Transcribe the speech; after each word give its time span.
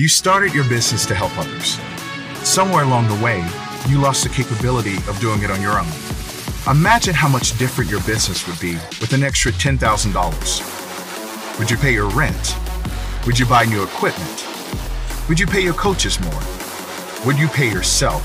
You 0.00 0.08
started 0.08 0.54
your 0.54 0.64
business 0.64 1.04
to 1.04 1.14
help 1.14 1.36
others. 1.36 1.78
Somewhere 2.42 2.84
along 2.84 3.08
the 3.08 3.22
way, 3.22 3.46
you 3.86 4.00
lost 4.00 4.22
the 4.22 4.30
capability 4.30 4.96
of 5.06 5.20
doing 5.20 5.42
it 5.42 5.50
on 5.50 5.60
your 5.60 5.78
own. 5.78 5.92
Imagine 6.74 7.12
how 7.12 7.28
much 7.28 7.58
different 7.58 7.90
your 7.90 8.00
business 8.04 8.48
would 8.48 8.58
be 8.60 8.76
with 8.98 9.12
an 9.12 9.22
extra 9.22 9.52
$10,000. 9.52 11.58
Would 11.58 11.70
you 11.70 11.76
pay 11.76 11.92
your 11.92 12.08
rent? 12.08 12.56
Would 13.26 13.38
you 13.38 13.44
buy 13.44 13.66
new 13.66 13.82
equipment? 13.82 14.46
Would 15.28 15.38
you 15.38 15.46
pay 15.46 15.60
your 15.60 15.74
coaches 15.74 16.18
more? 16.18 16.42
Would 17.26 17.38
you 17.38 17.48
pay 17.48 17.70
yourself? 17.70 18.22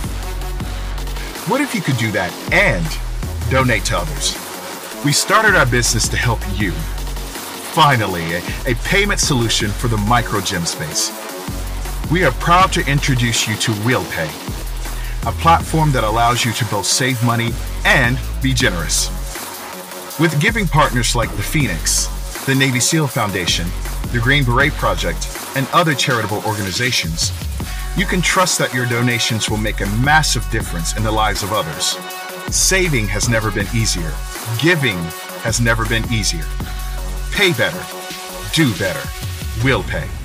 What 1.50 1.60
if 1.60 1.76
you 1.76 1.82
could 1.82 1.98
do 1.98 2.10
that 2.14 2.32
and 2.54 2.88
donate 3.52 3.84
to 3.88 3.98
others? 3.98 4.34
We 5.04 5.12
started 5.12 5.56
our 5.56 5.66
business 5.66 6.08
to 6.08 6.16
help 6.16 6.40
you. 6.58 6.72
Finally, 7.76 8.36
a, 8.36 8.42
a 8.66 8.76
payment 8.86 9.20
solution 9.20 9.72
for 9.72 9.90
the 9.90 9.98
micro 9.98 10.40
gym 10.40 10.66
space. 10.66 11.25
We 12.12 12.24
are 12.24 12.32
proud 12.34 12.72
to 12.74 12.88
introduce 12.88 13.48
you 13.48 13.56
to 13.56 13.72
WheelPay, 13.82 14.30
a 15.28 15.32
platform 15.42 15.92
that 15.94 16.04
allows 16.04 16.46
you 16.46 16.54
to 16.54 16.66
both 16.66 16.86
save 16.86 17.22
money 17.26 17.50
and 17.84 18.20
be 18.44 18.54
generous. 18.54 19.10
With 20.20 20.40
giving 20.40 20.68
partners 20.68 21.16
like 21.16 21.32
the 21.32 21.42
Phoenix, 21.42 22.06
the 22.46 22.54
Navy 22.54 22.80
SEAL 22.80 23.08
Foundation, 23.08 23.66
the 24.12 24.20
Green 24.20 24.46
Beret 24.46 24.72
Project, 24.74 25.28
and 25.56 25.68
other 25.74 25.96
charitable 25.96 26.44
organizations, 26.46 27.32
you 27.98 28.06
can 28.06 28.22
trust 28.22 28.60
that 28.60 28.72
your 28.72 28.86
donations 28.86 29.50
will 29.50 29.58
make 29.58 29.82
a 29.82 29.88
massive 29.98 30.48
difference 30.52 30.96
in 30.96 31.04
the 31.04 31.12
lives 31.12 31.42
of 31.42 31.54
others. 31.54 31.98
Saving 32.56 33.08
has 33.08 33.28
never 33.28 33.50
been 33.50 33.68
easier. 33.74 34.14
Giving 34.60 34.98
has 35.42 35.60
never 35.60 35.88
been 35.88 36.06
easier. 36.14 36.46
Pay 37.32 37.54
better. 37.54 37.84
Do 38.54 38.72
better. 38.78 39.02
WheelPay. 39.64 40.25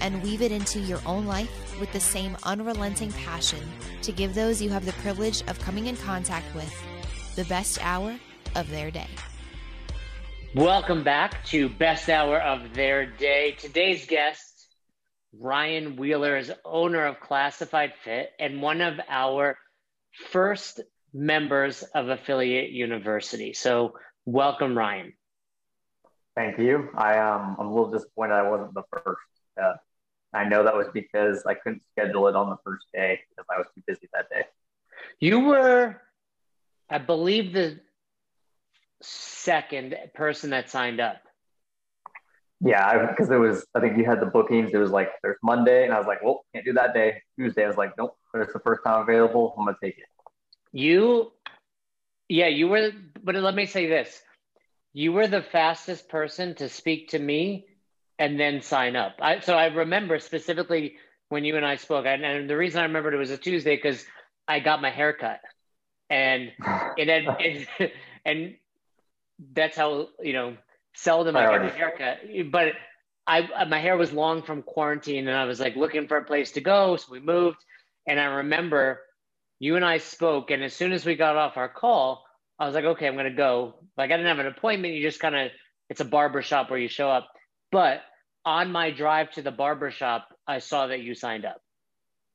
and 0.00 0.22
weave 0.22 0.42
it 0.42 0.52
into 0.52 0.80
your 0.80 1.00
own 1.06 1.26
life 1.26 1.78
with 1.80 1.92
the 1.92 2.00
same 2.00 2.36
unrelenting 2.42 3.12
passion 3.12 3.60
to 4.02 4.12
give 4.12 4.34
those 4.34 4.60
you 4.60 4.70
have 4.70 4.84
the 4.84 4.92
privilege 4.94 5.42
of 5.48 5.58
coming 5.60 5.86
in 5.86 5.96
contact 5.96 6.54
with 6.54 6.72
the 7.36 7.44
best 7.44 7.78
hour 7.84 8.18
of 8.54 8.68
their 8.70 8.90
day. 8.90 9.08
Welcome 10.54 11.02
back 11.02 11.44
to 11.46 11.70
Best 11.70 12.10
Hour 12.10 12.38
of 12.38 12.74
Their 12.74 13.06
Day. 13.06 13.56
Today's 13.58 14.04
guest, 14.04 14.66
Ryan 15.38 15.96
Wheeler, 15.96 16.36
is 16.36 16.52
owner 16.64 17.06
of 17.06 17.20
Classified 17.20 17.94
Fit 18.04 18.30
and 18.38 18.60
one 18.60 18.82
of 18.82 19.00
our 19.08 19.56
first 20.30 20.80
members 21.14 21.82
of 21.94 22.10
Affiliate 22.10 22.70
University. 22.70 23.54
So, 23.54 23.94
welcome, 24.26 24.76
Ryan. 24.76 25.14
Thank 26.34 26.58
you. 26.58 26.88
I 26.96 27.18
um, 27.18 27.56
I'm 27.58 27.66
a 27.66 27.74
little 27.74 27.90
disappointed 27.90 28.34
I 28.34 28.48
wasn't 28.48 28.74
the 28.74 28.82
first. 28.90 29.20
Uh, 29.60 29.74
I 30.32 30.44
know 30.44 30.64
that 30.64 30.74
was 30.74 30.88
because 30.92 31.44
I 31.46 31.54
couldn't 31.54 31.82
schedule 31.92 32.28
it 32.28 32.36
on 32.36 32.50
the 32.50 32.56
first 32.64 32.86
day 32.92 33.20
because 33.28 33.46
I 33.50 33.58
was 33.58 33.66
too 33.74 33.82
busy 33.86 34.08
that 34.14 34.30
day. 34.30 34.44
You 35.20 35.40
were, 35.40 36.00
I 36.88 36.98
believe, 36.98 37.52
the 37.52 37.80
second 39.02 39.96
person 40.14 40.50
that 40.50 40.70
signed 40.70 41.00
up. 41.00 41.16
Yeah, 42.64 43.08
because 43.08 43.30
it 43.30 43.36
was. 43.36 43.66
I 43.74 43.80
think 43.80 43.98
you 43.98 44.04
had 44.04 44.20
the 44.20 44.26
bookings. 44.26 44.70
It 44.72 44.78
was 44.78 44.90
like 44.90 45.10
there's 45.22 45.38
Monday, 45.42 45.84
and 45.84 45.92
I 45.92 45.98
was 45.98 46.06
like, 46.06 46.22
well, 46.22 46.44
can't 46.54 46.64
do 46.64 46.72
that 46.74 46.94
day. 46.94 47.20
Tuesday, 47.36 47.64
I 47.64 47.66
was 47.66 47.76
like, 47.76 47.92
nope, 47.98 48.16
there's 48.32 48.52
the 48.52 48.60
first 48.60 48.82
time 48.84 49.02
available. 49.02 49.54
I'm 49.58 49.64
gonna 49.64 49.76
take 49.82 49.98
it. 49.98 50.04
You, 50.70 51.32
yeah, 52.28 52.46
you 52.46 52.68
were. 52.68 52.92
But 53.22 53.34
let 53.34 53.54
me 53.56 53.66
say 53.66 53.86
this: 53.86 54.22
you 54.92 55.12
were 55.12 55.26
the 55.26 55.42
fastest 55.42 56.08
person 56.08 56.54
to 56.56 56.68
speak 56.68 57.08
to 57.08 57.18
me 57.18 57.66
and 58.22 58.38
then 58.38 58.62
sign 58.62 58.94
up. 58.94 59.16
I, 59.20 59.40
so 59.40 59.56
I 59.56 59.66
remember 59.66 60.20
specifically 60.20 60.94
when 61.28 61.44
you 61.44 61.56
and 61.56 61.66
I 61.66 61.74
spoke, 61.74 62.06
and, 62.06 62.24
and 62.24 62.48
the 62.48 62.56
reason 62.56 62.78
I 62.78 62.84
remembered 62.84 63.14
it 63.14 63.16
was 63.16 63.32
a 63.32 63.36
Tuesday 63.36 63.74
because 63.74 64.06
I 64.46 64.60
got 64.60 64.80
my 64.80 64.90
hair 64.90 65.12
cut, 65.12 65.40
and 66.08 66.52
it 66.96 67.08
had, 67.08 67.36
it, 67.40 67.92
and 68.24 68.54
that's 69.52 69.76
how 69.76 70.10
you 70.22 70.34
know 70.34 70.56
seldom 70.94 71.36
I 71.36 71.50
get 71.50 71.64
a 71.64 71.70
haircut. 71.70 72.18
But 72.52 72.74
I 73.26 73.64
my 73.64 73.80
hair 73.80 73.96
was 73.96 74.12
long 74.12 74.42
from 74.42 74.62
quarantine, 74.62 75.26
and 75.26 75.36
I 75.36 75.46
was 75.46 75.58
like 75.58 75.74
looking 75.74 76.06
for 76.06 76.16
a 76.16 76.24
place 76.24 76.52
to 76.52 76.60
go, 76.60 76.96
so 76.96 77.10
we 77.10 77.18
moved. 77.18 77.58
And 78.06 78.20
I 78.20 78.26
remember 78.26 79.00
you 79.58 79.74
and 79.74 79.84
I 79.84 79.98
spoke, 79.98 80.52
and 80.52 80.62
as 80.62 80.74
soon 80.74 80.92
as 80.92 81.04
we 81.04 81.16
got 81.16 81.36
off 81.36 81.56
our 81.56 81.68
call, 81.68 82.24
I 82.56 82.66
was 82.66 82.76
like, 82.76 82.84
okay, 82.84 83.08
I'm 83.08 83.16
gonna 83.16 83.34
go. 83.34 83.74
Like 83.96 84.12
I 84.12 84.16
didn't 84.16 84.28
have 84.28 84.38
an 84.38 84.46
appointment. 84.46 84.94
You 84.94 85.02
just 85.02 85.18
kind 85.18 85.34
of 85.34 85.50
it's 85.90 86.00
a 86.00 86.04
barber 86.04 86.40
shop 86.40 86.70
where 86.70 86.78
you 86.78 86.86
show 86.86 87.10
up, 87.10 87.26
but 87.72 88.02
on 88.44 88.72
my 88.72 88.90
drive 88.90 89.30
to 89.32 89.42
the 89.42 89.50
barbershop, 89.50 90.28
I 90.46 90.58
saw 90.58 90.88
that 90.88 91.00
you 91.00 91.14
signed 91.14 91.44
up. 91.44 91.60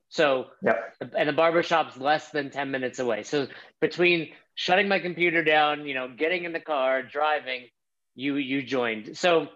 So, 0.10 0.48
yep. 0.64 0.96
and 1.18 1.28
the 1.28 1.34
barbershop's 1.34 1.98
less 1.98 2.30
than 2.30 2.50
10 2.50 2.72
minutes 2.72 3.00
away. 3.00 3.24
So, 3.24 3.48
between 3.82 4.30
shutting 4.56 4.88
my 4.88 5.00
computer 5.00 5.44
down, 5.44 5.86
you 5.86 5.94
know, 5.94 6.08
getting 6.08 6.46
in 6.46 6.54
the 6.54 6.62
car, 6.62 7.04
driving, 7.04 7.68
you 8.16 8.38
you 8.38 8.64
joined. 8.64 9.18
So, 9.18 9.50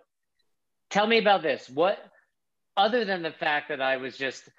tell 0.90 1.08
me 1.08 1.20
about 1.20 1.42
this. 1.42 1.70
What 1.70 1.98
other 2.76 3.06
than 3.06 3.22
the 3.22 3.32
fact 3.32 3.70
that 3.70 3.82
I 3.82 3.98
was 3.98 4.18
just 4.18 4.50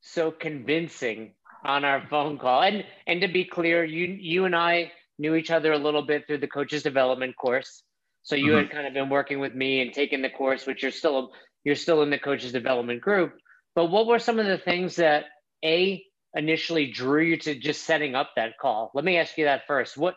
so 0.00 0.30
convincing 0.30 1.32
on 1.64 1.84
our 1.84 2.06
phone 2.08 2.38
call. 2.38 2.62
And 2.62 2.84
and 3.06 3.20
to 3.20 3.28
be 3.28 3.44
clear, 3.44 3.84
you 3.84 4.06
you 4.06 4.44
and 4.44 4.56
I 4.56 4.92
knew 5.18 5.34
each 5.34 5.50
other 5.50 5.72
a 5.72 5.78
little 5.78 6.02
bit 6.02 6.26
through 6.26 6.38
the 6.38 6.48
coaches 6.48 6.82
development 6.82 7.36
course. 7.36 7.82
So 8.22 8.36
you 8.36 8.52
mm-hmm. 8.52 8.58
had 8.58 8.70
kind 8.70 8.86
of 8.86 8.94
been 8.94 9.08
working 9.08 9.40
with 9.40 9.54
me 9.54 9.80
and 9.80 9.92
taking 9.92 10.22
the 10.22 10.30
course, 10.30 10.66
which 10.66 10.82
you're 10.82 10.92
still 10.92 11.32
you're 11.64 11.76
still 11.76 12.02
in 12.02 12.10
the 12.10 12.18
coaches 12.18 12.52
development 12.52 13.00
group. 13.00 13.34
But 13.74 13.86
what 13.86 14.06
were 14.06 14.18
some 14.18 14.38
of 14.38 14.46
the 14.46 14.58
things 14.58 14.96
that 14.96 15.24
a 15.64 16.04
initially 16.34 16.90
drew 16.90 17.22
you 17.22 17.36
to 17.38 17.54
just 17.54 17.84
setting 17.84 18.14
up 18.14 18.30
that 18.36 18.58
call? 18.60 18.90
Let 18.94 19.04
me 19.04 19.18
ask 19.18 19.36
you 19.38 19.44
that 19.44 19.66
first. 19.66 19.96
What 19.96 20.14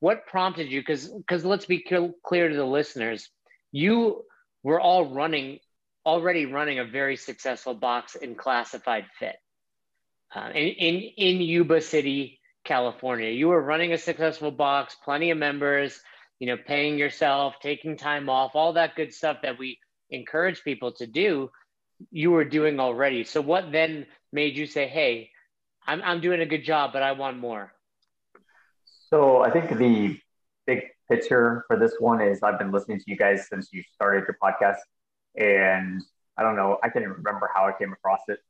what 0.00 0.26
prompted 0.26 0.70
you? 0.70 0.80
Because 0.80 1.08
because 1.08 1.44
let's 1.44 1.66
be 1.66 1.84
clear 2.24 2.48
to 2.48 2.56
the 2.56 2.64
listeners, 2.64 3.28
you 3.72 4.24
were 4.62 4.80
all 4.80 5.14
running 5.14 5.58
already 6.04 6.46
running 6.46 6.78
a 6.78 6.84
very 6.84 7.16
successful 7.16 7.74
box 7.74 8.14
in 8.14 8.36
classified 8.36 9.06
fit 9.18 9.34
uh, 10.34 10.50
in, 10.54 10.68
in 10.68 10.94
in 11.16 11.40
Yuba 11.40 11.80
City, 11.80 12.40
California. 12.64 13.30
You 13.30 13.48
were 13.48 13.62
running 13.62 13.92
a 13.92 13.98
successful 13.98 14.50
box, 14.50 14.96
plenty 15.04 15.30
of 15.30 15.38
members 15.38 16.00
you 16.38 16.46
know, 16.46 16.56
paying 16.56 16.98
yourself, 16.98 17.54
taking 17.60 17.96
time 17.96 18.28
off, 18.28 18.52
all 18.54 18.74
that 18.74 18.94
good 18.94 19.12
stuff 19.12 19.38
that 19.42 19.58
we 19.58 19.78
encourage 20.10 20.62
people 20.62 20.92
to 20.92 21.06
do, 21.06 21.50
you 22.10 22.30
were 22.30 22.44
doing 22.44 22.78
already. 22.78 23.24
So 23.24 23.40
what 23.40 23.72
then 23.72 24.06
made 24.32 24.56
you 24.56 24.66
say, 24.66 24.86
hey, 24.86 25.30
I'm, 25.86 26.02
I'm 26.02 26.20
doing 26.20 26.40
a 26.40 26.46
good 26.46 26.64
job, 26.64 26.92
but 26.92 27.02
I 27.02 27.12
want 27.12 27.38
more? 27.38 27.72
So 29.08 29.42
I 29.42 29.50
think 29.50 29.76
the 29.78 30.18
big 30.66 30.82
picture 31.08 31.64
for 31.68 31.78
this 31.78 31.94
one 31.98 32.20
is 32.20 32.42
I've 32.42 32.58
been 32.58 32.72
listening 32.72 32.98
to 32.98 33.04
you 33.06 33.16
guys 33.16 33.48
since 33.48 33.68
you 33.72 33.82
started 33.94 34.24
your 34.26 34.36
podcast. 34.42 34.78
And 35.36 36.02
I 36.36 36.42
don't 36.42 36.56
know, 36.56 36.78
I 36.82 36.88
can't 36.88 37.04
even 37.04 37.16
remember 37.16 37.48
how 37.54 37.66
I 37.66 37.72
came 37.78 37.92
across 37.92 38.20
it 38.28 38.40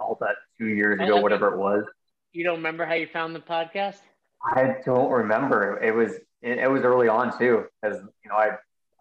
all 0.00 0.16
that 0.20 0.36
two 0.58 0.66
years 0.66 1.00
ago, 1.00 1.20
whatever 1.20 1.54
it 1.54 1.58
was. 1.58 1.84
You 2.32 2.44
don't 2.44 2.56
remember 2.56 2.84
how 2.84 2.94
you 2.94 3.06
found 3.06 3.34
the 3.34 3.40
podcast? 3.40 4.00
I 4.44 4.76
don't 4.84 5.10
remember. 5.10 5.82
It 5.82 5.94
was 5.94 6.12
it, 6.42 6.58
it 6.58 6.70
was 6.70 6.82
early 6.82 7.08
on 7.08 7.36
too, 7.38 7.66
because 7.82 8.00
you 8.22 8.30
know 8.30 8.36
I 8.36 8.50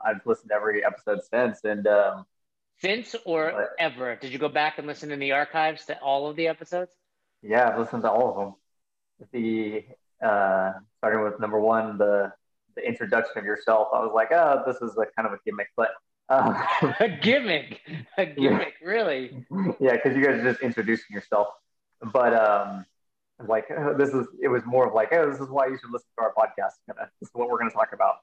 I've 0.03 0.25
listened 0.25 0.49
to 0.49 0.55
every 0.55 0.85
episode 0.85 1.19
since, 1.29 1.63
and 1.63 1.85
um, 1.87 2.25
since 2.79 3.15
or 3.25 3.51
but, 3.51 3.69
ever. 3.79 4.15
Did 4.15 4.31
you 4.31 4.39
go 4.39 4.49
back 4.49 4.77
and 4.77 4.87
listen 4.87 5.11
in 5.11 5.19
the 5.19 5.31
archives 5.31 5.85
to 5.85 5.99
all 5.99 6.27
of 6.29 6.35
the 6.35 6.47
episodes? 6.47 6.91
Yeah, 7.41 7.69
I've 7.69 7.79
listened 7.79 8.03
to 8.03 8.11
all 8.11 8.29
of 8.29 8.35
them. 8.37 8.55
The 9.31 9.85
uh, 10.25 10.73
starting 10.97 11.23
with 11.23 11.39
number 11.39 11.59
one, 11.59 11.97
the 11.97 12.31
the 12.75 12.87
introduction 12.87 13.37
of 13.37 13.45
yourself. 13.45 13.89
I 13.93 13.99
was 13.99 14.11
like, 14.13 14.31
oh, 14.31 14.63
this 14.65 14.77
is 14.77 14.97
a 14.97 15.05
kind 15.15 15.27
of 15.27 15.33
a 15.33 15.39
gimmick, 15.45 15.69
but 15.75 15.91
uh, 16.29 16.65
a 16.99 17.09
gimmick, 17.09 17.81
a 18.17 18.25
gimmick, 18.25 18.73
yeah. 18.81 18.87
really? 18.87 19.45
Yeah, 19.79 19.93
because 19.93 20.15
you 20.15 20.23
guys 20.23 20.39
are 20.39 20.51
just 20.51 20.61
introducing 20.61 21.13
yourself. 21.13 21.47
But 22.11 22.33
um, 22.33 22.85
like 23.47 23.65
oh, 23.75 23.93
this 23.97 24.09
is 24.09 24.27
it 24.41 24.47
was 24.47 24.63
more 24.65 24.87
of 24.87 24.93
like 24.93 25.09
oh 25.11 25.29
this 25.29 25.39
is 25.39 25.49
why 25.49 25.67
you 25.67 25.77
should 25.77 25.91
listen 25.91 26.07
to 26.17 26.23
our 26.23 26.33
podcast. 26.33 26.71
This 27.19 27.29
is 27.29 27.33
what 27.33 27.49
we're 27.49 27.59
going 27.59 27.69
to 27.69 27.75
talk 27.75 27.93
about. 27.93 28.15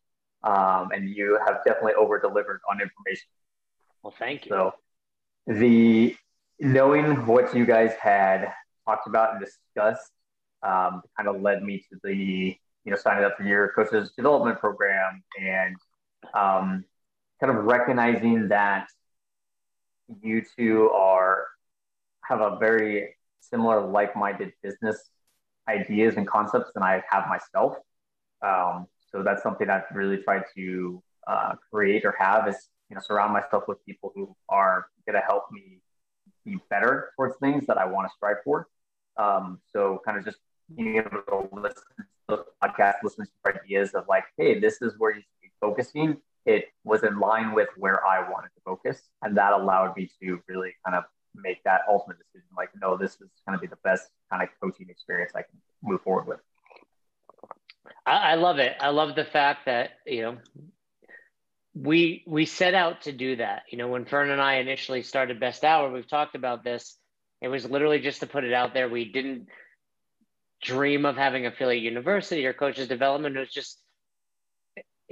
Um, 0.43 0.91
and 0.93 1.09
you 1.09 1.39
have 1.47 1.59
definitely 1.67 1.95
over 1.95 2.19
delivered 2.19 2.61
on 2.71 2.81
information. 2.81 3.29
Well 4.03 4.15
thank 4.19 4.47
you. 4.47 4.51
So 4.51 4.75
the 5.47 6.17
knowing 6.59 7.27
what 7.27 7.55
you 7.55 7.67
guys 7.67 7.93
had 8.01 8.53
talked 8.87 9.07
about 9.07 9.35
and 9.35 9.45
discussed 9.45 10.11
um, 10.63 11.03
kind 11.17 11.29
of 11.29 11.41
led 11.41 11.63
me 11.63 11.85
to 11.91 11.99
the 12.03 12.57
you 12.85 12.91
know 12.91 12.97
signing 12.97 13.25
up 13.25 13.37
for 13.37 13.45
your 13.45 13.73
coaches 13.73 14.13
development 14.17 14.59
program 14.59 15.23
and 15.41 15.77
um, 16.35 16.85
kind 17.41 17.57
of 17.57 17.65
recognizing 17.65 18.49
that 18.49 18.89
you 20.23 20.43
two 20.57 20.91
are 20.91 21.47
have 22.23 22.41
a 22.41 22.57
very 22.59 23.17
similar 23.41 23.87
like-minded 23.87 24.53
business 24.63 25.11
ideas 25.69 26.17
and 26.17 26.27
concepts 26.27 26.71
than 26.75 26.83
I 26.83 27.03
have 27.11 27.29
myself. 27.29 27.77
Um, 28.43 28.87
so 29.13 29.23
that's 29.23 29.43
something 29.43 29.69
I've 29.69 29.85
really 29.93 30.19
tried 30.19 30.45
to 30.57 31.03
uh, 31.27 31.55
create 31.71 32.05
or 32.05 32.15
have 32.19 32.49
is 32.49 32.69
you 32.89 32.97
know 32.97 33.03
surround 33.05 33.33
myself 33.33 33.65
with 33.69 33.85
people 33.85 34.13
who 34.15 34.35
are 34.49 34.87
going 35.07 35.21
to 35.21 35.27
help 35.27 35.45
me 35.53 35.81
be 36.45 36.59
better 36.71 37.11
towards 37.17 37.37
things 37.39 37.67
that 37.67 37.79
I 37.79 37.85
want 37.85 38.09
to 38.09 38.13
strive 38.17 38.37
for. 38.45 38.69
Um, 39.17 39.61
so 39.73 40.01
kind 40.05 40.19
of 40.19 40.25
just 40.25 40.39
being 40.75 40.97
able 40.97 41.11
to 41.11 41.49
listen 41.53 41.83
to 41.99 42.05
the 42.29 42.45
podcast, 42.63 42.95
listen 43.03 43.27
to 43.27 43.61
ideas 43.61 43.91
of 43.95 44.05
like, 44.09 44.25
hey, 44.39 44.59
this 44.59 44.81
is 44.81 44.95
where 44.99 45.11
you 45.11 45.21
should 45.21 45.43
be 45.43 45.51
focusing. 45.61 46.17
It 46.47 46.67
was 46.85 47.03
in 47.03 47.19
line 47.19 47.53
with 47.53 47.69
where 47.77 48.07
I 48.07 48.29
wanted 48.31 48.49
to 48.49 48.61
focus, 48.65 49.03
and 49.23 49.37
that 49.37 49.53
allowed 49.53 49.97
me 49.97 50.11
to 50.23 50.41
really 50.49 50.73
kind 50.85 50.97
of 50.97 51.05
make 51.35 51.63
that 51.65 51.83
ultimate 51.89 52.19
decision. 52.19 52.49
Like, 52.57 52.71
no, 52.81 52.97
this 52.97 53.13
is 53.13 53.29
going 53.47 53.59
to 53.59 53.61
be 53.61 53.67
the 53.67 53.79
best 53.85 54.09
kind 54.31 54.43
of 54.43 54.49
coaching 54.61 54.89
experience 54.89 55.33
I 55.35 55.43
can 55.43 55.59
move 55.83 56.03
forward 56.03 56.27
with. 56.27 56.41
I, 58.07 58.33
I 58.33 58.35
love 58.35 58.59
it. 58.59 58.77
I 58.81 58.91
love 58.91 59.15
the 59.15 59.25
fact 59.25 59.67
that 59.67 59.91
you 60.07 60.23
know 60.23 60.39
we 61.75 62.25
we 62.27 62.47
set 62.47 62.75
out 62.75 63.03
to 63.03 63.13
do 63.13 63.37
that. 63.37 63.63
You 63.71 63.79
know, 63.79 63.89
when 63.89 64.05
Fern 64.05 64.31
and 64.31 64.41
I 64.41 64.55
initially 64.55 65.03
started 65.03 65.41
Best 65.41 65.65
Hour, 65.65 65.91
we've 65.91 66.09
talked 66.09 66.35
about 66.35 66.65
this. 66.65 66.97
It 67.41 67.49
was 67.49 67.65
literally 67.65 68.01
just 68.01 68.21
to 68.21 68.27
put 68.27 68.45
it 68.45 68.53
out 68.53 68.75
there. 68.75 68.89
We 68.89 69.11
didn't 69.11 69.49
dream 70.63 71.07
of 71.07 71.17
having 71.17 71.47
affiliate 71.47 71.83
university 71.83 72.45
or 72.45 72.53
coaches 72.53 72.87
development. 72.87 73.37
It 73.37 73.41
was 73.41 73.53
just, 73.53 73.79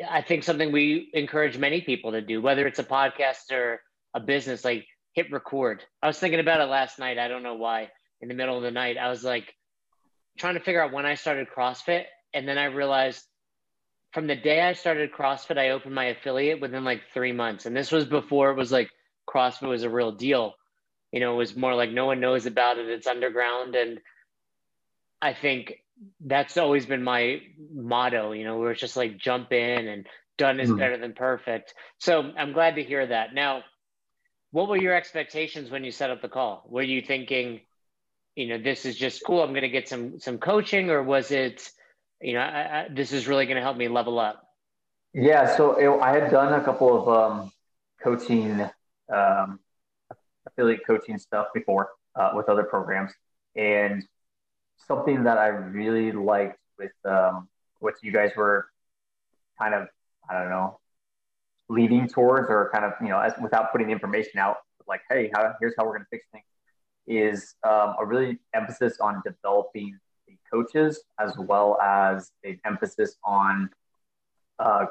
I 0.07 0.21
think, 0.21 0.45
something 0.45 0.73
we 0.73 1.11
encourage 1.15 1.57
many 1.57 1.81
people 1.81 2.13
to 2.13 2.21
do, 2.21 2.43
whether 2.43 2.67
it's 2.67 2.79
a 2.79 2.85
podcast 2.85 3.51
or 3.51 3.81
a 4.13 4.21
business. 4.21 4.65
Like 4.65 4.87
hit 5.19 5.33
record. 5.33 5.83
I 6.01 6.07
was 6.07 6.17
thinking 6.17 6.39
about 6.39 6.61
it 6.61 6.67
last 6.67 7.01
night. 7.01 7.19
I 7.19 7.27
don't 7.27 7.43
know 7.43 7.57
why. 7.57 7.91
In 8.21 8.29
the 8.29 8.35
middle 8.35 8.57
of 8.57 8.63
the 8.63 8.71
night, 8.71 8.97
I 8.97 9.09
was 9.09 9.25
like 9.25 9.53
trying 10.39 10.55
to 10.55 10.61
figure 10.61 10.81
out 10.81 10.93
when 10.93 11.07
I 11.07 11.17
started 11.17 11.49
CrossFit, 11.51 12.05
and 12.33 12.47
then 12.47 12.57
I 12.57 12.67
realized 12.67 13.25
from 14.13 14.29
the 14.29 14.37
day 14.37 14.61
I 14.61 14.75
started 14.75 15.13
CrossFit, 15.13 15.59
I 15.59 15.71
opened 15.71 15.97
my 15.97 16.05
affiliate 16.05 16.61
within 16.61 16.85
like 16.85 17.03
three 17.13 17.33
months. 17.33 17.67
And 17.67 17.77
this 17.77 17.91
was 17.91 18.05
before 18.05 18.53
it 18.53 18.57
was 18.57 18.71
like 18.71 18.91
CrossFit 19.29 19.69
was 19.69 19.83
a 19.83 19.91
real 19.91 20.13
deal. 20.13 20.55
You 21.11 21.19
know, 21.19 21.35
it 21.35 21.37
was 21.37 21.57
more 21.57 21.75
like 21.75 21.91
no 21.91 22.07
one 22.07 22.21
knows 22.21 22.47
about 22.47 22.79
it, 22.79 22.89
it's 22.89 23.09
underground. 23.09 23.75
And 23.75 23.99
I 25.21 25.35
think 25.35 25.83
that's 26.21 26.57
always 26.57 26.87
been 26.87 27.03
my 27.03 27.41
motto, 27.75 28.31
you 28.31 28.45
know, 28.45 28.57
where 28.59 28.71
it's 28.71 28.81
just 28.81 28.97
like 28.97 29.19
jump 29.19 29.53
in 29.53 29.89
and 29.89 30.07
done 30.37 30.61
is 30.61 30.71
mm. 30.71 30.79
better 30.79 30.97
than 30.97 31.13
perfect. 31.13 31.75
So 31.99 32.31
I'm 32.39 32.53
glad 32.53 32.77
to 32.77 32.85
hear 32.85 33.05
that. 33.05 33.35
Now, 33.35 33.65
what 34.51 34.69
were 34.69 34.77
your 34.77 34.95
expectations 34.95 35.71
when 35.71 35.85
you 35.85 35.91
set 35.91 36.11
up 36.11 36.23
the 36.23 36.29
call? 36.29 36.65
Were 36.69 36.83
you 36.83 37.03
thinking, 37.03 37.61
you 38.35 38.47
know, 38.49 38.59
this 38.59 38.85
is 38.85 38.97
just 38.97 39.23
cool, 39.25 39.43
I'm 39.43 39.51
going 39.51 39.63
to 39.63 39.69
get 39.69 39.89
some 39.89 40.21
some 40.21 40.39
coaching, 40.39 40.91
or 40.91 41.03
was 41.03 41.31
it, 41.31 41.71
you 42.21 42.35
know, 42.35 42.41
I, 42.41 42.81
I, 42.81 42.89
this 42.91 43.13
is 43.13 43.29
really 43.29 43.47
going 43.47 43.57
to 43.57 43.63
help 43.63 43.77
me 43.77 43.89
level 43.89 44.19
up? 44.19 44.43
Yeah, 45.13 45.57
so 45.57 45.75
it, 45.75 46.01
I 46.01 46.13
had 46.13 46.31
done 46.31 46.59
a 46.59 46.65
couple 46.65 47.03
of 47.03 47.09
um, 47.09 47.53
coaching, 48.03 48.69
um, 49.13 49.59
affiliate 50.47 50.87
coaching 50.87 51.19
stuff 51.19 51.49
before 51.53 51.91
uh, 52.15 52.33
with 52.35 52.49
other 52.49 52.63
programs, 52.63 53.13
and 53.57 54.05
something 54.87 55.25
that 55.25 55.39
I 55.39 55.49
really 55.49 56.13
liked 56.13 56.59
with 56.79 56.93
um, 57.05 57.49
what 57.81 57.95
you 58.03 58.13
guys 58.13 58.33
were 58.37 58.67
kind 59.59 59.75
of, 59.75 59.89
I 60.31 60.39
don't 60.39 60.51
know, 60.51 60.79
leading 61.69 62.09
towards, 62.09 62.49
or 62.49 62.71
kind 62.73 62.85
of, 62.85 62.93
you 63.01 63.09
know, 63.09 63.21
as, 63.21 63.33
without 63.43 63.73
putting 63.73 63.89
the 63.89 63.93
information 63.93 64.39
out, 64.39 64.57
like, 64.87 65.03
hey, 65.11 65.31
how, 65.35 65.53
here's 65.61 65.75
how 65.77 65.85
we're 65.85 65.93
going 65.93 66.03
to 66.03 66.09
fix 66.11 66.25
things, 66.33 66.45
is 67.07 67.55
um, 67.67 67.95
a 68.01 68.05
really 68.05 68.39
emphasis 68.55 68.99
on 69.01 69.23
developing 69.25 69.99
the 70.27 70.37
coaches 70.51 71.03
as 71.21 71.37
well 71.39 71.79
as 71.81 72.33
an 72.45 72.59
emphasis 72.65 73.17
on 73.25 73.71
uh, 74.59 74.87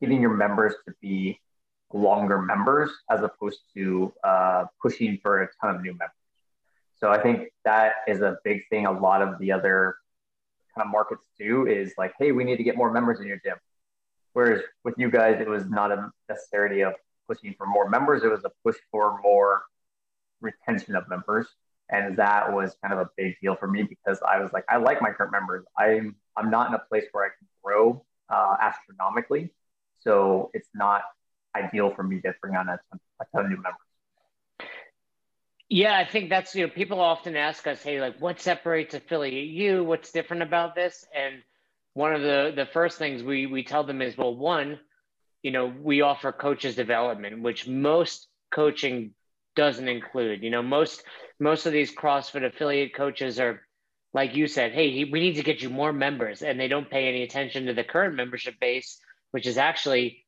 getting 0.00 0.20
your 0.20 0.34
members 0.34 0.74
to 0.86 0.94
be 1.00 1.38
longer 1.92 2.40
members 2.40 2.90
as 3.10 3.22
opposed 3.22 3.60
to 3.74 4.12
uh, 4.24 4.64
pushing 4.80 5.18
for 5.22 5.42
a 5.42 5.48
ton 5.60 5.74
of 5.74 5.82
new 5.82 5.92
members. 5.92 6.10
So 6.96 7.10
I 7.10 7.20
think 7.20 7.48
that 7.64 7.92
is 8.06 8.22
a 8.22 8.38
big 8.44 8.62
thing. 8.70 8.86
A 8.86 8.92
lot 8.92 9.22
of 9.22 9.38
the 9.38 9.52
other 9.52 9.96
kind 10.74 10.86
of 10.86 10.92
markets 10.92 11.26
do 11.38 11.66
is 11.66 11.92
like, 11.98 12.14
hey, 12.18 12.32
we 12.32 12.44
need 12.44 12.56
to 12.56 12.62
get 12.62 12.76
more 12.76 12.90
members 12.90 13.20
in 13.20 13.26
your 13.26 13.38
gym. 13.44 13.56
Whereas 14.32 14.62
with 14.84 14.94
you 14.98 15.10
guys, 15.10 15.40
it 15.40 15.48
was 15.48 15.66
not 15.68 15.92
a 15.92 16.10
necessity 16.28 16.82
of 16.82 16.94
pushing 17.28 17.54
for 17.56 17.66
more 17.66 17.88
members. 17.88 18.22
It 18.22 18.30
was 18.30 18.44
a 18.44 18.50
push 18.64 18.76
for 18.90 19.20
more 19.22 19.62
retention 20.40 20.96
of 20.96 21.08
members 21.08 21.46
and 21.92 22.16
that 22.16 22.52
was 22.52 22.74
kind 22.82 22.92
of 22.94 23.00
a 23.00 23.10
big 23.16 23.36
deal 23.40 23.54
for 23.54 23.68
me 23.68 23.82
because 23.82 24.18
I 24.26 24.40
was 24.40 24.52
like, 24.52 24.64
I 24.68 24.78
like 24.78 25.00
my 25.00 25.10
current 25.10 25.30
members. 25.30 25.64
I'm 25.78 26.16
I'm 26.36 26.50
not 26.50 26.68
in 26.68 26.74
a 26.74 26.82
place 26.90 27.04
where 27.12 27.26
I 27.26 27.28
can 27.28 27.46
grow 27.62 28.04
uh, 28.30 28.56
astronomically, 28.60 29.50
so 30.00 30.50
it's 30.54 30.68
not 30.74 31.02
ideal 31.54 31.94
for 31.94 32.02
me 32.02 32.20
to 32.22 32.34
bring 32.40 32.56
on 32.56 32.68
a 32.68 32.78
ton, 32.90 33.00
a 33.20 33.24
ton 33.32 33.44
of 33.44 33.50
new 33.50 33.56
members. 33.56 33.76
Yeah, 35.68 35.96
I 35.96 36.04
think 36.04 36.30
that's 36.30 36.54
you 36.54 36.66
know 36.66 36.72
people 36.72 36.98
often 36.98 37.36
ask 37.36 37.66
us, 37.66 37.82
hey, 37.82 38.00
like 38.00 38.20
what 38.20 38.40
separates 38.40 38.94
affiliate 38.94 39.48
U? 39.48 39.84
What's 39.84 40.10
different 40.12 40.42
about 40.42 40.74
this? 40.74 41.04
And 41.14 41.42
one 41.94 42.14
of 42.14 42.22
the 42.22 42.52
the 42.54 42.66
first 42.66 42.98
things 42.98 43.22
we 43.22 43.46
we 43.46 43.64
tell 43.64 43.84
them 43.84 44.02
is, 44.02 44.16
well, 44.16 44.34
one, 44.34 44.78
you 45.42 45.50
know, 45.50 45.66
we 45.66 46.00
offer 46.00 46.32
coaches 46.32 46.74
development, 46.74 47.42
which 47.42 47.68
most 47.68 48.28
coaching 48.50 49.14
doesn't 49.56 49.88
include. 49.88 50.42
You 50.42 50.50
know, 50.50 50.62
most 50.62 51.02
most 51.38 51.66
of 51.66 51.72
these 51.72 51.94
CrossFit 51.94 52.44
affiliate 52.44 52.94
coaches 52.94 53.38
are 53.38 53.60
like 54.14 54.36
you 54.36 54.46
said, 54.46 54.72
hey, 54.72 55.04
we 55.04 55.20
need 55.20 55.36
to 55.36 55.42
get 55.42 55.62
you 55.62 55.70
more 55.70 55.92
members, 55.92 56.42
and 56.42 56.60
they 56.60 56.68
don't 56.68 56.90
pay 56.90 57.08
any 57.08 57.22
attention 57.22 57.66
to 57.66 57.74
the 57.74 57.84
current 57.84 58.14
membership 58.14 58.60
base, 58.60 59.00
which 59.30 59.46
is 59.46 59.56
actually 59.56 60.24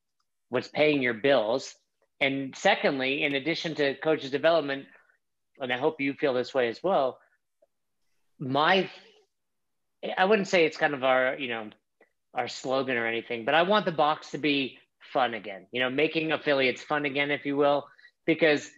what's 0.49 0.69
paying 0.69 1.02
your 1.02 1.14
bills. 1.14 1.75
And 2.20 2.56
secondly, 2.56 3.25
in 3.25 3.34
addition 3.34 3.75
to 3.76 3.94
coaches 3.96 4.31
development, 4.31 4.87
and 5.61 5.72
I 5.72 5.76
hope 5.76 6.00
you 6.00 6.14
feel 6.14 6.32
this 6.32 6.55
way 6.55 6.69
as 6.69 6.82
well, 6.82 7.19
my 8.38 8.90
I 10.16 10.25
wouldn't 10.25 10.49
say 10.49 10.64
it's 10.64 10.76
kind 10.76 10.94
of 10.94 11.04
our, 11.04 11.37
you 11.38 11.49
know, 11.49 11.70
our 12.34 12.49
slogan 12.49 12.96
or 12.96 13.06
anything, 13.06 13.44
but 13.44 13.54
I 13.54 13.62
want 13.62 13.84
the 13.84 13.92
box 13.92 14.32
to 14.32 14.38
be 14.38 14.78
fun 15.12 15.34
again. 15.34 15.66
You 15.73 15.80
know, 15.80 15.90
making 15.90 16.32
affiliates 16.32 16.82
fun 16.82 17.04
again, 17.04 17.30
if 17.30 17.46
you 17.46 17.56
will, 17.56 17.87
because 18.26 18.70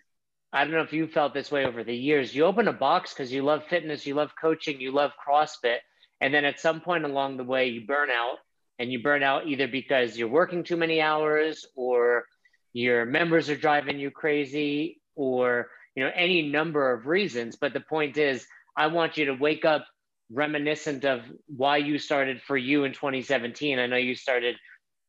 I 0.52 0.64
don't 0.64 0.72
know 0.72 0.82
if 0.82 0.92
you 0.92 1.06
felt 1.06 1.34
this 1.34 1.50
way 1.50 1.64
over 1.64 1.82
the 1.82 1.96
years. 1.96 2.34
You 2.34 2.44
open 2.44 2.68
a 2.68 2.72
box 2.72 3.12
because 3.12 3.32
you 3.32 3.42
love 3.42 3.64
fitness, 3.68 4.06
you 4.06 4.14
love 4.14 4.32
coaching, 4.40 4.80
you 4.80 4.92
love 4.92 5.12
CrossFit. 5.26 5.78
And 6.20 6.32
then 6.32 6.44
at 6.44 6.60
some 6.60 6.80
point 6.80 7.04
along 7.04 7.36
the 7.36 7.44
way, 7.44 7.68
you 7.68 7.86
burn 7.86 8.10
out 8.10 8.38
and 8.78 8.92
you 8.92 9.02
burn 9.02 9.22
out 9.22 9.46
either 9.46 9.68
because 9.68 10.16
you're 10.16 10.28
working 10.28 10.62
too 10.62 10.76
many 10.76 11.00
hours 11.00 11.66
or 11.74 12.24
your 12.72 13.06
members 13.06 13.48
are 13.48 13.56
driving 13.56 13.98
you 13.98 14.10
crazy 14.10 15.00
or 15.14 15.68
you 15.94 16.04
know 16.04 16.10
any 16.14 16.42
number 16.42 16.92
of 16.92 17.06
reasons 17.06 17.56
but 17.56 17.72
the 17.72 17.80
point 17.80 18.18
is 18.18 18.46
i 18.76 18.86
want 18.86 19.16
you 19.16 19.24
to 19.26 19.32
wake 19.32 19.64
up 19.64 19.86
reminiscent 20.30 21.04
of 21.04 21.22
why 21.46 21.76
you 21.76 21.98
started 21.98 22.42
for 22.42 22.56
you 22.56 22.84
in 22.84 22.92
2017 22.92 23.78
i 23.78 23.86
know 23.86 23.96
you 23.96 24.14
started 24.14 24.56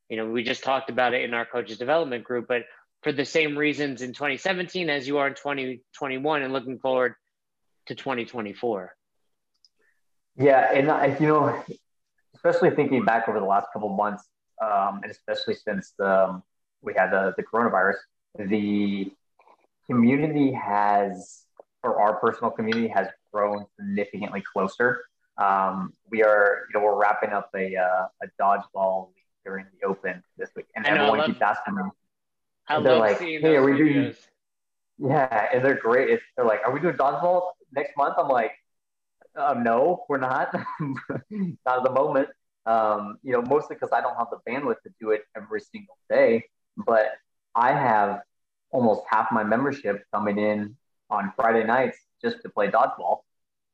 you 0.10 0.18
know 0.18 0.28
we 0.28 0.44
just 0.44 0.64
talked 0.64 0.90
about 0.90 1.14
it 1.14 1.24
in 1.24 1.34
our 1.34 1.46
coaches 1.46 1.78
development 1.78 2.24
group 2.24 2.46
but 2.48 2.64
for 3.02 3.12
the 3.12 3.26
same 3.26 3.58
reasons 3.58 4.02
in 4.02 4.14
2017 4.14 4.90
as 4.90 5.08
you 5.08 5.18
are 5.18 5.28
in 5.28 5.34
2021 5.34 6.44
and 6.44 6.54
looking 6.54 6.78
forward 6.78 7.16
to 7.88 7.96
2024 7.96 8.96
yeah 10.38 10.72
and 10.72 10.92
I, 10.92 11.18
you 11.20 11.28
know 11.28 11.64
especially 12.36 12.70
thinking 12.72 13.04
back 13.04 13.28
over 13.28 13.40
the 13.40 13.46
last 13.46 13.68
couple 13.74 13.90
months 13.90 14.24
um, 14.64 15.00
and 15.02 15.12
especially 15.12 15.56
since 15.56 15.94
um, 16.00 16.44
we 16.82 16.94
had 16.94 17.10
the, 17.10 17.34
the 17.38 17.44
coronavirus 17.44 17.96
the 18.38 19.12
community 19.88 20.52
has 20.52 21.46
or 21.84 22.00
our 22.00 22.16
personal 22.20 22.52
community 22.52 22.88
has 22.88 23.08
grown 23.38 23.66
significantly 23.80 24.44
closer 24.54 25.04
um, 25.38 25.94
we 26.10 26.24
are 26.24 26.64
you 26.68 26.80
know 26.80 26.86
we're 26.86 27.00
wrapping 27.00 27.30
up 27.30 27.50
a, 27.56 27.76
uh, 27.76 28.08
a 28.24 28.28
dodgeball 28.42 29.10
during 29.46 29.66
the 29.74 29.88
open 29.88 30.24
this 30.38 30.50
week 30.56 30.66
and 30.76 30.86
everyone 30.86 31.26
keeps 31.26 31.42
asking 31.42 31.76
me 31.76 31.84
I 32.68 32.82
they're 32.82 32.96
like, 32.98 33.20
hey, 33.20 33.56
are 33.56 33.64
we 33.64 33.78
doing? 33.78 34.14
Yeah, 34.98 35.48
and 35.54 35.64
they're 35.64 35.80
great. 35.80 36.10
It's, 36.10 36.24
they're 36.36 36.46
like, 36.46 36.62
are 36.66 36.72
we 36.72 36.80
doing 36.80 36.96
dodgeball 36.96 37.44
next 37.72 37.96
month? 37.96 38.16
I'm 38.18 38.28
like, 38.28 38.52
um, 39.36 39.64
no, 39.64 40.04
we're 40.10 40.18
not. 40.18 40.54
not 41.30 41.78
at 41.78 41.84
the 41.84 41.92
moment. 41.92 42.30
Um, 42.66 43.18
you 43.24 43.32
know, 43.32 43.42
mostly 43.42 43.76
because 43.76 43.92
I 43.94 44.02
don't 44.02 44.16
have 44.18 44.28
the 44.32 44.40
bandwidth 44.50 44.82
to 44.84 44.90
do 45.00 45.12
it 45.12 45.22
every 45.36 45.62
single 45.62 45.98
day. 46.10 46.46
But 46.76 47.12
I 47.56 47.72
have 47.72 48.22
almost 48.72 49.04
half 49.10 49.28
my 49.32 49.44
membership 49.44 50.04
coming 50.14 50.38
in 50.38 50.76
on 51.10 51.32
Friday 51.36 51.66
nights 51.66 51.98
just 52.22 52.42
to 52.42 52.50
play 52.50 52.70
dodgeball. 52.70 53.20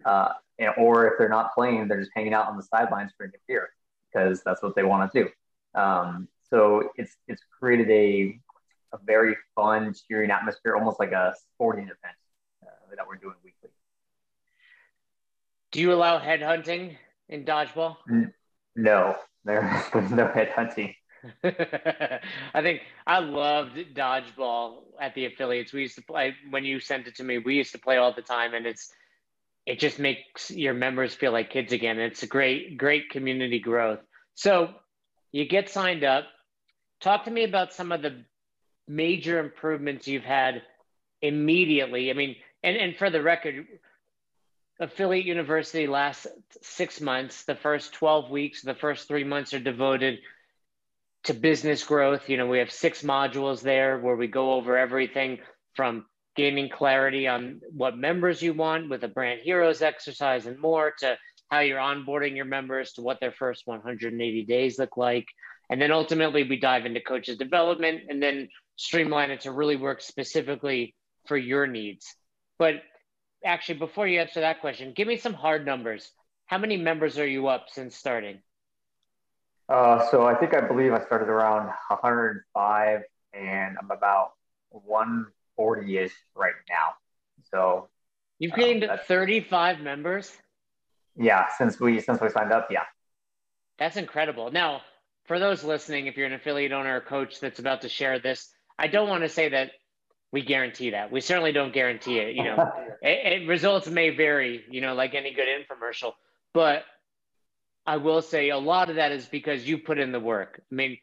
Uh, 0.05 0.33
and, 0.59 0.71
or 0.77 1.07
if 1.07 1.13
they're 1.17 1.29
not 1.29 1.53
playing, 1.53 1.87
they're 1.87 1.99
just 1.99 2.11
hanging 2.15 2.33
out 2.33 2.47
on 2.47 2.57
the 2.57 2.63
sidelines 2.63 3.11
drinking 3.17 3.39
beer 3.47 3.69
because 4.11 4.41
that's 4.43 4.61
what 4.61 4.75
they 4.75 4.83
want 4.83 5.11
to 5.11 5.23
do. 5.23 5.79
Um, 5.79 6.27
so 6.49 6.89
it's 6.97 7.15
it's 7.27 7.41
created 7.59 7.89
a 7.89 8.39
a 8.93 8.99
very 9.03 9.35
fun, 9.55 9.93
cheering 10.07 10.29
atmosphere, 10.29 10.75
almost 10.75 10.99
like 10.99 11.11
a 11.11 11.33
sporting 11.55 11.85
event 11.85 12.15
uh, 12.63 12.95
that 12.95 13.07
we're 13.07 13.15
doing 13.15 13.35
weekly. 13.43 13.71
Do 15.71 15.81
you 15.81 15.91
allow 15.91 16.19
head 16.19 16.43
hunting 16.43 16.97
in 17.27 17.43
dodgeball? 17.43 17.97
No, 18.75 19.15
there's 19.45 20.11
no 20.11 20.27
head 20.27 20.49
hunting. 20.49 20.93
I 21.43 22.61
think 22.61 22.81
I 23.07 23.19
loved 23.19 23.77
dodgeball 23.95 24.83
at 24.99 25.15
the 25.15 25.25
affiliates. 25.25 25.73
We 25.73 25.81
used 25.81 25.95
to 25.95 26.03
play 26.03 26.35
when 26.49 26.65
you 26.65 26.79
sent 26.79 27.07
it 27.07 27.15
to 27.15 27.23
me. 27.23 27.37
We 27.39 27.55
used 27.55 27.71
to 27.71 27.79
play 27.79 27.97
all 27.97 28.13
the 28.13 28.21
time, 28.21 28.53
and 28.53 28.65
it's 28.65 28.93
it 29.65 29.79
just 29.79 29.99
makes 29.99 30.51
your 30.51 30.73
members 30.73 31.13
feel 31.13 31.31
like 31.31 31.49
kids 31.49 31.71
again. 31.71 31.99
It's 31.99 32.23
a 32.23 32.27
great 32.27 32.77
great 32.77 33.09
community 33.09 33.59
growth. 33.59 33.99
So 34.35 34.69
you 35.31 35.47
get 35.47 35.69
signed 35.69 36.03
up. 36.03 36.25
Talk 37.01 37.25
to 37.25 37.31
me 37.31 37.43
about 37.43 37.73
some 37.73 37.91
of 37.91 38.01
the 38.01 38.23
major 38.87 39.39
improvements 39.39 40.07
you've 40.07 40.23
had 40.23 40.61
immediately. 41.21 42.09
I 42.09 42.13
mean, 42.13 42.35
and 42.61 42.75
and 42.77 42.95
for 42.95 43.09
the 43.09 43.21
record, 43.21 43.65
affiliate 44.79 45.25
university 45.25 45.87
lasts 45.87 46.27
six 46.61 46.99
months. 46.99 47.45
The 47.45 47.55
first 47.55 47.93
12 47.93 48.29
weeks, 48.29 48.61
the 48.61 48.75
first 48.75 49.07
three 49.07 49.23
months 49.23 49.53
are 49.53 49.59
devoted 49.59 50.19
to 51.23 51.33
business 51.33 51.83
growth. 51.83 52.29
You 52.29 52.37
know, 52.37 52.47
we 52.47 52.59
have 52.59 52.71
six 52.71 53.01
modules 53.01 53.61
there 53.61 53.97
where 53.97 54.15
we 54.15 54.27
go 54.27 54.53
over 54.53 54.77
everything 54.77 55.39
from 55.73 56.05
gaining 56.35 56.69
clarity 56.69 57.27
on 57.27 57.61
what 57.71 57.97
members 57.97 58.41
you 58.41 58.53
want 58.53 58.89
with 58.89 59.03
a 59.03 59.07
brand 59.07 59.41
heroes 59.43 59.81
exercise 59.81 60.45
and 60.45 60.59
more 60.59 60.93
to 60.99 61.17
how 61.49 61.59
you're 61.59 61.79
onboarding 61.79 62.35
your 62.35 62.45
members 62.45 62.93
to 62.93 63.01
what 63.01 63.19
their 63.19 63.31
first 63.31 63.63
180 63.65 64.45
days 64.45 64.79
look 64.79 64.97
like. 64.97 65.27
And 65.69 65.81
then 65.81 65.91
ultimately 65.91 66.43
we 66.43 66.59
dive 66.59 66.85
into 66.85 67.01
coaches 67.01 67.37
development 67.37 68.01
and 68.09 68.21
then 68.21 68.49
streamline 68.75 69.31
it 69.31 69.41
to 69.41 69.51
really 69.51 69.75
work 69.75 70.01
specifically 70.01 70.95
for 71.27 71.37
your 71.37 71.67
needs. 71.67 72.15
But 72.57 72.81
actually, 73.45 73.79
before 73.79 74.07
you 74.07 74.19
answer 74.19 74.41
that 74.41 74.61
question, 74.61 74.93
give 74.95 75.07
me 75.07 75.17
some 75.17 75.33
hard 75.33 75.65
numbers. 75.65 76.11
How 76.45 76.57
many 76.57 76.77
members 76.77 77.17
are 77.17 77.27
you 77.27 77.47
up 77.47 77.67
since 77.69 77.95
starting? 77.95 78.39
Uh, 79.69 80.09
so 80.09 80.25
I 80.25 80.35
think 80.35 80.55
I 80.55 80.61
believe 80.61 80.93
I 80.93 81.03
started 81.05 81.29
around 81.29 81.67
105, 81.87 83.01
and 83.33 83.77
I'm 83.79 83.91
about 83.91 84.33
140 85.55 85.97
ish 85.97 86.13
right 86.35 86.53
now. 86.69 86.93
So 87.51 87.89
you've 88.39 88.53
gained 88.53 88.83
um, 88.83 88.97
35 89.07 89.79
members. 89.79 90.31
Yeah, 91.15 91.47
since 91.57 91.79
we 91.79 91.99
since 91.99 92.19
we 92.21 92.29
signed 92.29 92.51
up, 92.51 92.69
yeah. 92.71 92.83
That's 93.77 93.97
incredible. 93.97 94.51
Now, 94.51 94.81
for 95.25 95.39
those 95.39 95.63
listening, 95.63 96.07
if 96.07 96.17
you're 96.17 96.27
an 96.27 96.33
affiliate 96.33 96.71
owner 96.71 96.97
or 96.97 97.01
coach 97.01 97.39
that's 97.39 97.59
about 97.59 97.81
to 97.81 97.89
share 97.89 98.19
this, 98.19 98.49
I 98.77 98.87
don't 98.87 99.09
want 99.09 99.23
to 99.23 99.29
say 99.29 99.49
that 99.49 99.71
we 100.31 100.41
guarantee 100.41 100.91
that. 100.91 101.11
We 101.11 101.21
certainly 101.21 101.51
don't 101.51 101.73
guarantee 101.73 102.17
it. 102.17 102.35
You 102.35 102.43
know, 102.43 102.71
it, 103.01 103.43
it, 103.43 103.47
results 103.47 103.87
may 103.87 104.09
vary. 104.09 104.63
You 104.69 104.81
know, 104.81 104.95
like 104.95 105.13
any 105.13 105.33
good 105.33 105.47
infomercial. 105.47 106.13
But 106.53 106.83
I 107.85 107.97
will 107.97 108.21
say 108.21 108.49
a 108.49 108.57
lot 108.57 108.89
of 108.89 108.95
that 108.95 109.11
is 109.11 109.25
because 109.25 109.67
you 109.67 109.77
put 109.77 109.99
in 109.99 110.11
the 110.11 110.19
work. 110.19 110.61
I 110.71 110.75
mean, 110.75 110.97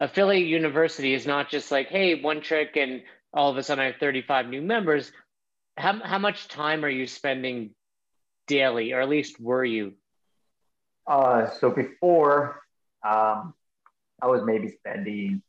affiliate 0.00 0.46
university 0.46 1.14
is 1.14 1.26
not 1.26 1.50
just 1.50 1.70
like, 1.70 1.88
hey, 1.88 2.20
one 2.20 2.40
trick 2.40 2.76
and 2.76 3.02
all 3.32 3.50
of 3.50 3.56
a 3.56 3.62
sudden 3.62 3.82
I 3.82 3.86
have 3.86 3.96
35 3.96 4.48
new 4.48 4.62
members. 4.62 5.12
How 5.76 6.00
how 6.02 6.18
much 6.18 6.48
time 6.48 6.84
are 6.84 6.88
you 6.88 7.06
spending 7.06 7.70
daily, 8.46 8.92
or 8.92 9.00
at 9.00 9.08
least 9.08 9.40
were 9.40 9.64
you? 9.64 9.94
Uh, 11.06 11.48
so 11.48 11.70
before, 11.70 12.60
um, 13.06 13.54
I 14.20 14.26
was 14.26 14.42
maybe 14.44 14.68
spending 14.68 15.42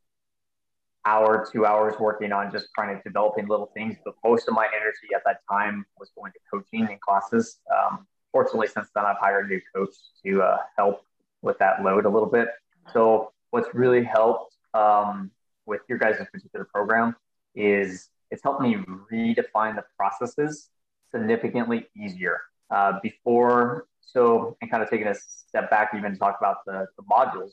hour, 1.05 1.48
two 1.51 1.65
hours 1.65 1.95
working 2.00 2.31
on 2.31 2.51
just 2.51 2.67
trying 2.75 2.95
to 2.95 3.01
developing 3.03 3.48
little 3.48 3.71
things. 3.74 3.98
But 4.05 4.15
most 4.24 4.48
of 4.48 4.53
my 4.53 4.67
energy 4.67 5.07
at 5.15 5.24
that 5.25 5.39
time 5.50 5.86
was 5.98 6.12
going 6.15 6.31
to 6.33 6.39
coaching 6.51 6.88
and 6.89 7.01
classes. 7.01 7.59
Um, 7.75 8.05
fortunately, 8.31 8.67
since 8.67 8.89
then, 8.93 9.05
I've 9.05 9.17
hired 9.19 9.45
a 9.45 9.50
new 9.50 9.62
coach 9.75 9.95
to 10.25 10.43
uh, 10.43 10.57
help 10.77 11.01
with 11.41 11.57
that 11.59 11.83
load 11.83 12.05
a 12.05 12.09
little 12.09 12.29
bit. 12.29 12.50
So, 12.93 13.31
what's 13.50 13.74
really 13.74 14.03
helped 14.03 14.55
um, 14.74 15.31
with 15.65 15.81
your 15.89 15.98
guys' 15.98 16.21
particular 16.31 16.67
program 16.71 17.15
is 17.60 18.10
it's 18.32 18.42
helped 18.44 18.62
me 18.62 18.78
redefine 19.12 19.75
the 19.75 19.84
processes 19.98 20.70
significantly 21.12 21.88
easier. 21.96 22.42
Uh, 22.72 23.00
before, 23.01 23.88
so, 24.00 24.56
and 24.62 24.70
kind 24.70 24.84
of 24.84 24.89
taking 24.89 25.08
a 25.08 25.16
step 25.16 25.70
back, 25.72 25.89
even 25.98 26.16
talk 26.18 26.38
about 26.39 26.58
the, 26.66 26.88
the 26.98 27.04
modules. 27.04 27.51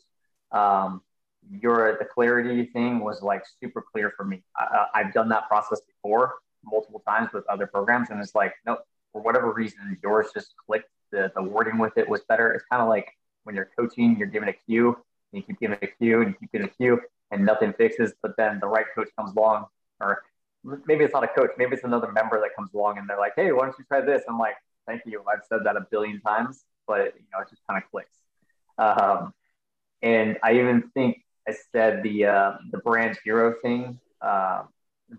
Um, 0.52 1.00
your 1.50 1.96
the 1.98 2.04
clarity 2.04 2.66
thing 2.66 3.00
was 3.00 3.22
like 3.22 3.42
super 3.60 3.82
clear 3.82 4.12
for 4.16 4.24
me. 4.24 4.42
I, 4.56 4.86
I've 4.94 5.12
done 5.14 5.28
that 5.30 5.48
process 5.48 5.80
before 5.80 6.34
multiple 6.64 7.02
times 7.06 7.30
with 7.32 7.44
other 7.48 7.66
programs, 7.66 8.10
and 8.10 8.20
it's 8.20 8.34
like, 8.34 8.52
nope, 8.66 8.80
for 9.12 9.22
whatever 9.22 9.52
reason, 9.52 9.98
yours 10.02 10.28
just 10.34 10.54
clicked. 10.66 10.90
The, 11.12 11.32
the 11.34 11.42
wording 11.42 11.78
with 11.78 11.96
it 11.96 12.08
was 12.08 12.22
better. 12.28 12.52
It's 12.52 12.64
kind 12.70 12.82
of 12.82 12.88
like 12.88 13.08
when 13.44 13.54
you're 13.54 13.70
coaching, 13.78 14.16
you're 14.18 14.28
given 14.28 14.48
a 14.48 14.52
cue, 14.52 14.88
and 14.88 15.40
you 15.40 15.42
keep 15.42 15.60
giving 15.60 15.78
a 15.80 15.86
cue, 15.86 16.20
and 16.20 16.30
you 16.30 16.36
keep 16.38 16.52
giving 16.52 16.66
a 16.66 16.70
cue, 16.70 17.00
and 17.30 17.46
nothing 17.46 17.72
fixes. 17.72 18.12
But 18.22 18.36
then 18.36 18.58
the 18.60 18.66
right 18.66 18.86
coach 18.94 19.08
comes 19.16 19.34
along, 19.36 19.66
or 20.00 20.22
maybe 20.86 21.04
it's 21.04 21.14
not 21.14 21.24
a 21.24 21.28
coach, 21.28 21.50
maybe 21.58 21.74
it's 21.74 21.84
another 21.84 22.10
member 22.12 22.40
that 22.40 22.50
comes 22.56 22.72
along, 22.74 22.98
and 22.98 23.08
they're 23.08 23.18
like, 23.18 23.32
hey, 23.36 23.52
why 23.52 23.64
don't 23.64 23.74
you 23.78 23.84
try 23.86 24.00
this? 24.00 24.22
I'm 24.28 24.38
like, 24.38 24.56
thank 24.86 25.02
you. 25.06 25.22
I've 25.32 25.44
said 25.48 25.60
that 25.64 25.76
a 25.76 25.86
billion 25.90 26.20
times, 26.20 26.64
but 26.86 27.14
you 27.16 27.26
know, 27.32 27.40
it 27.40 27.48
just 27.50 27.62
kind 27.68 27.82
of 27.82 27.90
clicks. 27.90 28.16
Um, 28.78 29.32
and 30.02 30.38
I 30.42 30.54
even 30.54 30.90
think 30.94 31.22
I 31.48 31.54
said 31.72 32.02
the 32.02 32.26
uh, 32.26 32.52
the 32.70 32.78
brand 32.78 33.18
hero 33.24 33.54
thing 33.62 33.98
uh, 34.20 34.62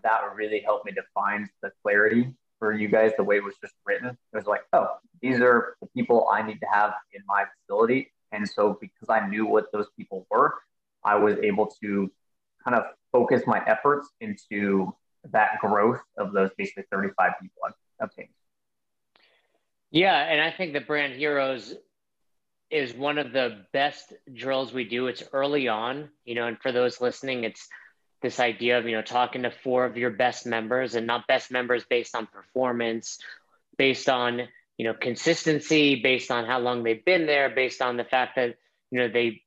that 0.03 0.21
really 0.35 0.59
helped 0.59 0.85
me 0.85 0.91
define 0.91 1.49
the 1.61 1.71
clarity 1.81 2.33
for 2.59 2.73
you 2.73 2.87
guys. 2.87 3.11
The 3.17 3.23
way 3.23 3.37
it 3.37 3.43
was 3.43 3.55
just 3.61 3.73
written, 3.85 4.09
it 4.09 4.35
was 4.35 4.45
like, 4.45 4.61
oh, 4.73 4.87
these 5.21 5.39
are 5.41 5.75
the 5.81 5.87
people 5.87 6.27
I 6.31 6.41
need 6.41 6.59
to 6.59 6.67
have 6.71 6.93
in 7.13 7.21
my 7.27 7.45
facility, 7.61 8.11
and 8.31 8.47
so 8.47 8.77
because 8.79 9.09
I 9.09 9.27
knew 9.27 9.45
what 9.45 9.71
those 9.71 9.87
people 9.97 10.27
were, 10.29 10.53
I 11.03 11.15
was 11.15 11.37
able 11.39 11.67
to 11.81 12.11
kind 12.67 12.79
of 12.79 12.85
focus 13.11 13.43
my 13.47 13.61
efforts 13.65 14.09
into 14.19 14.93
that 15.31 15.59
growth 15.59 16.01
of 16.17 16.33
those 16.33 16.49
basically 16.57 16.83
35 16.91 17.31
people 17.41 17.61
I've 17.65 17.73
obtained. 17.99 18.29
Yeah, 19.91 20.15
and 20.15 20.41
I 20.41 20.51
think 20.51 20.73
the 20.73 20.81
brand 20.81 21.13
heroes 21.13 21.73
is 22.69 22.93
one 22.93 23.17
of 23.17 23.31
the 23.31 23.65
best 23.71 24.11
drills 24.33 24.73
we 24.73 24.83
do. 24.83 25.07
It's 25.07 25.23
early 25.31 25.69
on, 25.69 26.09
you 26.25 26.35
know, 26.35 26.47
and 26.47 26.59
for 26.59 26.73
those 26.73 26.99
listening, 26.99 27.45
it's 27.45 27.69
this 28.21 28.39
idea 28.39 28.77
of, 28.79 28.85
you 28.85 28.95
know, 28.95 29.01
talking 29.01 29.43
to 29.43 29.51
four 29.51 29.85
of 29.85 29.95
your 29.95 30.09
best 30.09 30.45
members 30.45 30.95
and 30.95 31.07
not 31.07 31.27
best 31.27 31.51
members 31.51 31.85
based 31.89 32.15
on 32.15 32.27
performance, 32.27 33.19
based 33.77 34.09
on, 34.09 34.41
you 34.77 34.85
know, 34.85 34.93
consistency, 34.93 36.01
based 36.01 36.31
on 36.31 36.45
how 36.45 36.59
long 36.59 36.83
they've 36.83 37.05
been 37.05 37.25
there, 37.25 37.49
based 37.49 37.81
on 37.81 37.95
the 37.95 38.03
fact 38.03 38.35
that, 38.35 38.55
you 38.91 38.99
know, 38.99 39.07
they, 39.07 39.41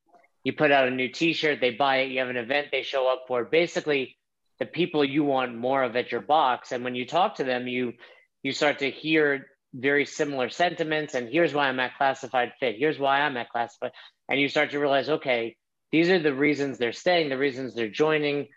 you 0.44 0.52
put 0.52 0.72
out 0.72 0.88
a 0.88 0.90
new 0.90 1.08
t-shirt, 1.08 1.60
they 1.60 1.70
buy 1.70 1.98
it, 1.98 2.10
you 2.10 2.20
have 2.20 2.28
an 2.28 2.36
event 2.36 2.68
they 2.72 2.82
show 2.82 3.10
up 3.12 3.24
for. 3.28 3.44
Basically, 3.44 4.16
the 4.58 4.66
people 4.66 5.04
you 5.04 5.24
want 5.24 5.56
more 5.56 5.82
of 5.82 5.96
at 5.96 6.12
your 6.12 6.20
box. 6.20 6.72
And 6.72 6.84
when 6.84 6.94
you 6.94 7.06
talk 7.06 7.36
to 7.36 7.44
them, 7.44 7.68
you, 7.68 7.94
you 8.42 8.52
start 8.52 8.78
to 8.80 8.90
hear 8.90 9.46
very 9.74 10.04
similar 10.04 10.48
sentiments 10.48 11.14
and 11.14 11.28
here's 11.28 11.54
why 11.54 11.68
i'm 11.68 11.78
at 11.78 11.96
classified 11.96 12.52
fit 12.58 12.76
here's 12.76 12.98
why 12.98 13.20
i'm 13.20 13.36
at 13.36 13.48
classified 13.50 13.92
and 14.28 14.40
you 14.40 14.48
start 14.48 14.72
to 14.72 14.80
realize 14.80 15.08
okay 15.08 15.56
these 15.92 16.08
are 16.08 16.18
the 16.18 16.34
reasons 16.34 16.76
they're 16.76 16.92
staying 16.92 17.28
the 17.28 17.38
reasons 17.38 17.74
they're 17.74 17.88
joining 17.88 18.48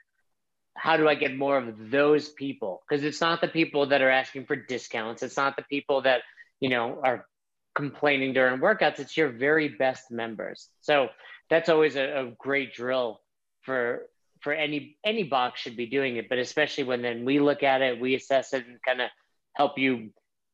how 0.75 0.98
do 0.98 1.08
i 1.08 1.13
get 1.13 1.36
more 1.38 1.58
of 1.58 1.92
those 1.92 2.30
people 2.30 2.82
because 2.88 3.04
it's 3.04 3.22
not 3.22 3.42
the 3.42 3.48
people 3.48 3.88
that 3.88 4.02
are 4.02 4.10
asking 4.10 4.46
for 4.46 4.56
discounts 4.56 5.22
it's 5.22 5.38
not 5.38 5.56
the 5.56 5.63
people 5.70 6.02
that 6.02 6.22
you 6.60 6.70
know 6.70 7.00
are 7.04 7.28
complaining 7.75 8.34
during 8.34 8.60
workouts 8.60 9.00
it's 9.00 9.16
your 9.16 9.30
very 9.30 9.68
best 9.68 10.10
members 10.10 10.68
so 10.82 11.10
that's 11.50 11.70
always 11.70 11.96
a, 11.96 12.26
a 12.28 12.32
great 12.38 12.74
drill 12.74 13.20
for 13.62 14.04
for 14.42 14.54
any 14.54 14.98
any 15.04 15.24
box 15.24 15.62
should 15.62 15.78
be 15.78 15.86
doing 15.86 16.18
it 16.18 16.28
but 16.28 16.38
especially 16.38 16.84
when 16.84 17.02
then 17.02 17.24
we 17.24 17.40
look 17.40 17.64
at 17.64 17.82
it 17.82 18.00
we 18.00 18.16
assess 18.16 18.54
it 18.54 18.66
and 18.68 18.78
kind 18.86 19.02
of 19.02 19.10
help 19.56 19.78
you 19.78 20.10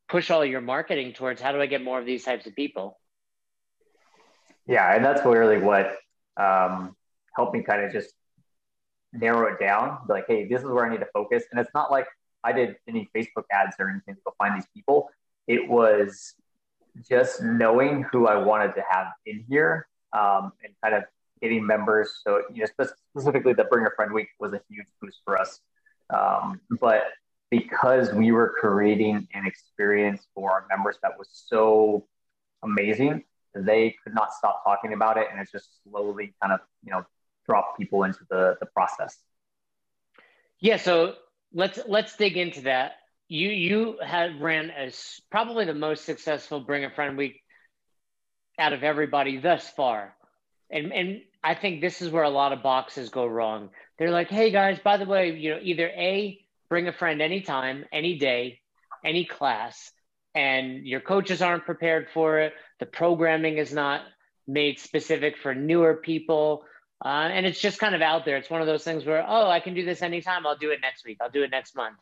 push 0.10 0.32
all 0.32 0.44
your 0.44 0.62
marketing 0.62 1.14
towards 1.14 1.40
how 1.40 1.52
do 1.52 1.62
I 1.62 1.68
get 1.68 1.84
more 1.84 2.00
of 2.00 2.06
these 2.06 2.26
types 2.26 2.48
of 2.48 2.56
people? 2.56 3.00
Yeah, 4.68 4.94
and 4.96 5.06
that's 5.06 5.24
really 5.26 5.60
what 5.60 5.96
um, 6.38 6.96
helped 7.36 7.54
me 7.54 7.64
kind 7.64 7.84
of 7.84 7.92
just 7.92 8.14
narrow 9.14 9.52
it 9.54 9.60
down. 9.60 10.00
Like, 10.08 10.26
hey, 10.28 10.48
this 10.48 10.62
is 10.62 10.68
where 10.68 10.86
I 10.86 10.90
need 10.90 11.00
to 11.00 11.08
focus. 11.14 11.44
And 11.52 11.60
it's 11.60 11.72
not 11.74 11.92
like 11.92 12.08
I 12.44 12.52
did 12.52 12.76
any 12.88 13.10
Facebook 13.16 13.46
ads 13.52 13.76
or 13.80 13.90
anything 13.90 14.16
to 14.16 14.22
go 14.26 14.34
find 14.38 14.56
these 14.56 14.68
people. 14.76 15.10
It 15.48 15.68
was 15.68 16.36
just 17.08 17.42
knowing 17.42 18.04
who 18.12 18.28
I 18.28 18.38
wanted 18.38 18.76
to 18.76 18.84
have 18.90 19.08
in 19.26 19.46
here 19.48 19.88
um, 20.14 20.54
and 20.64 20.74
kind 20.84 20.96
of 20.96 21.04
getting 21.42 21.66
members. 21.66 22.22
So, 22.24 22.42
you 22.54 22.66
know, 22.66 22.86
specifically 23.14 23.54
the 23.54 23.66
Bring 23.66 23.86
a 23.86 23.92
Friend 23.96 24.12
Week 24.12 24.30
was 24.40 24.54
a 24.54 24.62
huge 24.70 24.88
boost 25.02 25.20
for 25.26 25.40
us. 25.40 25.60
Um, 26.10 26.60
but 26.80 27.04
because 27.50 28.14
we 28.14 28.32
were 28.32 28.56
creating 28.60 29.28
an 29.34 29.46
experience 29.46 30.28
for 30.36 30.52
our 30.52 30.66
members 30.70 30.98
that 31.02 31.18
was 31.18 31.30
so 31.32 32.08
amazing, 32.64 33.24
they 33.56 33.96
could 34.04 34.14
not 34.14 34.34
stop 34.34 34.64
talking 34.64 34.94
about 34.94 35.18
it, 35.18 35.28
and 35.32 35.40
it 35.40 35.50
just 35.52 35.70
slowly 35.84 36.34
kind 36.42 36.54
of 36.54 36.60
you 36.84 36.92
know 36.92 37.04
dropped 37.48 37.80
people 37.80 38.04
into 38.04 38.20
the 38.30 38.58
the 38.60 38.66
process. 38.68 39.18
Yeah, 40.60 40.78
so 40.78 41.16
let's 41.54 41.80
let's 41.88 42.16
dig 42.16 42.38
into 42.38 42.62
that. 42.62 42.94
You 43.28 43.50
you 43.50 43.98
had 44.04 44.42
ran 44.42 44.70
as 44.70 45.20
probably 45.32 45.66
the 45.66 45.74
most 45.74 46.06
successful 46.06 46.60
Bring 46.60 46.86
a 46.86 46.92
Friend 46.92 47.18
Week 47.18 47.42
out 48.60 48.74
of 48.74 48.84
everybody 48.84 49.38
thus 49.38 49.70
far, 49.70 50.16
and 50.70 50.92
and 50.94 51.22
I 51.44 51.56
think 51.56 51.82
this 51.82 52.02
is 52.02 52.12
where 52.12 52.24
a 52.24 52.30
lot 52.30 52.54
of 52.54 52.62
boxes 52.62 53.10
go 53.10 53.26
wrong. 53.26 53.70
They're 53.98 54.12
like, 54.12 54.30
hey 54.30 54.52
guys, 54.52 54.80
by 54.80 54.98
the 54.98 55.06
way, 55.06 55.36
you 55.36 55.52
know, 55.52 55.60
either 55.62 55.88
a 55.88 56.40
bring 56.70 56.88
a 56.88 56.94
friend 56.94 57.22
anytime, 57.22 57.86
any 57.92 58.18
day, 58.20 58.60
any 59.04 59.26
class, 59.26 59.92
and 60.36 60.86
your 60.86 61.00
coaches 61.00 61.42
aren't 61.42 61.66
prepared 61.66 62.08
for 62.14 62.40
it. 62.40 62.54
The 62.80 62.86
programming 62.86 63.58
is 63.58 63.74
not 63.74 64.02
made 64.48 64.80
specific 64.80 65.38
for 65.38 65.56
newer 65.56 65.96
people. 65.96 66.64
Uh, 67.04 67.30
and 67.32 67.46
it's 67.46 67.62
just 67.62 67.80
kind 67.80 67.96
of 67.96 68.02
out 68.02 68.26
there. 68.26 68.36
It's 68.36 68.50
one 68.50 68.62
of 68.62 68.68
those 68.68 68.84
things 68.84 69.06
where, 69.06 69.24
oh, 69.26 69.50
I 69.50 69.62
can 69.62 69.74
do 69.74 69.86
this 69.86 70.02
anytime. 70.02 70.46
I'll 70.46 70.58
do 70.58 70.72
it 70.72 70.80
next 70.82 71.06
week. 71.06 71.18
I'll 71.22 71.30
do 71.30 71.44
it 71.44 71.52
next 71.52 71.76
month. 71.76 71.98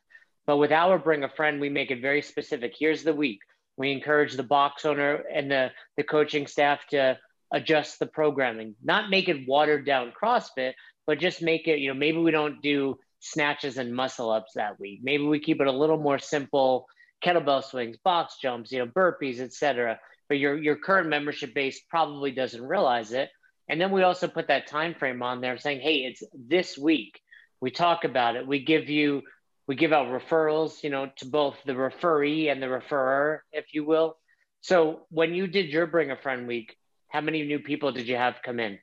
But 0.47 0.57
with 0.57 0.71
our 0.71 0.97
Bring 0.97 1.23
a 1.23 1.29
Friend, 1.29 1.61
we 1.61 1.69
make 1.69 1.91
it 1.91 2.01
very 2.01 2.21
specific. 2.21 2.73
Here's 2.77 3.03
the 3.03 3.13
week. 3.13 3.39
We 3.77 3.91
encourage 3.91 4.33
the 4.33 4.43
box 4.43 4.85
owner 4.85 5.23
and 5.31 5.49
the, 5.51 5.71
the 5.95 6.03
coaching 6.03 6.47
staff 6.47 6.79
to 6.89 7.17
adjust 7.51 7.99
the 7.99 8.07
programming, 8.07 8.75
not 8.83 9.09
make 9.09 9.29
it 9.29 9.47
watered 9.47 9.85
down 9.85 10.11
CrossFit, 10.19 10.73
but 11.05 11.19
just 11.19 11.41
make 11.41 11.67
it, 11.67 11.79
you 11.79 11.87
know, 11.87 11.93
maybe 11.97 12.17
we 12.17 12.31
don't 12.31 12.61
do 12.61 12.97
snatches 13.19 13.77
and 13.77 13.95
muscle 13.95 14.29
ups 14.29 14.53
that 14.55 14.79
week. 14.79 14.99
Maybe 15.03 15.23
we 15.23 15.39
keep 15.39 15.61
it 15.61 15.67
a 15.67 15.71
little 15.71 15.97
more 15.97 16.19
simple, 16.19 16.87
kettlebell 17.23 17.63
swings, 17.63 17.97
box 17.97 18.37
jumps, 18.41 18.71
you 18.71 18.79
know, 18.79 18.87
burpees, 18.87 19.39
etc. 19.39 19.99
But 20.27 20.39
your 20.39 20.57
your 20.57 20.75
current 20.75 21.09
membership 21.09 21.53
base 21.53 21.79
probably 21.89 22.31
doesn't 22.31 22.61
realize 22.61 23.11
it. 23.11 23.29
And 23.69 23.79
then 23.81 23.91
we 23.91 24.03
also 24.03 24.27
put 24.27 24.47
that 24.47 24.67
time 24.67 24.95
frame 24.95 25.21
on 25.21 25.41
there 25.41 25.57
saying, 25.57 25.81
hey, 25.81 25.97
it's 25.99 26.23
this 26.33 26.77
week. 26.77 27.19
We 27.59 27.71
talk 27.71 28.03
about 28.03 28.35
it. 28.35 28.47
We 28.47 28.63
give 28.63 28.89
you 28.89 29.23
we 29.67 29.75
give 29.75 29.91
out 29.91 30.07
referrals, 30.07 30.81
you 30.81 30.89
know, 30.89 31.11
to 31.17 31.25
both 31.25 31.55
the 31.65 31.75
referee 31.75 32.49
and 32.49 32.63
the 32.63 32.67
referrer, 32.67 33.39
if 33.51 33.73
you 33.73 33.83
will. 33.85 34.17
So 34.61 35.01
when 35.09 35.33
you 35.33 35.47
did 35.47 35.67
your 35.67 35.85
Bring 35.85 36.09
a 36.09 36.15
Friend 36.15 36.47
week, 36.47 36.77
how 37.09 37.21
many 37.21 37.43
new 37.43 37.59
people 37.59 37.91
did 37.91 38.07
you 38.07 38.15
have 38.15 38.35
come 38.43 38.59
in? 38.59 38.79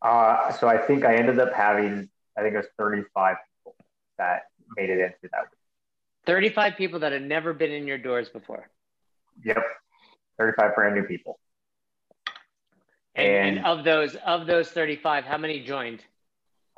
Uh, 0.00 0.52
so 0.52 0.68
I 0.68 0.78
think 0.78 1.04
I 1.04 1.16
ended 1.16 1.38
up 1.38 1.52
having, 1.52 2.08
I 2.36 2.42
think 2.42 2.54
it 2.54 2.58
was 2.58 2.66
35 2.78 3.36
people 3.58 3.76
that 4.18 4.42
made 4.76 4.90
it 4.90 4.98
into 4.98 5.28
that 5.32 5.42
week. 5.42 5.58
35 6.26 6.76
people 6.76 7.00
that 7.00 7.12
had 7.12 7.22
never 7.22 7.52
been 7.52 7.70
in 7.70 7.86
your 7.86 7.98
doors 7.98 8.28
before. 8.28 8.68
Yep. 9.44 9.62
35 10.38 10.74
brand 10.74 10.94
new 10.94 11.04
people. 11.04 11.38
And, 13.14 13.58
and, 13.58 13.66
of 13.66 13.84
those 13.84 14.14
of 14.16 14.46
those 14.46 14.68
35, 14.68 15.24
how 15.24 15.38
many 15.38 15.60
joined? 15.60 16.04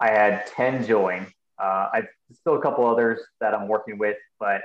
I 0.00 0.11
had 0.11 0.47
10 0.47 0.87
join. 0.87 1.27
Uh, 1.61 1.88
I 1.93 2.03
still 2.33 2.57
a 2.57 2.62
couple 2.62 2.87
others 2.87 3.21
that 3.41 3.55
I'm 3.55 3.69
working 3.69 3.99
with, 3.99 4.17
but 4.38 4.62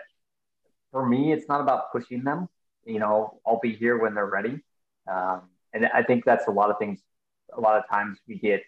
for 0.92 1.06
me, 1.06 1.34
it's 1.34 1.48
not 1.48 1.62
about 1.62 1.92
pushing 1.92 2.24
them. 2.24 2.48
You 2.86 3.00
know, 3.00 3.40
I'll 3.46 3.60
be 3.62 3.74
here 3.74 3.98
when 3.98 4.14
they're 4.14 4.26
ready. 4.26 4.62
Um, 5.12 5.44
and 5.74 5.88
I 5.94 6.04
think 6.04 6.24
that's 6.26 6.48
a 6.48 6.52
lot 6.52 6.70
of 6.70 6.78
things. 6.78 7.00
A 7.56 7.60
lot 7.60 7.78
of 7.78 7.88
times 7.90 8.20
we 8.28 8.38
get 8.38 8.64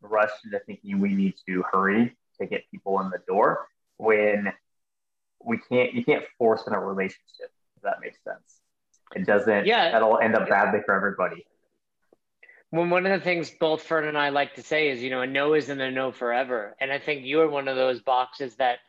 rushed 0.00 0.44
into 0.44 0.58
thinking 0.60 1.00
we 1.00 1.14
need 1.14 1.34
to 1.46 1.62
hurry 1.70 2.16
to 2.40 2.46
get 2.46 2.62
people 2.70 3.00
in 3.00 3.10
the 3.10 3.20
door 3.28 3.66
when 3.98 4.52
we 5.44 5.58
can't. 5.58 5.92
You 5.92 6.04
can't 6.04 6.24
force 6.38 6.64
in 6.66 6.72
a 6.72 6.80
relationship. 6.80 7.50
If 7.76 7.82
that 7.82 8.00
makes 8.00 8.18
sense. 8.24 8.60
It 9.14 9.26
doesn't. 9.26 9.66
Yeah. 9.66 9.92
That'll 9.92 10.18
end 10.18 10.34
up 10.34 10.48
badly 10.48 10.80
for 10.84 10.94
everybody. 10.94 11.46
Well, 12.76 12.88
one 12.88 13.06
of 13.06 13.18
the 13.18 13.24
things 13.24 13.50
both 13.50 13.84
Fern 13.84 14.06
and 14.06 14.18
I 14.18 14.28
like 14.28 14.56
to 14.56 14.62
say 14.62 14.90
is, 14.90 15.02
you 15.02 15.08
know, 15.08 15.22
a 15.22 15.26
no 15.26 15.54
isn't 15.54 15.80
a 15.80 15.90
no 15.90 16.12
forever. 16.12 16.76
And 16.78 16.92
I 16.92 16.98
think 16.98 17.22
you're 17.24 17.48
one 17.48 17.68
of 17.68 17.76
those 17.76 18.00
boxes 18.00 18.54
that 18.56 18.80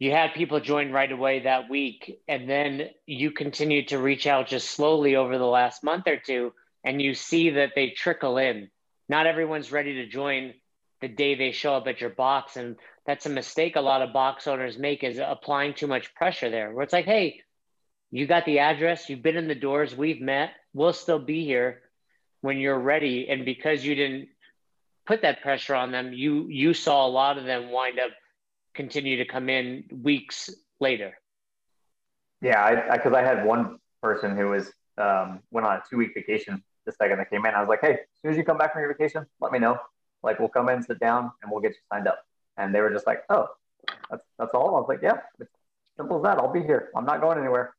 you 0.00 0.10
had 0.10 0.34
people 0.34 0.58
join 0.58 0.90
right 0.90 1.10
away 1.12 1.44
that 1.44 1.70
week. 1.70 2.20
And 2.26 2.50
then 2.50 2.90
you 3.06 3.30
continue 3.30 3.84
to 3.86 3.98
reach 3.98 4.26
out 4.26 4.48
just 4.48 4.68
slowly 4.68 5.14
over 5.14 5.38
the 5.38 5.46
last 5.46 5.84
month 5.84 6.08
or 6.08 6.16
two. 6.16 6.54
And 6.82 7.00
you 7.00 7.14
see 7.14 7.50
that 7.50 7.72
they 7.76 7.90
trickle 7.90 8.36
in. 8.36 8.68
Not 9.08 9.28
everyone's 9.28 9.70
ready 9.70 9.94
to 9.94 10.08
join 10.08 10.54
the 11.00 11.08
day 11.08 11.36
they 11.36 11.52
show 11.52 11.76
up 11.76 11.86
at 11.86 12.00
your 12.00 12.10
box. 12.10 12.56
And 12.56 12.74
that's 13.06 13.26
a 13.26 13.30
mistake 13.30 13.76
a 13.76 13.80
lot 13.80 14.02
of 14.02 14.12
box 14.12 14.48
owners 14.48 14.76
make 14.76 15.04
is 15.04 15.20
applying 15.24 15.74
too 15.74 15.86
much 15.86 16.16
pressure 16.16 16.50
there, 16.50 16.72
where 16.72 16.82
it's 16.82 16.92
like, 16.92 17.04
hey, 17.04 17.42
you 18.10 18.26
got 18.26 18.44
the 18.44 18.58
address, 18.58 19.08
you've 19.08 19.22
been 19.22 19.36
in 19.36 19.46
the 19.46 19.54
doors, 19.54 19.94
we've 19.94 20.20
met, 20.20 20.50
we'll 20.74 20.92
still 20.92 21.20
be 21.20 21.44
here 21.44 21.82
when 22.40 22.58
you're 22.58 22.78
ready. 22.78 23.28
And 23.28 23.44
because 23.44 23.84
you 23.84 23.94
didn't 23.94 24.28
put 25.06 25.22
that 25.22 25.42
pressure 25.42 25.74
on 25.74 25.92
them, 25.92 26.12
you 26.12 26.48
you 26.48 26.74
saw 26.74 27.06
a 27.06 27.08
lot 27.08 27.38
of 27.38 27.44
them 27.44 27.70
wind 27.70 27.98
up 27.98 28.10
continue 28.74 29.16
to 29.18 29.24
come 29.24 29.48
in 29.48 29.84
weeks 30.02 30.50
later. 30.80 31.18
Yeah, 32.42 32.92
because 32.96 33.12
I, 33.12 33.20
I, 33.20 33.22
I, 33.22 33.24
had 33.24 33.46
one 33.46 33.78
person 34.02 34.36
who 34.36 34.50
was 34.50 34.70
um, 34.98 35.40
went 35.50 35.66
on 35.66 35.76
a 35.76 35.82
two 35.88 35.96
week 35.96 36.12
vacation 36.14 36.62
the 36.86 36.92
second 36.92 37.18
they 37.18 37.24
came 37.24 37.44
in. 37.44 37.54
I 37.54 37.60
was 37.60 37.68
like, 37.68 37.80
hey, 37.80 37.92
as 37.92 37.98
soon 38.22 38.30
as 38.30 38.36
you 38.36 38.44
come 38.44 38.58
back 38.58 38.72
from 38.72 38.82
your 38.82 38.92
vacation, 38.92 39.26
let 39.40 39.52
me 39.52 39.58
know. 39.58 39.78
Like 40.22 40.38
we'll 40.38 40.48
come 40.48 40.68
in, 40.68 40.82
sit 40.82 40.98
down, 41.00 41.30
and 41.42 41.50
we'll 41.50 41.60
get 41.60 41.72
you 41.72 41.80
signed 41.92 42.08
up. 42.08 42.24
And 42.56 42.74
they 42.74 42.80
were 42.80 42.90
just 42.90 43.06
like, 43.06 43.22
oh, 43.28 43.48
that's 44.10 44.24
that's 44.38 44.54
all. 44.54 44.76
I 44.76 44.80
was 44.80 44.86
like, 44.88 45.00
yeah, 45.02 45.18
simple 45.96 46.18
as 46.18 46.22
that. 46.22 46.38
I'll 46.38 46.52
be 46.52 46.62
here. 46.62 46.90
I'm 46.96 47.04
not 47.04 47.20
going 47.20 47.38
anywhere. 47.38 47.74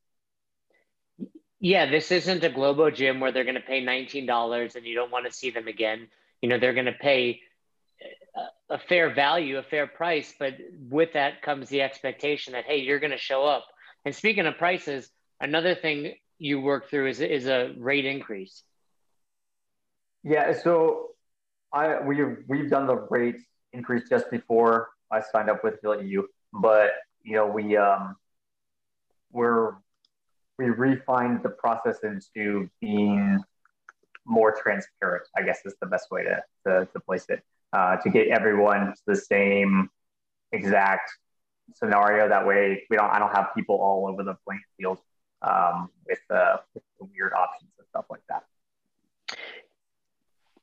Yeah, 1.60 1.90
this 1.90 2.12
isn't 2.12 2.44
a 2.44 2.50
Globo 2.50 2.90
gym 2.90 3.18
where 3.18 3.32
they're 3.32 3.44
going 3.44 3.56
to 3.56 3.60
pay 3.60 3.84
$19 3.84 4.76
and 4.76 4.86
you 4.86 4.94
don't 4.94 5.10
want 5.10 5.26
to 5.26 5.32
see 5.32 5.50
them 5.50 5.66
again. 5.66 6.08
You 6.40 6.48
know, 6.48 6.58
they're 6.58 6.74
going 6.74 6.86
to 6.86 6.92
pay 6.92 7.40
a, 8.70 8.78
fair 8.78 9.12
value, 9.12 9.58
a 9.58 9.62
fair 9.62 9.86
price, 9.86 10.32
but 10.38 10.54
with 10.88 11.14
that 11.14 11.42
comes 11.42 11.68
the 11.68 11.82
expectation 11.82 12.52
that, 12.52 12.64
hey, 12.64 12.78
you're 12.78 13.00
going 13.00 13.10
to 13.10 13.18
show 13.18 13.44
up. 13.44 13.66
And 14.04 14.14
speaking 14.14 14.46
of 14.46 14.56
prices, 14.56 15.10
another 15.40 15.74
thing 15.74 16.14
you 16.38 16.60
work 16.60 16.88
through 16.88 17.08
is, 17.08 17.20
is 17.20 17.46
a 17.46 17.74
rate 17.76 18.04
increase. 18.04 18.62
Yeah, 20.22 20.52
so 20.52 21.10
I 21.72 22.00
we've 22.00 22.38
we've 22.48 22.68
done 22.70 22.86
the 22.86 22.96
rate 22.96 23.36
increase 23.72 24.08
just 24.08 24.30
before 24.30 24.88
I 25.10 25.20
signed 25.20 25.48
up 25.48 25.62
with 25.62 25.78
you, 25.82 26.28
but 26.52 26.90
you 27.22 27.34
know 27.34 27.46
we 27.46 27.76
um 27.76 28.16
we're 29.32 29.74
we 30.58 30.66
refined 30.66 31.42
the 31.42 31.50
process 31.50 31.98
into 32.02 32.68
being 32.80 33.42
more 34.24 34.54
transparent, 34.60 35.24
I 35.36 35.42
guess 35.42 35.60
is 35.64 35.74
the 35.80 35.86
best 35.86 36.10
way 36.10 36.24
to, 36.24 36.42
to, 36.66 36.88
to 36.92 37.00
place 37.00 37.26
it, 37.28 37.42
uh, 37.72 37.96
to 37.96 38.10
get 38.10 38.28
everyone 38.28 38.88
to 38.88 39.02
the 39.06 39.16
same 39.16 39.88
exact 40.52 41.10
scenario. 41.74 42.28
That 42.28 42.46
way, 42.46 42.82
we 42.90 42.96
don't, 42.96 43.10
I 43.10 43.18
don't 43.18 43.34
have 43.34 43.48
people 43.54 43.76
all 43.76 44.08
over 44.08 44.22
the 44.24 44.36
playing 44.44 44.62
field 44.76 44.98
um, 45.42 45.90
with, 46.06 46.18
uh, 46.30 46.58
with 46.74 46.82
weird 46.98 47.32
options 47.32 47.70
and 47.78 47.86
stuff 47.88 48.06
like 48.10 48.22
that. 48.28 48.44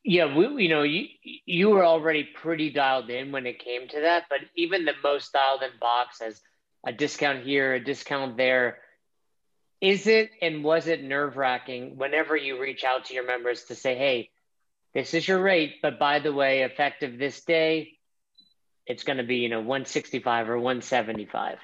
Yeah, 0.04 0.36
we, 0.36 0.64
you 0.64 0.70
know, 0.70 0.84
you 0.84 1.08
you 1.24 1.70
were 1.70 1.84
already 1.84 2.24
pretty 2.24 2.70
dialed 2.70 3.10
in 3.10 3.32
when 3.32 3.48
it 3.48 3.58
came 3.58 3.88
to 3.88 4.02
that, 4.02 4.26
but 4.30 4.42
even 4.56 4.86
the 4.86 4.94
most 5.04 5.34
dialed 5.34 5.64
in 5.64 5.72
box 5.80 6.20
has 6.22 6.42
a 6.86 6.92
discount 6.94 7.44
here, 7.44 7.74
a 7.74 7.84
discount 7.84 8.38
there 8.38 8.78
is 9.86 10.08
it 10.08 10.32
and 10.42 10.64
was 10.64 10.88
it 10.88 11.04
nerve 11.04 11.38
wracking 11.38 11.96
whenever 11.96 12.36
you 12.36 12.60
reach 12.60 12.84
out 12.84 13.06
to 13.06 13.14
your 13.14 13.26
members 13.26 13.66
to 13.66 13.76
say, 13.76 13.96
hey, 13.96 14.32
this 14.96 15.14
is 15.14 15.28
your 15.28 15.40
rate, 15.40 15.76
but 15.84 16.00
by 16.00 16.18
the 16.18 16.34
way, 16.34 16.64
effective 16.64 17.20
this 17.20 17.44
day, 17.44 17.92
it's 18.88 19.04
going 19.04 19.18
to 19.18 19.24
be, 19.24 19.38
you 19.38 19.50
know, 19.50 19.60
165 19.60 20.50
or 20.50 20.58
175? 20.58 21.60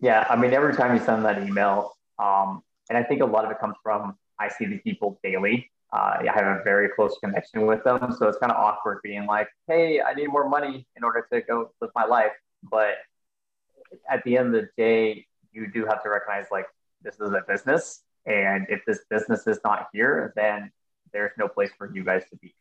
Yeah. 0.00 0.26
I 0.30 0.36
mean, 0.36 0.54
every 0.54 0.74
time 0.74 0.96
you 0.96 1.04
send 1.04 1.26
that 1.26 1.42
email, 1.46 1.92
um, 2.18 2.62
and 2.88 2.96
I 2.96 3.02
think 3.02 3.20
a 3.20 3.26
lot 3.26 3.44
of 3.44 3.50
it 3.50 3.58
comes 3.58 3.74
from 3.82 4.16
I 4.38 4.48
see 4.48 4.64
these 4.64 4.80
people 4.82 5.20
daily. 5.22 5.70
Uh, 5.92 6.16
I 6.20 6.32
have 6.34 6.46
a 6.46 6.62
very 6.64 6.88
close 6.88 7.18
connection 7.22 7.66
with 7.66 7.84
them. 7.84 8.14
So 8.18 8.26
it's 8.26 8.38
kind 8.38 8.50
of 8.50 8.56
awkward 8.56 9.00
being 9.02 9.26
like, 9.26 9.48
hey, 9.68 10.00
I 10.00 10.14
need 10.14 10.28
more 10.28 10.48
money 10.48 10.86
in 10.96 11.04
order 11.04 11.26
to 11.30 11.42
go 11.42 11.72
live 11.82 11.90
my 11.94 12.06
life. 12.06 12.32
But 12.62 12.94
at 14.08 14.24
the 14.24 14.38
end 14.38 14.54
of 14.54 14.62
the 14.62 14.68
day, 14.78 15.26
you 15.52 15.70
do 15.70 15.84
have 15.84 16.02
to 16.04 16.08
recognize 16.08 16.46
like 16.50 16.66
this 17.02 17.14
is 17.14 17.30
a 17.30 17.42
business. 17.46 18.02
And 18.26 18.66
if 18.68 18.84
this 18.86 19.00
business 19.10 19.46
is 19.46 19.58
not 19.64 19.88
here, 19.92 20.32
then 20.36 20.70
there's 21.12 21.32
no 21.38 21.48
place 21.48 21.70
for 21.76 21.92
you 21.92 22.04
guys 22.04 22.22
to 22.30 22.36
be. 22.36 22.54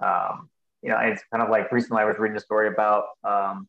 Um, 0.00 0.48
you 0.82 0.90
know, 0.90 0.98
it's 0.98 1.22
kind 1.30 1.42
of 1.42 1.50
like 1.50 1.72
recently 1.72 2.02
I 2.02 2.04
was 2.04 2.16
reading 2.18 2.36
a 2.36 2.40
story 2.40 2.68
about 2.68 3.04
um, 3.22 3.68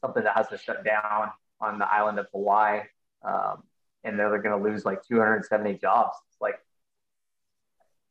something 0.00 0.24
that 0.24 0.36
has 0.36 0.48
to 0.48 0.58
shut 0.58 0.84
down 0.84 1.30
on 1.60 1.78
the 1.78 1.92
island 1.92 2.18
of 2.18 2.26
Hawaii. 2.32 2.80
Um, 3.22 3.62
and 4.04 4.18
they're 4.18 4.30
going 4.42 4.56
to 4.56 4.68
lose 4.70 4.84
like 4.84 5.06
270 5.06 5.78
jobs. 5.78 6.16
It's 6.30 6.40
like, 6.40 6.58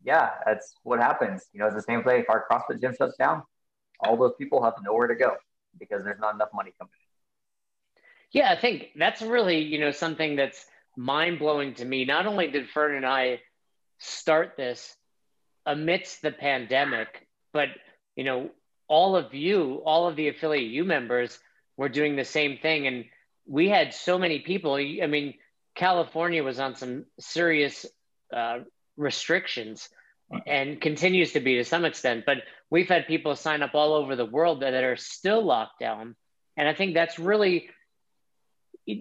yeah, 0.03 0.31
that's 0.45 0.73
what 0.83 0.99
happens. 0.99 1.45
You 1.53 1.59
know, 1.59 1.67
it's 1.67 1.75
the 1.75 1.81
same 1.81 2.03
thing. 2.03 2.21
If 2.21 2.29
our 2.29 2.45
CrossFit 2.49 2.79
gym 2.79 2.95
shuts 2.97 3.17
down, 3.17 3.43
all 3.99 4.17
those 4.17 4.33
people 4.37 4.63
have 4.63 4.73
nowhere 4.83 5.07
to 5.07 5.15
go 5.15 5.35
because 5.79 6.03
there's 6.03 6.19
not 6.19 6.35
enough 6.35 6.49
money 6.53 6.73
coming 6.79 6.91
in. 6.93 7.99
Yeah, 8.31 8.51
I 8.51 8.55
think 8.59 8.91
that's 8.95 9.21
really, 9.21 9.61
you 9.61 9.79
know, 9.79 9.91
something 9.91 10.35
that's 10.35 10.65
mind 11.01 11.39
blowing 11.39 11.73
to 11.75 11.85
me. 11.85 12.05
Not 12.05 12.27
only 12.27 12.47
did 12.47 12.69
Fern 12.69 12.95
and 12.95 13.05
I 13.05 13.41
start 13.97 14.55
this 14.55 14.95
amidst 15.65 16.21
the 16.21 16.31
pandemic, 16.31 17.27
but, 17.53 17.69
you 18.15 18.23
know, 18.23 18.49
all 18.87 19.15
of 19.15 19.33
you, 19.33 19.81
all 19.85 20.07
of 20.07 20.15
the 20.15 20.27
affiliate 20.27 20.71
U 20.71 20.83
members 20.83 21.39
were 21.75 21.89
doing 21.89 22.15
the 22.15 22.25
same 22.25 22.57
thing. 22.57 22.87
And 22.87 23.05
we 23.47 23.67
had 23.67 23.93
so 23.93 24.19
many 24.19 24.39
people. 24.39 24.75
I 24.75 25.07
mean, 25.07 25.33
California 25.75 26.43
was 26.43 26.59
on 26.59 26.75
some 26.75 27.05
serious 27.19 27.85
uh, 28.31 28.59
restrictions 28.95 29.89
and 30.45 30.79
continues 30.79 31.33
to 31.33 31.39
be 31.39 31.55
to 31.55 31.65
some 31.65 31.83
extent. 31.83 32.25
But 32.25 32.37
we've 32.69 32.89
had 32.89 33.07
people 33.07 33.35
sign 33.35 33.63
up 33.63 33.73
all 33.73 33.93
over 33.93 34.15
the 34.15 34.25
world 34.25 34.61
that 34.61 34.73
are 34.73 34.97
still 34.97 35.43
locked 35.43 35.79
down. 35.79 36.15
And 36.57 36.67
I 36.67 36.73
think 36.73 36.93
that's 36.93 37.17
really 37.17 37.69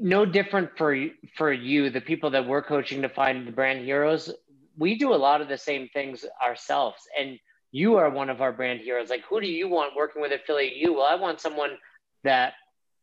no 0.00 0.24
different 0.24 0.70
for 0.76 0.96
for 1.36 1.52
you, 1.52 1.90
the 1.90 2.00
people 2.00 2.30
that 2.30 2.46
we're 2.46 2.62
coaching 2.62 3.02
to 3.02 3.08
find 3.08 3.46
the 3.46 3.52
brand 3.52 3.84
heroes. 3.84 4.32
We 4.78 4.96
do 4.96 5.12
a 5.12 5.16
lot 5.16 5.40
of 5.40 5.48
the 5.48 5.58
same 5.58 5.88
things 5.92 6.24
ourselves, 6.42 7.02
and 7.18 7.38
you 7.72 7.96
are 7.96 8.10
one 8.10 8.30
of 8.30 8.40
our 8.40 8.52
brand 8.52 8.80
heroes. 8.80 9.10
Like, 9.10 9.24
who 9.28 9.40
do 9.40 9.46
you 9.46 9.68
want 9.68 9.96
working 9.96 10.22
with 10.22 10.32
affiliate 10.32 10.76
U? 10.76 10.94
Well, 10.94 11.06
I 11.06 11.14
want 11.16 11.40
someone 11.40 11.76
that 12.24 12.54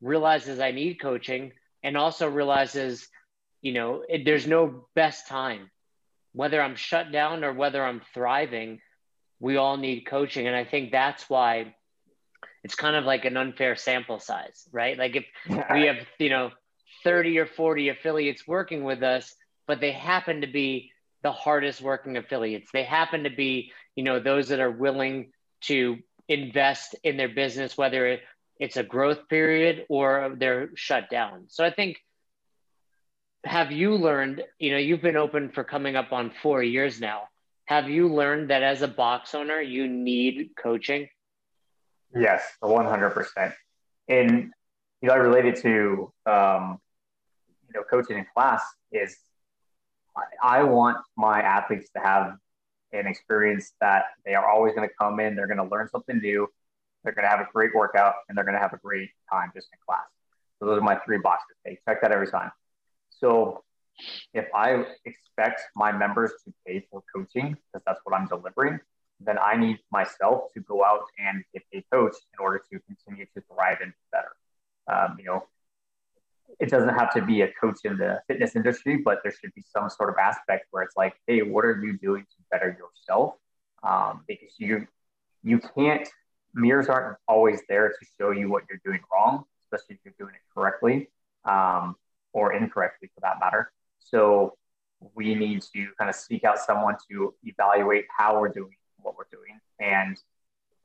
realizes 0.02 0.60
I 0.60 0.72
need 0.72 0.96
coaching 0.96 1.52
and 1.84 1.98
also 1.98 2.28
realizes, 2.28 3.08
you 3.62 3.74
know, 3.74 4.04
it, 4.08 4.26
there's 4.26 4.48
no 4.48 4.88
best 4.96 5.28
time, 5.28 5.72
whether 6.34 6.62
I'm 6.62 6.76
shut 6.76 7.12
down 7.12 7.44
or 7.44 7.54
whether 7.54 7.84
I'm 7.84 8.02
thriving. 8.14 8.80
We 9.40 9.58
all 9.58 9.78
need 9.78 10.02
coaching, 10.02 10.48
and 10.48 10.56
I 10.56 10.66
think 10.66 10.92
that's 10.92 11.30
why 11.30 11.76
it's 12.64 12.76
kind 12.76 12.96
of 12.96 13.06
like 13.06 13.26
an 13.26 13.38
unfair 13.38 13.76
sample 13.76 14.20
size, 14.20 14.68
right? 14.72 14.98
Like 14.98 15.16
if 15.16 15.26
we 15.74 15.86
have, 15.86 15.98
you 16.20 16.30
know, 16.30 16.52
30 17.08 17.40
or 17.40 17.46
40 17.46 17.88
affiliates 17.88 18.46
working 18.46 18.84
with 18.84 19.02
us, 19.02 19.34
but 19.66 19.80
they 19.80 19.94
happen 19.94 20.42
to 20.42 20.48
be 20.48 20.92
the 21.24 21.32
hardest 21.32 21.82
working 21.82 22.18
affiliates. 22.18 22.70
They 22.74 22.84
happen 22.84 23.24
to 23.24 23.30
be, 23.30 23.72
you 23.96 24.04
know, 24.04 24.20
those 24.20 24.50
that 24.50 24.60
are 24.60 24.70
willing 24.70 25.32
to 25.62 26.00
invest 26.28 26.98
in 27.06 27.16
their 27.16 27.30
business, 27.30 27.78
whether 27.78 28.20
it's 28.60 28.76
a 28.76 28.84
growth 28.84 29.30
period 29.30 29.86
or 29.88 30.36
they're 30.38 30.72
shut 30.76 31.10
down. 31.10 31.46
So 31.48 31.64
I 31.64 31.72
think, 31.72 31.96
have 33.46 33.72
you 33.72 33.96
learned, 33.96 34.44
you 34.60 34.72
know, 34.72 34.78
you've 34.78 35.02
been 35.02 35.16
open 35.16 35.48
for 35.52 35.64
coming 35.64 35.96
up 35.96 36.12
on 36.12 36.34
four 36.44 36.62
years 36.62 37.00
now. 37.00 37.30
Have 37.68 37.90
you 37.90 38.14
learned 38.14 38.50
that 38.50 38.64
as 38.64 38.82
a 38.82 38.88
box 38.90 39.34
owner, 39.34 39.62
you 39.62 39.88
need 39.88 40.50
coaching? 40.62 41.08
Yes, 42.14 42.44
100%. 42.62 43.54
And, 44.10 44.52
you 45.02 45.08
know, 45.08 45.14
I 45.14 45.18
related 45.18 45.56
to 45.62 46.12
um, 46.26 46.82
know 47.78 47.84
coaching 47.90 48.18
in 48.18 48.26
class 48.34 48.62
is 48.92 49.18
I 50.42 50.64
want 50.64 50.98
my 51.16 51.42
athletes 51.42 51.90
to 51.96 52.02
have 52.02 52.38
an 52.92 53.08
experience 53.08 53.74
that 53.82 54.06
they 54.26 54.34
are 54.34 54.50
always 54.50 54.74
going 54.74 54.88
to 54.88 54.94
come 55.00 55.20
in, 55.20 55.36
they're 55.36 55.48
going 55.48 55.58
to 55.58 55.72
learn 55.72 55.88
something 55.90 56.18
new, 56.18 56.48
they're 57.04 57.14
going 57.14 57.24
to 57.24 57.30
have 57.30 57.40
a 57.40 57.48
great 57.54 57.72
workout, 57.76 58.16
and 58.28 58.38
they're 58.38 58.46
going 58.46 58.56
to 58.56 58.62
have 58.62 58.74
a 58.74 58.78
great 58.78 59.10
time 59.32 59.52
just 59.54 59.68
in 59.72 59.80
class. 59.86 60.06
So 60.60 60.66
those 60.66 60.80
are 60.80 60.84
my 60.84 60.98
three 61.06 61.20
boxes. 61.20 61.56
They 61.64 61.78
check 61.88 62.02
that 62.02 62.12
every 62.12 62.28
time. 62.28 62.52
So 63.10 63.64
if 64.34 64.46
I 64.56 64.86
expect 65.06 65.62
my 65.76 65.92
members 65.92 66.32
to 66.46 66.54
pay 66.66 66.86
for 66.90 67.04
coaching 67.14 67.50
because 67.50 67.84
that's 67.86 68.00
what 68.04 68.20
I'm 68.20 68.28
delivering, 68.28 68.80
then 69.20 69.38
I 69.40 69.58
need 69.58 69.80
myself 69.92 70.54
to 70.54 70.62
go 70.62 70.84
out 70.84 71.04
and 71.18 71.44
get 71.54 71.64
a 71.74 71.84
coach 71.92 72.16
in 72.34 72.40
order 72.40 72.62
to 72.72 72.80
continue 72.80 73.26
to 73.36 73.44
thrive 73.54 73.78
and 73.82 73.94
better. 74.12 74.36
Um, 74.88 75.18
you 75.20 75.26
know, 75.26 75.44
it 76.60 76.70
doesn't 76.70 76.90
have 76.90 77.14
to 77.14 77.22
be 77.22 77.42
a 77.42 77.52
coach 77.60 77.80
in 77.84 77.98
the 77.98 78.22
fitness 78.28 78.56
industry, 78.56 78.98
but 78.98 79.20
there 79.24 79.32
should 79.32 79.54
be 79.54 79.64
some 79.72 79.90
sort 79.90 80.10
of 80.10 80.16
aspect 80.18 80.68
where 80.72 80.84
it's 80.84 80.96
like, 80.96 81.14
hey, 81.28 81.42
what 81.42 81.66
are 81.66 81.80
you 81.84 81.98
doing 81.98 82.24
to 82.24 82.44
better 82.52 82.78
yourself? 82.80 83.36
Um, 83.84 84.24
because 84.28 84.54
you 84.58 84.88
you 85.44 85.60
can't 85.60 86.08
mirrors 86.54 86.88
aren't 86.90 87.18
always 87.28 87.62
there 87.70 87.90
to 87.90 88.06
show 88.20 88.32
you 88.32 88.50
what 88.50 88.64
you're 88.70 88.82
doing 88.84 89.00
wrong, 89.14 89.44
especially 89.66 89.96
if 89.96 90.00
you're 90.04 90.14
doing 90.18 90.34
it 90.34 90.42
correctly 90.54 91.10
um, 91.46 91.96
or 92.34 92.54
incorrectly 92.54 93.10
for 93.14 93.22
that 93.22 93.40
matter. 93.40 93.72
So 94.00 94.58
we 95.14 95.36
need 95.36 95.62
to 95.74 95.88
kind 95.98 96.10
of 96.10 96.16
seek 96.16 96.44
out 96.44 96.58
someone 96.60 96.96
to 97.10 97.34
evaluate 97.44 98.06
how 98.16 98.40
we're 98.40 98.50
doing 98.50 98.76
what 98.98 99.16
we're 99.16 99.26
doing 99.32 99.60
and 99.80 100.18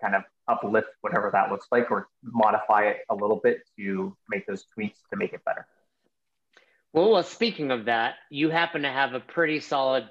kind 0.01 0.15
of 0.15 0.23
uplift 0.49 0.89
whatever 1.01 1.31
that 1.33 1.51
looks 1.51 1.67
like 1.71 1.91
or 1.91 2.09
modify 2.23 2.83
it 2.83 2.99
a 3.11 3.15
little 3.15 3.41
bit 3.43 3.61
to 3.79 4.17
make 4.29 4.47
those 4.47 4.65
tweaks 4.75 4.99
to 5.11 5.17
make 5.17 5.33
it 5.33 5.45
better. 5.45 5.67
Well, 6.93 7.11
well, 7.11 7.23
speaking 7.23 7.71
of 7.71 7.87
that, 7.87 8.15
you 8.31 8.51
happen 8.51 8.83
to 8.83 8.91
have 8.91 9.15
a 9.15 9.21
pretty 9.21 9.61
solid 9.61 10.09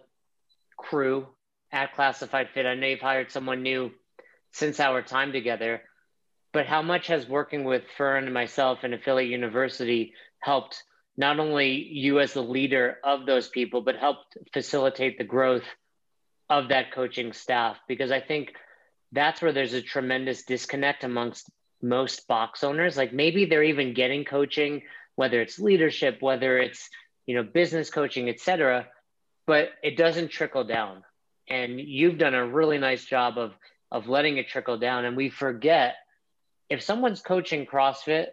crew 0.77 1.27
at 1.71 1.93
Classified 1.93 2.49
Fit. 2.53 2.65
I 2.65 2.75
know 2.75 2.87
you've 2.87 2.99
hired 2.99 3.31
someone 3.31 3.61
new 3.61 3.91
since 4.51 4.79
our 4.79 5.01
time 5.01 5.31
together, 5.31 5.81
but 6.53 6.65
how 6.65 6.81
much 6.81 7.07
has 7.07 7.27
working 7.27 7.63
with 7.63 7.83
Fern 7.97 8.25
and 8.25 8.33
myself 8.33 8.79
and 8.83 8.93
Affiliate 8.93 9.29
University 9.29 10.13
helped 10.39 10.83
not 11.17 11.39
only 11.39 11.71
you 11.71 12.19
as 12.19 12.33
the 12.33 12.41
leader 12.41 12.97
of 13.03 13.25
those 13.25 13.47
people, 13.47 13.81
but 13.81 13.95
helped 13.95 14.37
facilitate 14.51 15.17
the 15.17 15.23
growth 15.23 15.63
of 16.49 16.69
that 16.69 16.91
coaching 16.93 17.31
staff? 17.31 17.77
Because 17.87 18.11
I 18.11 18.21
think– 18.21 18.53
that's 19.11 19.41
where 19.41 19.51
there's 19.51 19.73
a 19.73 19.81
tremendous 19.81 20.43
disconnect 20.43 21.03
amongst 21.03 21.49
most 21.81 22.27
box 22.27 22.63
owners. 22.63 22.97
Like 22.97 23.13
maybe 23.13 23.45
they're 23.45 23.63
even 23.63 23.93
getting 23.93 24.23
coaching, 24.23 24.83
whether 25.15 25.41
it's 25.41 25.59
leadership, 25.59 26.21
whether 26.21 26.57
it's 26.57 26.89
you 27.25 27.35
know 27.35 27.43
business 27.43 27.89
coaching, 27.89 28.29
etc. 28.29 28.87
But 29.47 29.69
it 29.83 29.97
doesn't 29.97 30.29
trickle 30.29 30.63
down. 30.63 31.03
And 31.47 31.79
you've 31.79 32.17
done 32.17 32.33
a 32.33 32.47
really 32.47 32.77
nice 32.77 33.05
job 33.05 33.37
of 33.37 33.53
of 33.91 34.07
letting 34.07 34.37
it 34.37 34.47
trickle 34.47 34.77
down. 34.77 35.05
And 35.05 35.17
we 35.17 35.29
forget 35.29 35.95
if 36.69 36.81
someone's 36.81 37.21
coaching 37.21 37.65
CrossFit, 37.65 38.27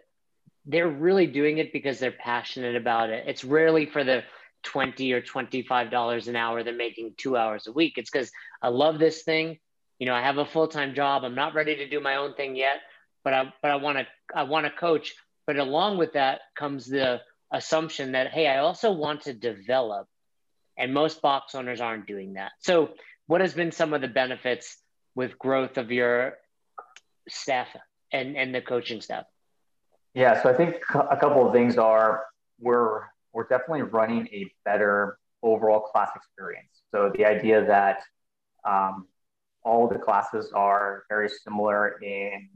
they're 0.65 0.87
really 0.87 1.27
doing 1.27 1.57
it 1.57 1.73
because 1.73 1.99
they're 1.99 2.11
passionate 2.11 2.75
about 2.75 3.09
it. 3.09 3.25
It's 3.27 3.43
rarely 3.43 3.85
for 3.85 4.03
the 4.03 4.23
20 4.63 5.11
or 5.13 5.21
25 5.21 5.89
dollars 5.89 6.27
an 6.27 6.35
hour 6.35 6.63
they're 6.63 6.73
making 6.73 7.13
two 7.17 7.35
hours 7.35 7.67
a 7.67 7.71
week. 7.71 7.97
It's 7.97 8.09
because 8.09 8.31
I 8.61 8.69
love 8.69 8.99
this 8.99 9.23
thing 9.23 9.57
you 9.99 10.05
know, 10.05 10.15
I 10.15 10.21
have 10.21 10.37
a 10.37 10.45
full 10.45 10.67
time 10.67 10.95
job. 10.95 11.23
I'm 11.23 11.35
not 11.35 11.53
ready 11.53 11.75
to 11.75 11.89
do 11.89 11.99
my 11.99 12.15
own 12.15 12.33
thing 12.33 12.55
yet, 12.55 12.77
but 13.23 13.33
I 13.33 13.53
but 13.61 13.71
I 13.71 13.75
want 13.75 13.99
to 13.99 14.07
I 14.33 14.43
want 14.43 14.65
to 14.65 14.71
coach. 14.71 15.13
But 15.45 15.57
along 15.57 15.97
with 15.97 16.13
that 16.13 16.41
comes 16.57 16.85
the 16.87 17.21
assumption 17.51 18.13
that 18.13 18.31
hey, 18.31 18.47
I 18.47 18.59
also 18.59 18.91
want 18.91 19.23
to 19.23 19.33
develop, 19.33 20.07
and 20.77 20.93
most 20.93 21.21
box 21.21 21.53
owners 21.53 21.81
aren't 21.81 22.07
doing 22.07 22.33
that. 22.33 22.53
So, 22.59 22.91
what 23.27 23.41
has 23.41 23.53
been 23.53 23.71
some 23.71 23.93
of 23.93 24.01
the 24.01 24.07
benefits 24.07 24.77
with 25.15 25.37
growth 25.37 25.77
of 25.77 25.91
your 25.91 26.37
staff 27.27 27.67
and 28.13 28.37
and 28.37 28.55
the 28.55 28.61
coaching 28.61 29.01
staff? 29.01 29.25
Yeah, 30.13 30.41
so 30.41 30.49
I 30.49 30.53
think 30.53 30.77
a 30.93 31.17
couple 31.17 31.45
of 31.45 31.53
things 31.53 31.77
are 31.77 32.23
we're 32.59 33.01
we're 33.33 33.47
definitely 33.47 33.83
running 33.83 34.27
a 34.27 34.49
better 34.63 35.19
overall 35.43 35.81
class 35.81 36.09
experience. 36.15 36.69
So 36.91 37.11
the 37.15 37.25
idea 37.25 37.65
that 37.65 38.01
um, 38.65 39.07
all 39.63 39.87
the 39.87 39.99
classes 39.99 40.51
are 40.53 41.03
very 41.09 41.29
similar 41.29 41.99
in 42.01 42.49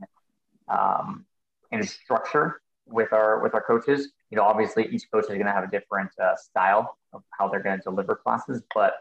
um, 0.68 1.26
in 1.72 1.84
structure 1.84 2.62
with 2.86 3.14
our 3.14 3.42
with 3.42 3.54
our 3.54 3.62
coaches. 3.62 4.10
You 4.30 4.38
know, 4.38 4.44
obviously 4.44 4.88
each 4.88 5.10
coach 5.12 5.24
is 5.24 5.30
going 5.30 5.46
to 5.46 5.52
have 5.52 5.64
a 5.64 5.72
different 5.72 6.12
uh, 6.20 6.36
style 6.36 6.98
of 7.14 7.24
how 7.38 7.48
they're 7.48 7.62
going 7.62 7.78
to 7.78 7.84
deliver 7.84 8.16
classes, 8.16 8.64
but 8.74 8.96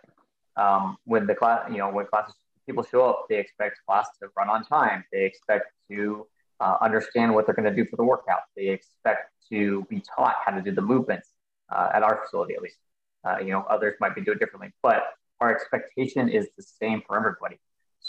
um, 0.56 0.98
when 1.04 1.26
the 1.26 1.34
class, 1.34 1.62
you 1.70 1.78
know, 1.78 1.90
when 1.90 2.06
classes 2.06 2.34
people 2.66 2.82
show 2.82 3.04
up, 3.08 3.26
they 3.28 3.38
expect 3.38 3.78
class 3.86 4.08
to 4.20 4.28
run 4.36 4.48
on 4.48 4.64
time. 4.64 5.04
They 5.12 5.24
expect 5.24 5.72
to 5.90 6.26
uh, 6.60 6.76
understand 6.80 7.34
what 7.34 7.46
they're 7.46 7.54
going 7.54 7.68
to 7.68 7.74
do 7.74 7.88
for 7.88 7.96
the 7.96 8.04
workout. 8.04 8.40
They 8.56 8.68
expect 8.68 9.32
to 9.48 9.84
be 9.88 10.02
taught 10.14 10.36
how 10.44 10.52
to 10.52 10.62
do 10.62 10.72
the 10.72 10.82
movements 10.82 11.28
uh, 11.70 11.90
at 11.94 12.02
our 12.02 12.22
facility, 12.22 12.54
at 12.54 12.62
least. 12.62 12.76
Uh, 13.24 13.38
you 13.38 13.50
know, 13.50 13.64
others 13.68 13.94
might 14.00 14.14
be 14.14 14.20
doing 14.20 14.38
differently, 14.38 14.72
but 14.82 15.02
our 15.40 15.54
expectation 15.54 16.28
is 16.28 16.48
the 16.56 16.62
same 16.62 17.02
for 17.06 17.16
everybody. 17.16 17.58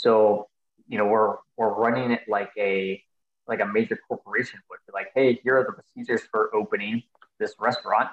So, 0.04 0.50
you 0.88 0.98
know, 0.98 1.06
we're 1.06 1.38
we're 1.56 1.74
running 1.74 2.12
it 2.12 2.22
like 2.28 2.52
a 2.58 3.02
like 3.48 3.62
a 3.62 3.66
major 3.66 3.98
corporation 4.08 4.60
would 4.70 4.80
be 4.86 4.92
like, 4.94 5.08
hey, 5.16 5.40
here 5.44 5.58
are 5.58 5.64
the 5.64 5.72
procedures 5.74 6.28
for 6.30 6.54
opening 6.54 7.04
this 7.40 7.56
restaurant. 7.60 8.10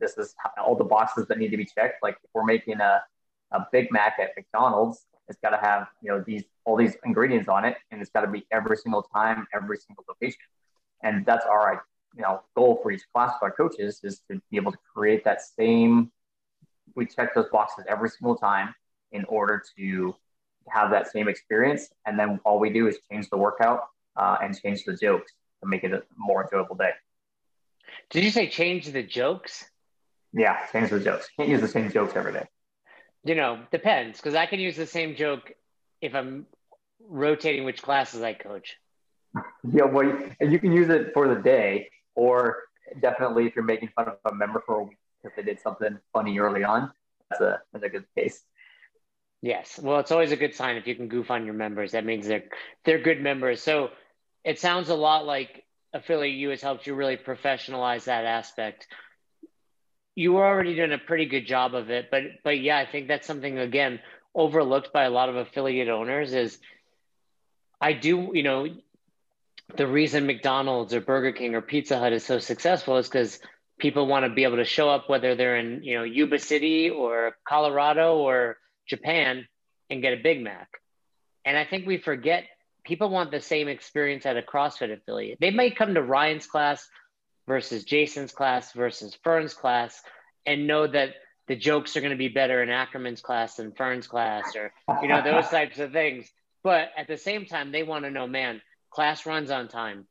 This 0.00 0.16
is 0.16 0.34
all 0.56 0.76
the 0.76 0.84
boxes 0.84 1.26
that 1.28 1.38
need 1.38 1.50
to 1.50 1.56
be 1.56 1.64
checked. 1.64 2.02
Like 2.02 2.16
if 2.22 2.30
we're 2.32 2.44
making 2.44 2.80
a, 2.80 3.02
a 3.52 3.66
Big 3.72 3.90
Mac 3.90 4.16
at 4.20 4.30
McDonald's, 4.36 5.06
it's 5.28 5.38
got 5.40 5.50
to 5.50 5.56
have 5.56 5.88
you 6.02 6.10
know 6.10 6.22
these 6.24 6.44
all 6.64 6.76
these 6.76 6.96
ingredients 7.04 7.48
on 7.48 7.64
it, 7.64 7.76
and 7.90 8.00
it's 8.00 8.10
got 8.10 8.20
to 8.20 8.28
be 8.30 8.46
every 8.52 8.76
single 8.76 9.02
time, 9.02 9.46
every 9.52 9.78
single 9.78 10.04
location. 10.08 10.38
And 11.02 11.26
that's 11.26 11.44
our 11.46 11.84
you 12.14 12.22
know 12.22 12.42
goal 12.54 12.78
for 12.80 12.92
each 12.92 13.02
class 13.12 13.32
of 13.34 13.42
our 13.42 13.50
coaches 13.50 14.00
is 14.04 14.22
to 14.30 14.40
be 14.50 14.56
able 14.56 14.70
to 14.70 14.78
create 14.94 15.24
that 15.24 15.40
same. 15.42 16.12
We 16.94 17.06
check 17.06 17.34
those 17.34 17.48
boxes 17.50 17.84
every 17.88 18.08
single 18.08 18.36
time 18.36 18.72
in 19.10 19.24
order 19.24 19.62
to 19.76 20.14
have 20.68 20.90
that 20.90 21.10
same 21.10 21.28
experience. 21.28 21.88
And 22.06 22.18
then 22.18 22.40
all 22.44 22.58
we 22.58 22.70
do 22.70 22.86
is 22.86 22.98
change 23.10 23.30
the 23.30 23.36
workout 23.36 23.88
uh, 24.16 24.38
and 24.42 24.58
change 24.58 24.84
the 24.84 24.96
jokes 24.96 25.32
to 25.62 25.68
make 25.68 25.84
it 25.84 25.92
a 25.92 26.02
more 26.16 26.44
enjoyable 26.44 26.76
day. 26.76 26.90
Did 28.10 28.24
you 28.24 28.30
say 28.30 28.48
change 28.48 28.86
the 28.86 29.02
jokes? 29.02 29.64
Yeah, 30.32 30.58
change 30.72 30.90
the 30.90 31.00
jokes. 31.00 31.28
Can't 31.36 31.48
use 31.48 31.60
the 31.60 31.68
same 31.68 31.90
jokes 31.90 32.16
every 32.16 32.32
day. 32.32 32.46
You 33.24 33.34
know, 33.34 33.60
depends 33.70 34.18
because 34.18 34.34
I 34.34 34.46
can 34.46 34.60
use 34.60 34.76
the 34.76 34.86
same 34.86 35.16
joke 35.16 35.52
if 36.00 36.14
I'm 36.14 36.46
rotating 37.08 37.64
which 37.64 37.82
classes 37.82 38.22
I 38.22 38.34
coach. 38.34 38.76
Yeah, 39.72 39.84
well, 39.84 40.16
and 40.40 40.52
you 40.52 40.58
can 40.58 40.72
use 40.72 40.88
it 40.90 41.12
for 41.14 41.28
the 41.28 41.40
day, 41.40 41.90
or 42.14 42.58
definitely 43.00 43.46
if 43.46 43.56
you're 43.56 43.64
making 43.64 43.88
fun 43.96 44.08
of 44.08 44.18
a 44.30 44.34
member 44.34 44.62
for 44.64 44.80
a 44.80 44.82
week 44.84 44.98
because 45.22 45.34
they 45.36 45.42
did 45.42 45.60
something 45.60 45.98
funny 46.12 46.38
early 46.38 46.64
on. 46.64 46.92
That's 47.30 47.40
a 47.40 47.62
that's 47.72 47.84
a 47.84 47.88
good 47.88 48.04
case. 48.16 48.44
Yes, 49.44 49.78
well, 49.78 50.00
it's 50.00 50.10
always 50.10 50.32
a 50.32 50.36
good 50.36 50.54
sign 50.54 50.76
if 50.76 50.86
you 50.86 50.94
can 50.94 51.08
goof 51.08 51.30
on 51.30 51.44
your 51.44 51.52
members. 51.52 51.92
That 51.92 52.06
means 52.06 52.26
they're 52.26 52.44
they're 52.86 53.02
good 53.02 53.20
members. 53.20 53.60
So 53.60 53.90
it 54.42 54.58
sounds 54.58 54.88
a 54.88 54.94
lot 54.94 55.26
like 55.26 55.64
affiliate 55.92 56.38
U 56.38 56.48
has 56.48 56.62
helped 56.62 56.86
you 56.86 56.94
really 56.94 57.18
professionalize 57.18 58.04
that 58.04 58.24
aspect. 58.24 58.86
You 60.14 60.32
were 60.32 60.46
already 60.46 60.74
doing 60.74 60.92
a 60.92 60.98
pretty 60.98 61.26
good 61.26 61.46
job 61.46 61.74
of 61.74 61.90
it, 61.90 62.10
but 62.10 62.22
but 62.42 62.58
yeah, 62.58 62.78
I 62.78 62.86
think 62.90 63.06
that's 63.06 63.26
something 63.26 63.58
again 63.58 64.00
overlooked 64.34 64.94
by 64.94 65.04
a 65.04 65.10
lot 65.10 65.28
of 65.28 65.36
affiliate 65.36 65.90
owners 65.90 66.32
is 66.32 66.58
I 67.82 67.92
do, 67.92 68.30
you 68.32 68.44
know, 68.44 68.66
the 69.76 69.86
reason 69.86 70.24
McDonald's 70.24 70.94
or 70.94 71.02
Burger 71.02 71.32
King 71.32 71.54
or 71.54 71.60
Pizza 71.60 71.98
Hut 71.98 72.14
is 72.14 72.24
so 72.24 72.38
successful 72.38 72.96
is 72.96 73.08
because 73.10 73.38
people 73.78 74.06
want 74.06 74.24
to 74.24 74.32
be 74.32 74.44
able 74.44 74.56
to 74.56 74.64
show 74.64 74.88
up 74.88 75.10
whether 75.10 75.34
they're 75.34 75.58
in, 75.58 75.82
you 75.82 75.98
know, 75.98 76.04
Yuba 76.04 76.38
City 76.38 76.88
or 76.88 77.36
Colorado 77.46 78.16
or 78.16 78.56
Japan 78.88 79.46
and 79.90 80.02
get 80.02 80.12
a 80.12 80.22
Big 80.22 80.42
Mac. 80.42 80.68
And 81.44 81.56
I 81.56 81.64
think 81.64 81.86
we 81.86 81.98
forget 81.98 82.44
people 82.84 83.08
want 83.08 83.30
the 83.30 83.40
same 83.40 83.68
experience 83.68 84.26
at 84.26 84.36
a 84.36 84.42
CrossFit 84.42 84.92
affiliate. 84.92 85.38
They 85.40 85.50
might 85.50 85.76
come 85.76 85.94
to 85.94 86.02
Ryan's 86.02 86.46
class 86.46 86.88
versus 87.46 87.84
Jason's 87.84 88.32
class 88.32 88.72
versus 88.72 89.16
Fern's 89.22 89.54
class 89.54 90.00
and 90.46 90.66
know 90.66 90.86
that 90.86 91.10
the 91.46 91.56
jokes 91.56 91.96
are 91.96 92.00
going 92.00 92.12
to 92.12 92.16
be 92.16 92.28
better 92.28 92.62
in 92.62 92.70
Ackerman's 92.70 93.20
class 93.20 93.56
than 93.56 93.72
Fern's 93.72 94.06
class 94.06 94.56
or, 94.56 94.72
you 95.02 95.08
know, 95.08 95.22
those 95.22 95.48
types 95.50 95.78
of 95.78 95.92
things. 95.92 96.30
But 96.62 96.88
at 96.96 97.06
the 97.06 97.18
same 97.18 97.44
time, 97.44 97.72
they 97.72 97.82
want 97.82 98.04
to 98.04 98.10
know, 98.10 98.26
man, 98.26 98.62
class 98.90 99.26
runs 99.26 99.50
on 99.50 99.68
time. 99.68 100.06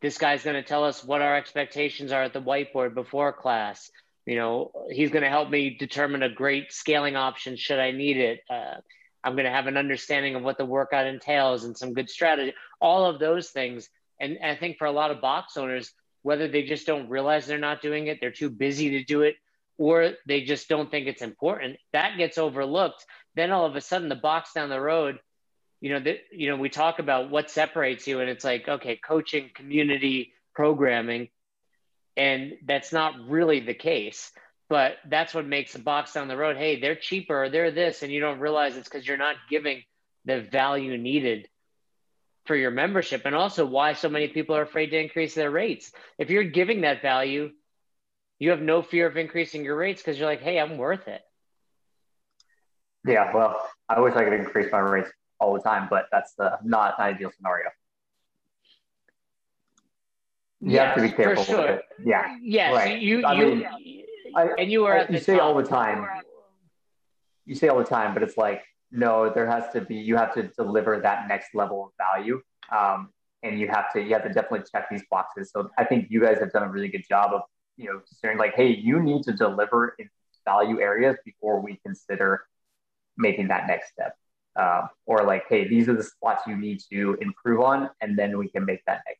This 0.00 0.16
guy's 0.16 0.42
going 0.42 0.56
to 0.56 0.62
tell 0.62 0.84
us 0.84 1.04
what 1.04 1.20
our 1.20 1.36
expectations 1.36 2.12
are 2.12 2.22
at 2.22 2.32
the 2.32 2.40
whiteboard 2.40 2.94
before 2.94 3.34
class. 3.34 3.90
You 4.26 4.36
know, 4.36 4.72
he's 4.90 5.10
going 5.10 5.22
to 5.22 5.28
help 5.28 5.50
me 5.50 5.76
determine 5.78 6.22
a 6.22 6.28
great 6.28 6.72
scaling 6.72 7.16
option 7.16 7.56
should 7.56 7.78
I 7.78 7.90
need 7.90 8.16
it. 8.16 8.40
Uh, 8.48 8.76
I'm 9.24 9.32
going 9.32 9.44
to 9.44 9.50
have 9.50 9.66
an 9.66 9.76
understanding 9.76 10.34
of 10.34 10.42
what 10.42 10.58
the 10.58 10.64
workout 10.64 11.06
entails 11.06 11.64
and 11.64 11.76
some 11.76 11.94
good 11.94 12.08
strategy, 12.08 12.54
all 12.80 13.06
of 13.06 13.18
those 13.18 13.50
things. 13.50 13.88
And, 14.20 14.36
and 14.40 14.52
I 14.52 14.56
think 14.56 14.78
for 14.78 14.86
a 14.86 14.92
lot 14.92 15.10
of 15.10 15.20
box 15.20 15.56
owners, 15.56 15.92
whether 16.22 16.48
they 16.48 16.62
just 16.62 16.86
don't 16.86 17.08
realize 17.08 17.46
they're 17.46 17.58
not 17.58 17.82
doing 17.82 18.06
it, 18.06 18.18
they're 18.20 18.30
too 18.30 18.50
busy 18.50 18.90
to 18.90 19.04
do 19.04 19.22
it, 19.22 19.36
or 19.78 20.12
they 20.26 20.42
just 20.42 20.68
don't 20.68 20.90
think 20.90 21.06
it's 21.06 21.22
important, 21.22 21.78
that 21.92 22.18
gets 22.18 22.36
overlooked. 22.36 23.04
Then 23.34 23.50
all 23.50 23.64
of 23.64 23.76
a 23.76 23.80
sudden, 23.80 24.10
the 24.10 24.16
box 24.16 24.52
down 24.52 24.68
the 24.68 24.80
road 24.80 25.18
you 25.80 25.92
know, 25.92 26.00
that 26.00 26.18
you 26.30 26.50
know, 26.50 26.56
we 26.56 26.68
talk 26.68 26.98
about 26.98 27.30
what 27.30 27.50
separates 27.50 28.06
you, 28.06 28.20
and 28.20 28.28
it's 28.28 28.44
like, 28.44 28.68
okay, 28.68 28.96
coaching, 28.96 29.50
community, 29.54 30.32
programming, 30.54 31.28
and 32.20 32.52
that's 32.66 32.92
not 32.92 33.14
really 33.28 33.60
the 33.60 33.72
case. 33.72 34.30
But 34.68 34.98
that's 35.08 35.34
what 35.34 35.46
makes 35.46 35.74
a 35.74 35.78
box 35.78 36.12
down 36.12 36.28
the 36.28 36.36
road. 36.36 36.58
Hey, 36.58 36.78
they're 36.78 36.94
cheaper, 36.94 37.48
they're 37.48 37.70
this, 37.70 38.02
and 38.02 38.12
you 38.12 38.20
don't 38.20 38.38
realize 38.38 38.76
it's 38.76 38.88
because 38.88 39.06
you're 39.08 39.16
not 39.16 39.36
giving 39.48 39.82
the 40.26 40.42
value 40.42 40.98
needed 40.98 41.48
for 42.44 42.54
your 42.54 42.70
membership, 42.70 43.22
and 43.24 43.34
also 43.34 43.64
why 43.64 43.94
so 43.94 44.10
many 44.10 44.28
people 44.28 44.54
are 44.54 44.62
afraid 44.62 44.90
to 44.90 44.98
increase 44.98 45.34
their 45.34 45.50
rates. 45.50 45.92
If 46.18 46.28
you're 46.28 46.44
giving 46.44 46.82
that 46.82 47.00
value, 47.00 47.50
you 48.38 48.50
have 48.50 48.60
no 48.60 48.82
fear 48.82 49.06
of 49.06 49.16
increasing 49.16 49.64
your 49.64 49.76
rates 49.76 50.02
because 50.02 50.18
you're 50.18 50.28
like, 50.28 50.42
hey, 50.42 50.60
I'm 50.60 50.76
worth 50.76 51.08
it. 51.08 51.22
Yeah, 53.06 53.34
well, 53.34 53.66
I 53.88 54.00
wish 54.00 54.14
I 54.14 54.24
could 54.24 54.34
increase 54.34 54.70
my 54.70 54.78
rates 54.78 55.10
all 55.38 55.54
the 55.54 55.62
time, 55.62 55.88
but 55.88 56.06
that's 56.12 56.34
the 56.34 56.58
not 56.62 56.98
ideal 56.98 57.32
scenario. 57.34 57.70
You 60.60 60.78
have 60.78 60.94
to 60.96 61.02
be 61.02 61.10
careful 61.10 61.44
for 61.44 61.50
sure. 61.50 61.60
with 61.62 61.70
it. 61.70 61.82
Yeah. 62.04 62.36
Yes. 62.42 62.74
Right. 62.74 63.00
You, 63.00 63.24
I 63.24 63.32
you, 63.34 63.46
mean, 63.46 63.66
I, 64.36 64.48
and 64.58 64.70
you 64.70 64.82
were 64.82 65.00
I, 65.00 65.06
you 65.08 65.18
say 65.18 65.36
top. 65.36 65.42
all 65.42 65.54
the 65.54 65.62
time. 65.62 66.06
You 67.46 67.54
say 67.54 67.68
all 67.68 67.78
the 67.78 67.84
time, 67.84 68.14
but 68.14 68.22
it's 68.22 68.36
like, 68.36 68.62
no, 68.92 69.30
there 69.30 69.46
has 69.46 69.72
to 69.72 69.80
be, 69.80 69.96
you 69.96 70.16
have 70.16 70.34
to 70.34 70.44
deliver 70.48 71.00
that 71.00 71.28
next 71.28 71.54
level 71.54 71.84
of 71.84 71.90
value. 71.96 72.42
Um, 72.70 73.10
and 73.42 73.58
you 73.58 73.68
have 73.68 73.92
to, 73.92 74.02
you 74.02 74.12
have 74.12 74.22
to 74.24 74.28
definitely 74.28 74.66
check 74.70 74.88
these 74.90 75.02
boxes. 75.10 75.50
So 75.50 75.70
I 75.78 75.84
think 75.84 76.08
you 76.10 76.20
guys 76.20 76.38
have 76.40 76.52
done 76.52 76.64
a 76.64 76.68
really 76.68 76.88
good 76.88 77.04
job 77.08 77.32
of, 77.32 77.42
you 77.76 77.86
know, 77.86 78.00
saying 78.22 78.36
like, 78.36 78.54
hey, 78.54 78.68
you 78.68 79.00
need 79.00 79.22
to 79.22 79.32
deliver 79.32 79.94
in 79.98 80.08
value 80.44 80.80
areas 80.80 81.16
before 81.24 81.60
we 81.60 81.80
consider 81.84 82.44
making 83.16 83.48
that 83.48 83.66
next 83.66 83.92
step 83.92 84.14
uh, 84.56 84.86
or 85.06 85.24
like, 85.24 85.44
hey, 85.48 85.68
these 85.68 85.88
are 85.88 85.94
the 85.94 86.02
spots 86.02 86.42
you 86.46 86.56
need 86.56 86.80
to 86.90 87.16
improve 87.20 87.60
on, 87.60 87.90
and 88.00 88.18
then 88.18 88.36
we 88.38 88.48
can 88.48 88.64
make 88.64 88.84
that 88.86 89.02
next 89.06 89.19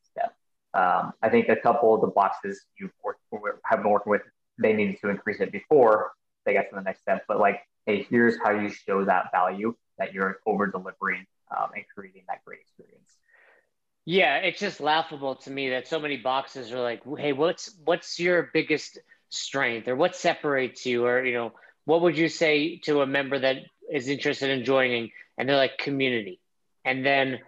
Um, 0.73 1.13
I 1.21 1.29
think 1.29 1.49
a 1.49 1.55
couple 1.55 1.93
of 1.93 2.01
the 2.01 2.07
boxes 2.07 2.61
with, 3.01 3.55
have 3.65 3.81
been 3.81 3.91
working 3.91 4.11
with, 4.11 4.21
they 4.57 4.73
needed 4.73 4.97
to 5.01 5.09
increase 5.09 5.39
it 5.39 5.51
before 5.51 6.11
they 6.45 6.53
got 6.53 6.69
to 6.69 6.75
the 6.75 6.81
next 6.81 7.01
step. 7.01 7.23
But 7.27 7.39
like, 7.39 7.61
hey, 7.85 8.05
here's 8.09 8.37
how 8.41 8.51
you 8.51 8.69
show 8.69 9.05
that 9.05 9.31
value 9.31 9.75
that 9.97 10.13
you're 10.13 10.39
over 10.45 10.67
delivering 10.67 11.25
um, 11.55 11.69
and 11.75 11.83
creating 11.93 12.23
that 12.27 12.43
great 12.45 12.59
experience. 12.61 13.09
Yeah, 14.05 14.37
it's 14.37 14.59
just 14.59 14.79
laughable 14.79 15.35
to 15.35 15.51
me 15.51 15.69
that 15.71 15.87
so 15.87 15.99
many 15.99 16.17
boxes 16.17 16.71
are 16.71 16.79
like, 16.79 17.01
hey, 17.17 17.33
what's 17.33 17.75
what's 17.83 18.19
your 18.19 18.49
biggest 18.51 18.97
strength, 19.29 19.87
or 19.87 19.95
what 19.95 20.15
separates 20.15 20.85
you, 20.85 21.05
or 21.05 21.23
you 21.23 21.33
know, 21.33 21.51
what 21.85 22.01
would 22.01 22.17
you 22.17 22.27
say 22.27 22.77
to 22.85 23.01
a 23.01 23.05
member 23.05 23.37
that 23.37 23.57
is 23.91 24.07
interested 24.07 24.49
in 24.49 24.63
joining 24.63 25.11
and 25.37 25.47
they're 25.47 25.57
like 25.57 25.77
community 25.77 26.39
and 26.85 27.05
then 27.05 27.39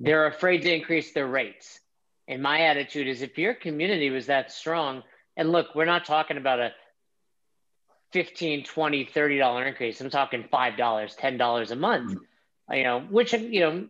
they're 0.00 0.26
afraid 0.26 0.62
to 0.62 0.74
increase 0.74 1.12
their 1.12 1.26
rates 1.26 1.80
and 2.28 2.42
my 2.42 2.62
attitude 2.62 3.06
is 3.06 3.22
if 3.22 3.38
your 3.38 3.54
community 3.54 4.10
was 4.10 4.26
that 4.26 4.52
strong 4.52 5.02
and 5.36 5.52
look 5.52 5.74
we're 5.74 5.84
not 5.84 6.04
talking 6.04 6.36
about 6.36 6.60
a 6.60 6.72
15 8.12 8.64
20 8.64 9.04
30 9.04 9.38
dollar 9.38 9.64
increase 9.66 10.00
i'm 10.00 10.10
talking 10.10 10.44
five 10.50 10.76
dollars 10.76 11.14
ten 11.14 11.36
dollars 11.36 11.70
a 11.70 11.76
month 11.76 12.12
mm-hmm. 12.12 12.74
you 12.74 12.82
know 12.84 13.00
which 13.00 13.32
you 13.32 13.60
know 13.60 13.86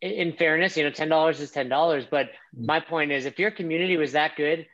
in 0.00 0.32
fairness 0.32 0.76
you 0.76 0.84
know 0.84 0.90
ten 0.90 1.08
dollars 1.08 1.40
is 1.40 1.50
ten 1.50 1.68
dollars 1.68 2.04
but 2.10 2.30
my 2.56 2.80
point 2.80 3.12
is 3.12 3.26
if 3.26 3.38
your 3.38 3.50
community 3.50 3.96
was 3.96 4.12
that 4.12 4.36
good 4.36 4.66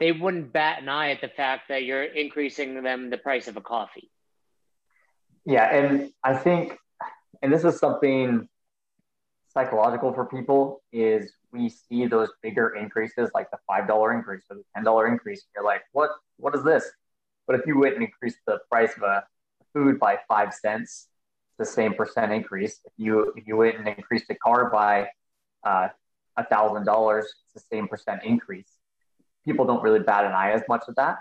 they 0.00 0.12
wouldn't 0.12 0.52
bat 0.52 0.80
an 0.82 0.88
eye 0.88 1.10
at 1.10 1.20
the 1.20 1.28
fact 1.28 1.68
that 1.68 1.84
you're 1.84 2.04
increasing 2.04 2.82
them 2.82 3.10
the 3.10 3.18
price 3.18 3.48
of 3.48 3.56
a 3.56 3.60
coffee 3.60 4.10
yeah, 5.48 5.74
and 5.74 6.12
I 6.22 6.34
think, 6.34 6.76
and 7.40 7.50
this 7.50 7.64
is 7.64 7.78
something 7.78 8.46
psychological 9.54 10.12
for 10.12 10.26
people 10.26 10.82
is 10.92 11.32
we 11.52 11.68
see 11.68 12.06
those 12.06 12.28
bigger 12.42 12.74
increases 12.74 13.30
like 13.34 13.50
the 13.50 13.58
five 13.66 13.88
dollar 13.88 14.12
increase 14.12 14.42
or 14.50 14.56
the 14.56 14.64
ten 14.74 14.84
dollar 14.84 15.06
increase. 15.06 15.44
You're 15.54 15.64
like, 15.64 15.82
what? 15.92 16.10
What 16.36 16.54
is 16.54 16.64
this? 16.64 16.84
But 17.46 17.58
if 17.58 17.66
you 17.66 17.78
went 17.78 17.94
and 17.94 18.04
increased 18.04 18.38
the 18.46 18.58
price 18.70 18.96
of 18.96 19.02
a 19.02 19.24
food 19.72 19.98
by 19.98 20.18
five 20.28 20.52
cents, 20.54 21.08
the 21.58 21.64
same 21.64 21.94
percent 21.94 22.32
increase. 22.32 22.80
If 22.84 22.92
you 22.96 23.32
if 23.36 23.46
you 23.46 23.56
went 23.56 23.78
and 23.78 23.88
increased 23.88 24.26
a 24.30 24.34
car 24.34 24.70
by 24.70 25.08
uh, 25.64 25.88
a 26.36 26.44
thousand 26.44 26.84
dollars, 26.84 27.24
it's 27.24 27.54
the 27.54 27.76
same 27.76 27.88
percent 27.88 28.22
increase. 28.24 28.70
People 29.44 29.64
don't 29.66 29.82
really 29.82 30.00
bat 30.00 30.24
an 30.24 30.32
eye 30.32 30.52
as 30.52 30.62
much 30.68 30.82
at 30.88 30.96
that. 30.96 31.18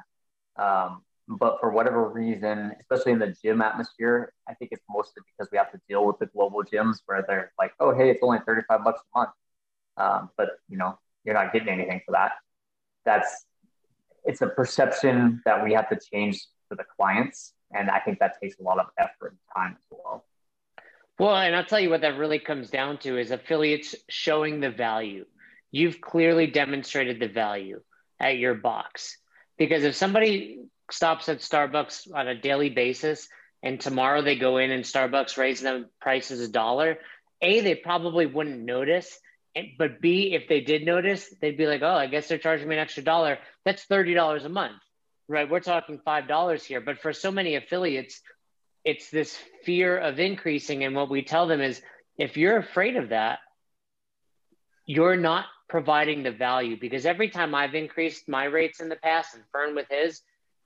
Um, 0.58 1.02
but 1.28 1.60
for 1.60 1.72
whatever 1.72 2.08
reason, 2.08 2.74
especially 2.80 3.12
in 3.12 3.20
the 3.20 3.36
gym 3.44 3.62
atmosphere, 3.62 4.32
I 4.48 4.54
think 4.54 4.72
it's 4.72 4.84
mostly 4.90 5.24
because 5.26 5.52
we 5.52 5.58
have 5.58 5.72
to 5.74 5.80
deal 5.90 6.06
with 6.06 6.20
the 6.20 6.28
global 6.28 6.64
gyms 6.64 7.00
where 7.06 7.24
they're 7.28 7.52
like, 7.60 7.74
oh, 7.80 7.94
hey, 7.94 8.10
it's 8.10 8.24
only 8.24 8.40
35 8.46 8.84
bucks 8.84 9.02
a 9.02 9.20
month. 9.20 9.32
Um, 9.98 10.30
but, 10.38 10.50
you 10.70 10.78
know, 10.78 10.98
you're 11.24 11.34
not 11.34 11.52
getting 11.52 11.70
anything 11.70 12.02
for 12.06 12.12
that. 12.14 12.34
That's, 13.06 13.46
it's 14.24 14.42
a 14.42 14.48
perception 14.48 15.42
that 15.46 15.64
we 15.64 15.74
have 15.74 15.90
to 15.90 15.98
change 16.12 16.46
for 16.70 16.76
the 16.76 16.86
clients. 16.96 17.54
And 17.74 17.90
I 17.90 18.00
think 18.00 18.20
that 18.20 18.40
takes 18.42 18.60
a 18.60 18.64
lot 18.64 18.80
of 18.80 18.88
effort 18.98 19.32
and 19.32 19.38
time 19.56 19.78
as 19.78 19.98
well. 20.04 20.26
Well, 21.20 21.36
and 21.36 21.56
I'll 21.56 21.66
tell 21.66 21.80
you 21.80 21.90
what 21.90 22.02
that 22.02 22.18
really 22.18 22.40
comes 22.40 22.70
down 22.70 23.00
to 23.00 23.18
is 23.18 23.32
affiliates 23.32 23.96
showing 24.08 24.60
the 24.60 24.70
value. 24.70 25.26
You've 25.72 26.00
clearly 26.00 26.48
demonstrated 26.48 27.20
the 27.20 27.28
value 27.28 27.82
at 28.20 28.38
your 28.38 28.54
box. 28.54 29.18
Because 29.58 29.84
if 29.84 29.96
somebody 29.96 30.60
stops 30.92 31.28
at 31.28 31.40
Starbucks 31.40 32.14
on 32.14 32.28
a 32.28 32.40
daily 32.40 32.70
basis 32.70 33.28
and 33.64 33.80
tomorrow 33.80 34.22
they 34.22 34.36
go 34.36 34.58
in 34.58 34.72
and 34.72 34.84
Starbucks 34.84 35.38
raises 35.38 35.64
the 35.64 35.90
prices 36.00 36.40
a 36.42 36.48
dollar, 36.48 37.00
A, 37.42 37.62
they 37.62 37.76
probably 37.76 38.28
wouldn't 38.28 38.60
notice. 38.60 39.20
But 39.78 40.02
B, 40.02 40.34
if 40.34 40.48
they 40.48 40.62
did 40.62 40.86
notice, 40.86 41.34
they'd 41.42 41.58
be 41.58 41.68
like, 41.68 41.82
oh, 41.82 41.96
I 41.96 42.08
guess 42.08 42.28
they're 42.28 42.38
charging 42.38 42.68
me 42.68 42.76
an 42.76 42.82
extra 42.82 43.04
dollar. 43.04 43.40
That's 43.66 43.86
$30 43.86 44.46
a 44.46 44.50
month, 44.50 44.82
right? 45.28 45.50
We're 45.50 45.60
talking 45.60 46.00
$5 46.06 46.64
here. 46.64 46.82
But 46.82 47.00
for 47.00 47.14
so 47.14 47.32
many 47.32 47.56
affiliates, 47.56 48.22
it's 48.84 49.10
this 49.10 49.38
fear 49.64 49.98
of 49.98 50.20
increasing. 50.20 50.84
And 50.84 50.96
what 50.96 51.10
we 51.10 51.24
tell 51.24 51.48
them 51.48 51.62
is 51.62 51.82
if 52.18 52.38
you're 52.38 52.58
afraid 52.58 52.96
of 52.96 53.10
that, 53.10 53.40
you're 54.86 55.18
not 55.18 55.46
providing 55.70 56.24
the 56.24 56.32
value 56.32 56.80
because 56.80 57.06
every 57.06 57.30
time 57.30 57.54
I've 57.54 57.76
increased 57.76 58.30
my 58.30 58.46
rates 58.46 58.80
in 58.80 58.90
the 58.90 58.96
past 58.96 59.36
and 59.36 59.44
Fern 59.52 59.76
with 59.76 59.88
his, 59.90 60.22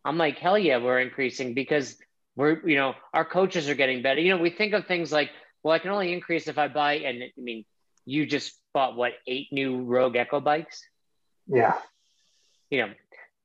I'm 0.05 0.17
like, 0.17 0.37
hell 0.37 0.57
yeah, 0.57 0.77
we're 0.77 0.99
increasing 0.99 1.53
because 1.53 1.97
we're, 2.35 2.67
you 2.67 2.75
know, 2.75 2.93
our 3.13 3.25
coaches 3.25 3.69
are 3.69 3.75
getting 3.75 4.01
better. 4.01 4.21
You 4.21 4.35
know, 4.35 4.41
we 4.41 4.51
think 4.51 4.73
of 4.73 4.85
things 4.85 5.11
like, 5.11 5.31
well, 5.63 5.73
I 5.73 5.79
can 5.79 5.91
only 5.91 6.13
increase 6.13 6.47
if 6.47 6.57
I 6.57 6.67
buy, 6.67 6.93
and 6.93 7.23
I 7.23 7.31
mean, 7.37 7.65
you 8.05 8.25
just 8.25 8.53
bought 8.73 8.95
what, 8.95 9.13
eight 9.27 9.47
new 9.51 9.83
Rogue 9.83 10.15
Echo 10.15 10.39
bikes? 10.39 10.83
Yeah. 11.47 11.77
You 12.69 12.87
know, 12.87 12.93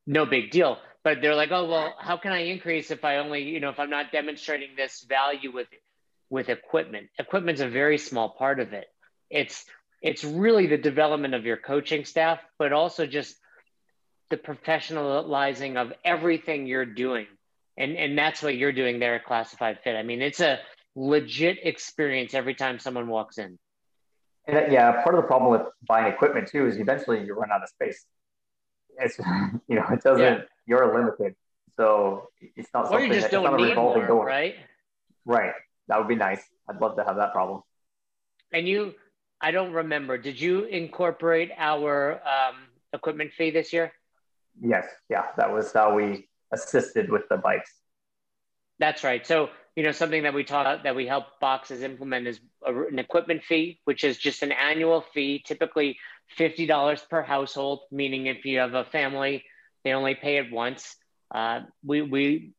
no 0.06 0.26
big 0.26 0.50
deal. 0.50 0.78
But 1.02 1.22
they're 1.22 1.36
like, 1.36 1.52
oh, 1.52 1.68
well, 1.68 1.94
how 2.00 2.16
can 2.16 2.32
I 2.32 2.46
increase 2.46 2.90
if 2.90 3.04
I 3.04 3.18
only, 3.18 3.42
you 3.42 3.60
know, 3.60 3.70
if 3.70 3.78
I'm 3.78 3.90
not 3.90 4.10
demonstrating 4.10 4.70
this 4.76 5.04
value 5.08 5.52
with 5.52 5.68
with 6.30 6.48
equipment? 6.48 7.08
Equipment's 7.18 7.60
a 7.60 7.68
very 7.68 7.98
small 7.98 8.30
part 8.30 8.58
of 8.58 8.72
it. 8.72 8.86
It's 9.30 9.64
it's 10.02 10.24
really 10.24 10.66
the 10.66 10.78
development 10.78 11.34
of 11.34 11.44
your 11.44 11.56
coaching 11.56 12.04
staff, 12.04 12.40
but 12.58 12.72
also 12.72 13.06
just 13.06 13.36
the 14.30 14.36
professionalizing 14.36 15.76
of 15.76 15.92
everything 16.04 16.66
you're 16.66 16.84
doing. 16.84 17.26
And 17.78 17.96
and 17.96 18.18
that's 18.18 18.42
what 18.42 18.56
you're 18.56 18.72
doing 18.72 18.98
there 18.98 19.14
at 19.14 19.24
Classified 19.24 19.78
Fit. 19.84 19.94
I 19.94 20.02
mean, 20.02 20.22
it's 20.22 20.40
a 20.40 20.58
legit 20.96 21.58
experience 21.62 22.34
every 22.34 22.54
time 22.54 22.78
someone 22.78 23.06
walks 23.06 23.38
in. 23.38 23.58
And 24.46 24.72
yeah, 24.72 25.02
part 25.02 25.14
of 25.14 25.22
the 25.22 25.26
problem 25.26 25.50
with 25.50 25.62
buying 25.86 26.12
equipment 26.12 26.48
too 26.48 26.66
is 26.66 26.76
eventually 26.76 27.24
you 27.24 27.34
run 27.34 27.50
out 27.52 27.62
of 27.62 27.68
space. 27.68 28.06
It's 28.98 29.18
you 29.68 29.76
know, 29.76 29.86
it 29.90 30.02
doesn't 30.02 30.22
yeah. 30.22 30.40
you're 30.66 30.94
limited. 30.94 31.34
So 31.76 32.28
it's 32.40 32.68
not 32.72 32.86
or 32.86 32.90
something 32.90 33.08
you 33.08 33.14
just 33.14 33.30
that, 33.30 33.42
don't 33.42 33.56
need 33.56 33.74
more, 33.74 34.06
door. 34.06 34.24
right? 34.24 34.54
Right. 35.24 35.52
That 35.88 35.98
would 35.98 36.08
be 36.08 36.14
nice. 36.14 36.42
I'd 36.68 36.80
love 36.80 36.96
to 36.96 37.04
have 37.04 37.16
that 37.16 37.32
problem. 37.32 37.62
And 38.52 38.66
you 38.66 38.94
I 39.40 39.50
don't 39.50 39.72
remember. 39.72 40.16
Did 40.16 40.40
you 40.40 40.64
incorporate 40.64 41.50
our 41.58 42.14
um, 42.14 42.56
equipment 42.92 43.32
fee 43.32 43.50
this 43.50 43.72
year? 43.72 43.92
Yes. 44.60 44.86
Yeah. 45.10 45.26
That 45.36 45.52
was 45.52 45.72
how 45.72 45.94
we 45.94 46.28
assisted 46.52 47.10
with 47.10 47.28
the 47.28 47.36
bikes. 47.36 47.72
That's 48.78 49.04
right. 49.04 49.26
So, 49.26 49.50
you 49.76 49.82
know, 49.82 49.92
something 49.92 50.22
that 50.24 50.34
we 50.34 50.42
taught 50.42 50.82
that 50.82 50.96
we 50.96 51.06
help 51.06 51.26
boxes 51.40 51.82
implement 51.82 52.26
is 52.26 52.40
a, 52.66 52.74
an 52.86 52.98
equipment 52.98 53.44
fee, 53.44 53.78
which 53.84 54.04
is 54.04 54.16
just 54.16 54.42
an 54.42 54.52
annual 54.52 55.04
fee, 55.14 55.42
typically 55.44 55.98
$50 56.38 57.08
per 57.08 57.22
household, 57.22 57.80
meaning 57.92 58.26
if 58.26 58.44
you 58.44 58.58
have 58.58 58.74
a 58.74 58.84
family, 58.84 59.44
they 59.84 59.92
only 59.92 60.14
pay 60.14 60.38
it 60.38 60.50
once. 60.50 60.96
Uh, 61.32 61.60
we, 61.84 62.02
we 62.02 62.52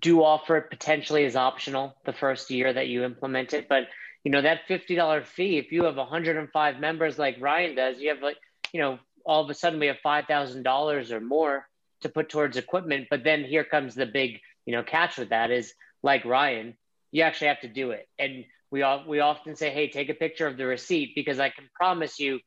do 0.00 0.22
offer 0.22 0.56
it 0.56 0.70
potentially 0.70 1.24
as 1.24 1.36
optional 1.36 1.96
the 2.04 2.12
first 2.12 2.50
year 2.50 2.72
that 2.72 2.86
you 2.86 3.02
implement 3.04 3.52
it, 3.52 3.68
but 3.68 3.88
you 4.24 4.30
know 4.30 4.42
that 4.42 4.68
$50 4.68 5.24
fee 5.24 5.58
if 5.58 5.72
you 5.72 5.84
have 5.84 5.96
105 5.96 6.80
members 6.80 7.18
like 7.18 7.36
ryan 7.40 7.74
does 7.74 7.98
you 7.98 8.10
have 8.10 8.20
like 8.22 8.36
you 8.72 8.80
know 8.80 8.98
all 9.24 9.42
of 9.42 9.50
a 9.50 9.54
sudden 9.54 9.80
we 9.80 9.86
have 9.86 9.96
$5000 10.04 11.10
or 11.10 11.20
more 11.20 11.66
to 12.02 12.08
put 12.08 12.28
towards 12.28 12.56
equipment 12.56 13.06
but 13.10 13.24
then 13.24 13.44
here 13.44 13.64
comes 13.64 13.94
the 13.94 14.06
big 14.06 14.40
you 14.66 14.74
know 14.74 14.82
catch 14.82 15.16
with 15.18 15.30
that 15.30 15.50
is 15.50 15.72
like 16.02 16.24
ryan 16.24 16.74
you 17.12 17.22
actually 17.22 17.48
have 17.48 17.60
to 17.60 17.68
do 17.68 17.90
it 17.90 18.08
and 18.18 18.44
we 18.70 18.82
all 18.82 19.04
we 19.06 19.20
often 19.20 19.56
say 19.56 19.70
hey 19.70 19.88
take 19.88 20.08
a 20.08 20.14
picture 20.14 20.46
of 20.46 20.56
the 20.56 20.66
receipt 20.66 21.12
because 21.14 21.38
i 21.38 21.48
can 21.48 21.68
promise 21.74 22.18
you 22.18 22.40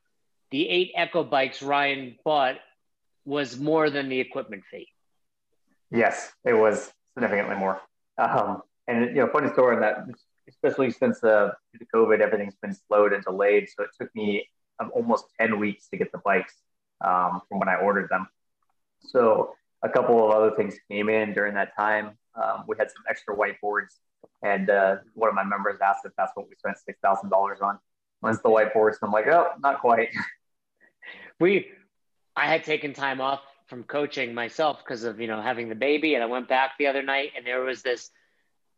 the 0.51 0.67
eight 0.69 0.91
echo 0.95 1.23
bikes 1.23 1.61
ryan 1.61 2.15
bought 2.23 2.55
was 3.25 3.57
more 3.57 3.89
than 3.89 4.09
the 4.09 4.19
equipment 4.19 4.63
fee 4.69 4.87
yes 5.91 6.31
it 6.45 6.53
was 6.53 6.91
significantly 7.13 7.55
more 7.55 7.81
um, 8.17 8.61
and 8.87 9.15
you 9.15 9.21
know 9.21 9.27
funny 9.27 9.49
story 9.51 9.75
in 9.75 9.81
that 9.81 10.05
especially 10.47 10.91
since 10.91 11.23
uh, 11.23 11.51
the 11.79 11.85
COVID, 11.93 12.19
everything's 12.19 12.55
been 12.55 12.75
slowed 12.87 13.13
and 13.13 13.23
delayed. 13.23 13.69
So 13.69 13.83
it 13.83 13.89
took 13.99 14.13
me 14.15 14.47
um, 14.79 14.91
almost 14.93 15.25
10 15.39 15.59
weeks 15.59 15.87
to 15.89 15.97
get 15.97 16.11
the 16.11 16.19
bikes 16.19 16.55
um, 17.01 17.41
from 17.47 17.59
when 17.59 17.69
I 17.69 17.75
ordered 17.75 18.09
them. 18.09 18.27
So 19.01 19.55
a 19.83 19.89
couple 19.89 20.25
of 20.25 20.31
other 20.31 20.55
things 20.55 20.75
came 20.89 21.09
in 21.09 21.33
during 21.33 21.55
that 21.55 21.75
time. 21.77 22.17
Um, 22.35 22.63
we 22.67 22.75
had 22.77 22.89
some 22.89 23.03
extra 23.09 23.35
whiteboards, 23.35 23.99
and 24.41 24.69
uh, 24.69 24.97
one 25.13 25.29
of 25.29 25.35
my 25.35 25.43
members 25.43 25.79
asked 25.81 26.05
if 26.05 26.11
that's 26.17 26.31
what 26.35 26.47
we 26.49 26.55
spent 26.55 26.77
six 26.77 26.99
thousand 27.01 27.29
dollars 27.29 27.59
on. 27.61 27.79
When's 28.21 28.41
the 28.41 28.49
whiteboards? 28.49 28.95
I'm 29.01 29.11
like, 29.11 29.27
oh, 29.27 29.49
not 29.59 29.79
quite. 29.81 30.09
We, 31.39 31.67
I 32.35 32.45
had 32.45 32.63
taken 32.63 32.93
time 32.93 33.19
off 33.19 33.41
from 33.65 33.83
coaching 33.83 34.33
myself 34.33 34.77
because 34.83 35.03
of 35.03 35.19
you 35.19 35.27
know 35.27 35.41
having 35.41 35.67
the 35.67 35.75
baby, 35.75 36.13
and 36.13 36.23
I 36.23 36.27
went 36.27 36.47
back 36.47 36.73
the 36.77 36.87
other 36.87 37.01
night, 37.01 37.31
and 37.35 37.45
there 37.45 37.61
was 37.61 37.81
this 37.81 38.09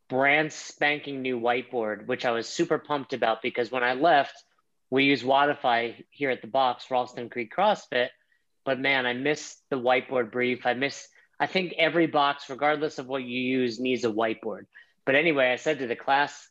brand 0.09 0.51
spanking 0.53 1.21
new 1.21 1.39
whiteboard, 1.39 2.05
which 2.07 2.25
I 2.25 2.31
was 2.31 2.47
super 2.47 2.77
pumped 2.77 3.13
about 3.13 3.41
because 3.41 3.71
when 3.71 3.83
I 3.83 3.93
left, 3.93 4.35
we 4.89 5.05
use 5.05 5.23
Wodify 5.23 6.03
here 6.11 6.29
at 6.29 6.41
the 6.41 6.47
box, 6.47 6.89
Ralston 6.89 7.29
Creek 7.29 7.53
CrossFit. 7.55 8.09
But 8.63 8.79
man, 8.79 9.05
I 9.05 9.13
miss 9.13 9.57
the 9.69 9.79
whiteboard 9.79 10.31
brief. 10.31 10.65
I 10.65 10.73
miss, 10.73 11.07
I 11.39 11.47
think 11.47 11.73
every 11.77 12.07
box, 12.07 12.49
regardless 12.49 12.99
of 12.99 13.07
what 13.07 13.23
you 13.23 13.39
use, 13.39 13.79
needs 13.79 14.05
a 14.05 14.09
whiteboard. 14.09 14.65
But 15.05 15.15
anyway, 15.15 15.51
I 15.51 15.57
said 15.57 15.79
to 15.79 15.87
the 15.87 15.95
class, 15.95 16.47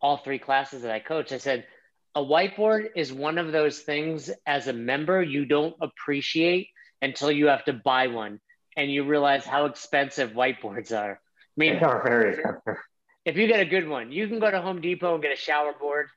all 0.00 0.18
three 0.18 0.38
classes 0.38 0.82
that 0.82 0.90
I 0.90 1.00
coach, 1.00 1.32
I 1.32 1.38
said, 1.38 1.66
a 2.14 2.22
whiteboard 2.22 2.88
is 2.96 3.12
one 3.12 3.38
of 3.38 3.52
those 3.52 3.80
things 3.80 4.30
as 4.46 4.68
a 4.68 4.72
member 4.72 5.22
you 5.22 5.44
don't 5.44 5.74
appreciate 5.80 6.68
until 7.02 7.30
you 7.30 7.46
have 7.46 7.64
to 7.64 7.72
buy 7.72 8.06
one 8.06 8.40
and 8.76 8.90
you 8.90 9.04
realize 9.04 9.44
how 9.44 9.66
expensive 9.66 10.30
whiteboards 10.32 10.96
are. 10.96 11.12
I 11.12 11.56
mean, 11.56 11.74
they 11.74 11.80
are 11.80 12.02
very 12.02 12.34
expensive. 12.34 12.82
If 13.24 13.36
you 13.36 13.46
get 13.46 13.60
a 13.60 13.64
good 13.64 13.88
one, 13.88 14.12
you 14.12 14.28
can 14.28 14.38
go 14.38 14.50
to 14.50 14.60
Home 14.60 14.80
Depot 14.80 15.14
and 15.14 15.22
get 15.22 15.32
a 15.32 15.36
shower 15.36 15.72
board, 15.72 16.08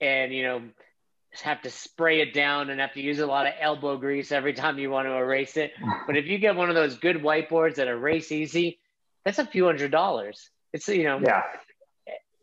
and 0.00 0.32
you 0.34 0.42
know, 0.42 0.62
have 1.40 1.62
to 1.62 1.70
spray 1.70 2.20
it 2.20 2.34
down 2.34 2.68
and 2.68 2.80
have 2.80 2.92
to 2.92 3.00
use 3.00 3.18
a 3.18 3.26
lot 3.26 3.46
of 3.46 3.54
elbow 3.58 3.96
grease 3.96 4.30
every 4.32 4.52
time 4.52 4.78
you 4.78 4.90
want 4.90 5.08
to 5.08 5.12
erase 5.12 5.56
it. 5.56 5.72
But 6.06 6.16
if 6.16 6.26
you 6.26 6.38
get 6.38 6.56
one 6.56 6.68
of 6.68 6.74
those 6.74 6.98
good 6.98 7.16
whiteboards 7.16 7.76
that 7.76 7.88
erase 7.88 8.30
easy, 8.30 8.78
that's 9.24 9.38
a 9.38 9.46
few 9.46 9.64
hundred 9.64 9.90
dollars. 9.90 10.50
It's 10.72 10.88
you 10.88 11.04
know, 11.04 11.20
yeah, 11.20 11.42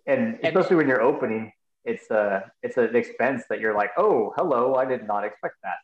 and 0.08 0.40
especially 0.44 0.70
and, 0.70 0.78
when 0.78 0.88
you're 0.88 1.02
opening, 1.02 1.52
it's 1.86 2.10
a 2.10 2.52
it's 2.64 2.78
an 2.78 2.96
expense 2.96 3.44
that 3.50 3.60
you're 3.60 3.76
like, 3.76 3.92
oh, 3.98 4.34
hello, 4.38 4.76
I 4.76 4.86
did 4.86 5.06
not 5.06 5.24
expect 5.24 5.56
that. 5.64 5.76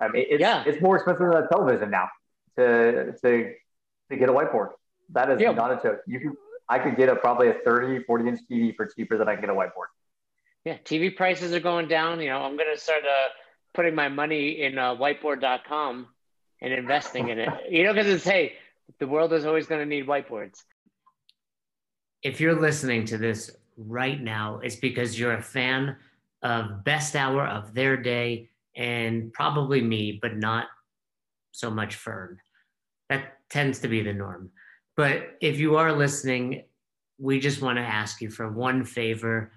I 0.00 0.08
mean, 0.08 0.26
it's, 0.28 0.40
yeah. 0.40 0.62
it's 0.66 0.80
more 0.80 0.96
expensive 0.96 1.30
than 1.30 1.42
a 1.44 1.48
television 1.48 1.90
now 1.90 2.08
to 2.56 3.12
to 3.12 3.52
to 4.10 4.16
get 4.16 4.28
a 4.28 4.32
whiteboard. 4.32 4.70
That 5.10 5.30
is 5.30 5.40
yeah. 5.40 5.52
not 5.52 5.72
a 5.72 5.82
joke. 5.82 6.00
You 6.06 6.20
can, 6.20 6.36
I 6.68 6.78
could 6.78 6.96
get 6.96 7.08
a 7.08 7.16
probably 7.16 7.48
a 7.48 7.54
30, 7.64 8.04
40 8.04 8.28
inch 8.28 8.40
TV 8.50 8.76
for 8.76 8.86
cheaper 8.86 9.16
than 9.16 9.28
I 9.28 9.34
can 9.34 9.42
get 9.42 9.50
a 9.50 9.54
whiteboard. 9.54 9.88
Yeah, 10.64 10.76
TV 10.84 11.14
prices 11.14 11.52
are 11.52 11.60
going 11.60 11.88
down. 11.88 12.20
You 12.20 12.28
know, 12.28 12.38
I'm 12.38 12.56
going 12.56 12.72
to 12.72 12.80
start 12.80 13.02
uh, 13.04 13.28
putting 13.74 13.94
my 13.94 14.08
money 14.08 14.62
in 14.62 14.78
uh, 14.78 14.96
whiteboard.com 14.96 16.06
and 16.60 16.72
investing 16.72 17.28
in 17.28 17.38
it. 17.38 17.48
You 17.70 17.84
know, 17.84 17.92
because 17.92 18.08
it's 18.08 18.24
hey, 18.24 18.54
the 18.98 19.06
world 19.06 19.32
is 19.32 19.46
always 19.46 19.66
going 19.66 19.80
to 19.80 19.86
need 19.86 20.06
whiteboards. 20.06 20.62
If 22.22 22.40
you're 22.40 22.60
listening 22.60 23.04
to 23.06 23.18
this 23.18 23.50
right 23.76 24.20
now, 24.20 24.60
it's 24.62 24.76
because 24.76 25.18
you're 25.18 25.34
a 25.34 25.42
fan 25.42 25.96
of 26.42 26.84
Best 26.84 27.14
Hour 27.14 27.46
of 27.46 27.74
Their 27.74 27.96
Day 27.96 28.50
and 28.76 29.32
probably 29.32 29.80
me, 29.80 30.18
but 30.20 30.36
not 30.36 30.66
so 31.52 31.70
much 31.70 31.96
Fern. 31.96 32.38
That 33.08 33.38
tends 33.50 33.80
to 33.80 33.88
be 33.88 34.02
the 34.02 34.12
norm. 34.12 34.50
But 34.96 35.36
if 35.40 35.58
you 35.58 35.76
are 35.76 35.92
listening, 35.92 36.64
we 37.18 37.40
just 37.40 37.62
want 37.62 37.78
to 37.78 37.82
ask 37.82 38.20
you 38.20 38.30
for 38.30 38.50
one 38.50 38.84
favor. 38.84 39.52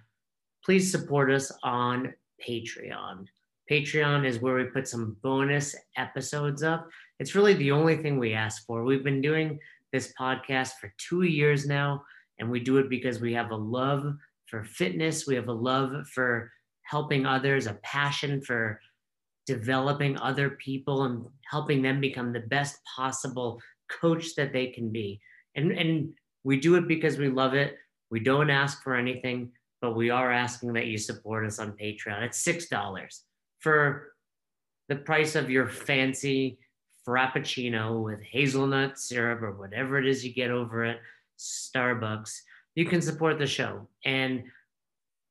Please 0.64 0.92
support 0.92 1.32
us 1.32 1.52
on 1.64 2.14
Patreon. 2.46 3.26
Patreon 3.70 4.26
is 4.26 4.40
where 4.40 4.56
we 4.56 4.66
put 4.66 4.88
some 4.88 5.16
bonus 5.24 5.76
episodes 5.98 6.64
up. 6.64 6.88
It's 7.20 7.36
really 7.36 7.54
the 7.54 7.72
only 7.72 7.98
thing 7.98 8.20
we 8.20 8.34
ask 8.34 8.66
for. 8.66 8.84
We've 8.84 9.04
been 9.04 9.22
doing 9.22 9.60
this 9.92 10.14
podcast 10.20 10.74
for 10.80 10.94
two 10.98 11.24
years 11.24 11.66
now, 11.66 12.04
and 12.40 12.50
we 12.50 12.60
do 12.60 12.78
it 12.78 12.90
because 12.90 13.20
we 13.20 13.34
have 13.34 13.52
a 13.52 13.56
love 13.56 14.14
for 14.48 14.64
fitness, 14.64 15.28
we 15.28 15.36
have 15.36 15.48
a 15.48 15.54
love 15.54 16.08
for 16.08 16.52
helping 16.84 17.26
others, 17.26 17.68
a 17.68 17.80
passion 17.84 18.42
for 18.42 18.80
developing 19.46 20.18
other 20.20 20.52
people 20.52 21.04
and 21.04 21.26
helping 21.50 21.82
them 21.82 22.02
become 22.02 22.34
the 22.34 22.42
best 22.42 22.78
possible 22.96 23.60
coach 23.90 24.36
that 24.36 24.54
they 24.54 24.68
can 24.68 24.92
be 24.92 25.20
and 25.56 25.72
and 25.72 26.14
we 26.44 26.60
do 26.60 26.76
it 26.76 26.88
because 26.88 27.18
we 27.18 27.30
love 27.30 27.54
it. 27.54 27.78
We 28.10 28.20
don't 28.20 28.50
ask 28.50 28.82
for 28.84 28.96
anything, 28.96 29.52
but 29.82 29.96
we 29.96 30.10
are 30.10 30.32
asking 30.32 30.74
that 30.74 30.88
you 30.88 30.98
support 30.98 31.46
us 31.46 31.60
on 31.60 31.74
Patreon. 31.74 32.22
It's 32.22 32.44
six 32.44 32.68
dollars 32.68 33.24
for 33.60 34.14
the 34.90 34.96
price 34.96 35.36
of 35.36 35.50
your 35.50 35.68
fancy 35.68 36.60
frappuccino 37.08 38.04
with 38.04 38.22
hazelnut 38.22 39.00
syrup 39.00 39.42
or 39.42 39.54
whatever 39.54 39.98
it 39.98 40.08
is 40.08 40.24
you 40.24 40.34
get 40.34 40.52
over 40.52 40.84
at 40.86 41.00
Starbucks. 41.40 42.42
You 42.76 42.86
can 42.86 43.02
support 43.02 43.40
the 43.40 43.48
show. 43.48 43.88
And 44.06 44.44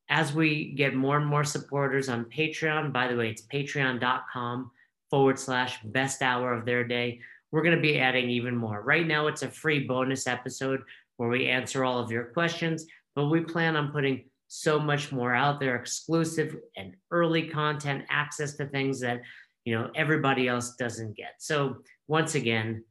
as 0.08 0.34
we 0.34 0.72
get 0.72 0.94
more 0.94 1.16
and 1.16 1.26
more 1.26 1.44
supporters 1.44 2.08
on 2.08 2.24
Patreon, 2.24 2.92
by 2.92 3.08
the 3.08 3.16
way, 3.16 3.30
it's 3.30 3.46
patreon.com 3.46 4.70
forward 5.08 5.38
slash 5.38 5.80
best 5.84 6.22
hour 6.22 6.52
of 6.52 6.64
their 6.64 6.84
day 6.84 7.20
we're 7.50 7.62
going 7.62 7.76
to 7.76 7.82
be 7.82 7.98
adding 7.98 8.30
even 8.30 8.56
more. 8.56 8.82
Right 8.82 9.06
now, 9.06 9.26
it's 9.26 9.42
a 9.42 9.50
free 9.50 9.80
bonus 9.80 10.26
episode 10.26 10.82
where 11.16 11.28
we 11.28 11.48
answer 11.48 11.84
all 11.84 11.98
of 11.98 12.10
your 12.10 12.24
questions, 12.24 12.86
but 13.14 13.28
we 13.28 13.40
plan 13.40 13.76
on 13.76 13.92
putting 13.92 14.24
so 14.52 14.80
much 14.80 15.12
more 15.12 15.32
out 15.32 15.60
there, 15.60 15.76
exclusive 15.76 16.56
and 16.76 16.96
early 17.12 17.46
content, 17.46 18.04
access 18.10 18.56
to 18.56 18.66
things 18.66 18.98
that 18.98 19.22
you 19.64 19.72
know 19.72 19.88
everybody 19.94 20.48
else 20.48 20.74
doesn't 20.74 21.16
get. 21.16 21.34
So 21.38 21.76
once 22.08 22.34
again, 22.34 22.84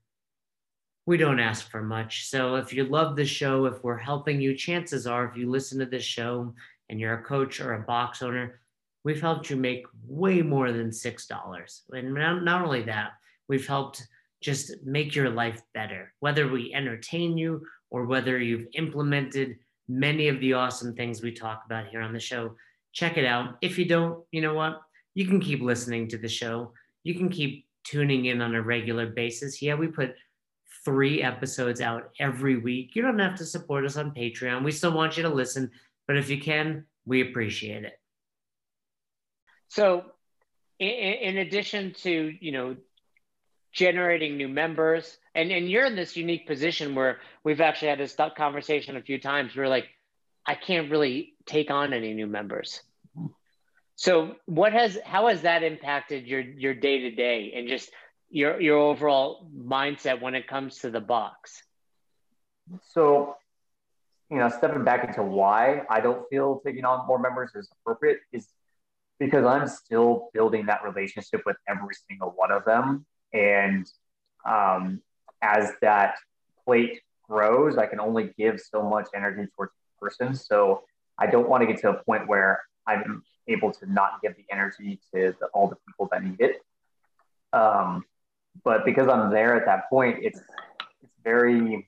we 1.05 1.17
don't 1.17 1.41
ask 1.41 1.69
for 1.69 1.83
much. 1.83 2.29
So 2.29 2.55
if 2.55 2.71
you 2.71 2.85
love 2.85 3.17
the 3.17 3.25
show, 3.25 3.65
if 3.65 3.83
we're 3.83 3.97
helping 3.97 4.39
you, 4.39 4.55
chances 4.55 5.05
are 5.05 5.25
if 5.25 5.35
you 5.35 5.49
listen 5.49 5.79
to 5.79 5.85
this 5.85 6.03
show 6.03 6.53
and 6.87 6.97
you're 6.97 7.15
a 7.15 7.23
coach 7.23 7.59
or 7.59 7.73
a 7.73 7.81
box 7.81 8.21
owner, 8.21 8.61
we've 9.03 9.19
helped 9.19 9.49
you 9.49 9.57
make 9.57 9.83
way 10.07 10.41
more 10.41 10.71
than 10.71 10.91
$6. 10.91 11.81
And 11.91 12.13
not 12.13 12.63
only 12.63 12.83
that, 12.83 13.11
we've 13.49 13.67
helped 13.67 14.07
just 14.41 14.75
make 14.85 15.13
your 15.13 15.29
life 15.29 15.61
better, 15.73 16.13
whether 16.21 16.47
we 16.47 16.73
entertain 16.73 17.37
you 17.37 17.65
or 17.89 18.05
whether 18.05 18.39
you've 18.39 18.67
implemented 18.75 19.57
many 19.89 20.27
of 20.29 20.39
the 20.39 20.53
awesome 20.53 20.95
things 20.95 21.21
we 21.21 21.33
talk 21.33 21.63
about 21.65 21.87
here 21.87 22.01
on 22.01 22.13
the 22.13 22.19
show. 22.19 22.55
Check 22.93 23.17
it 23.17 23.25
out. 23.25 23.57
If 23.61 23.77
you 23.77 23.85
don't, 23.85 24.23
you 24.31 24.41
know 24.41 24.53
what? 24.53 24.79
You 25.15 25.25
can 25.25 25.41
keep 25.41 25.61
listening 25.61 26.07
to 26.09 26.17
the 26.17 26.29
show. 26.29 26.71
You 27.03 27.15
can 27.15 27.29
keep 27.29 27.65
tuning 27.83 28.25
in 28.25 28.41
on 28.41 28.55
a 28.55 28.61
regular 28.61 29.07
basis. 29.07 29.61
Yeah, 29.61 29.73
we 29.73 29.87
put 29.87 30.13
three 30.85 31.21
episodes 31.21 31.81
out 31.81 32.11
every 32.19 32.57
week. 32.57 32.95
You 32.95 33.01
don't 33.01 33.19
have 33.19 33.35
to 33.37 33.45
support 33.45 33.85
us 33.85 33.97
on 33.97 34.11
Patreon. 34.11 34.63
We 34.63 34.71
still 34.71 34.93
want 34.93 35.17
you 35.17 35.23
to 35.23 35.29
listen, 35.29 35.71
but 36.07 36.17
if 36.17 36.29
you 36.29 36.39
can, 36.39 36.85
we 37.05 37.21
appreciate 37.21 37.83
it. 37.83 37.99
So, 39.67 40.05
in, 40.79 41.37
addition 41.37 41.93
to 42.03 42.33
you 42.39 42.51
know 42.51 42.75
generating 43.71 44.37
new 44.37 44.47
members, 44.47 45.17
and 45.35 45.51
and 45.51 45.69
you're 45.69 45.85
in 45.85 45.95
this 45.95 46.15
unique 46.15 46.47
position 46.47 46.95
where 46.95 47.19
we've 47.43 47.61
actually 47.61 47.89
had 47.89 47.99
this 47.99 48.15
conversation 48.35 48.97
a 48.97 49.01
few 49.01 49.19
times. 49.19 49.55
We're 49.55 49.67
like, 49.67 49.87
I 50.45 50.55
can't 50.55 50.89
really 50.89 51.33
take 51.45 51.69
on 51.71 51.93
any 51.93 52.13
new 52.13 52.27
members. 52.27 52.81
So, 53.95 54.35
what 54.45 54.73
has 54.73 54.97
how 55.05 55.27
has 55.27 55.41
that 55.41 55.61
impacted 55.61 56.25
your 56.25 56.39
your 56.39 56.73
day 56.73 57.01
to 57.01 57.11
day 57.11 57.53
and 57.55 57.67
just 57.67 57.91
your 58.29 58.59
your 58.61 58.77
overall 58.77 59.49
mindset 59.55 60.21
when 60.21 60.35
it 60.35 60.47
comes 60.47 60.79
to 60.79 60.89
the 60.89 61.01
box? 61.01 61.61
So, 62.91 63.35
you 64.31 64.37
know, 64.37 64.49
stepping 64.49 64.83
back 64.83 65.03
into 65.07 65.21
why 65.21 65.83
I 65.89 65.99
don't 65.99 66.27
feel 66.29 66.61
taking 66.65 66.85
on 66.85 67.05
more 67.07 67.19
members 67.19 67.51
is 67.55 67.69
appropriate 67.81 68.19
is 68.31 68.47
because 69.19 69.45
I'm 69.45 69.67
still 69.67 70.29
building 70.33 70.67
that 70.67 70.83
relationship 70.83 71.41
with 71.45 71.57
every 71.67 71.95
single 72.07 72.33
one 72.37 72.51
of 72.51 72.63
them. 72.63 73.05
And 73.33 73.89
um, 74.45 75.01
as 75.41 75.71
that 75.81 76.15
plate 76.65 77.01
grows, 77.23 77.77
I 77.77 77.85
can 77.85 77.99
only 77.99 78.33
give 78.37 78.59
so 78.59 78.81
much 78.81 79.07
energy 79.15 79.47
towards 79.55 79.73
the 79.73 80.05
person. 80.05 80.35
So 80.35 80.83
I 81.17 81.27
don't 81.27 81.49
want 81.49 81.61
to 81.61 81.67
get 81.67 81.81
to 81.81 81.89
a 81.89 82.03
point 82.03 82.27
where 82.27 82.61
I'm 82.87 83.23
able 83.47 83.71
to 83.71 83.91
not 83.91 84.21
give 84.21 84.35
the 84.35 84.45
energy 84.51 84.99
to 85.13 85.33
the, 85.39 85.47
all 85.47 85.67
the 85.67 85.77
people 85.87 86.07
that 86.11 86.23
need 86.23 86.39
it. 86.39 86.61
Um, 87.53 88.05
but 88.63 88.85
because 88.85 89.07
I'm 89.07 89.31
there 89.31 89.55
at 89.55 89.65
that 89.65 89.89
point, 89.89 90.19
it's 90.21 90.39
it's 91.01 91.13
very 91.23 91.87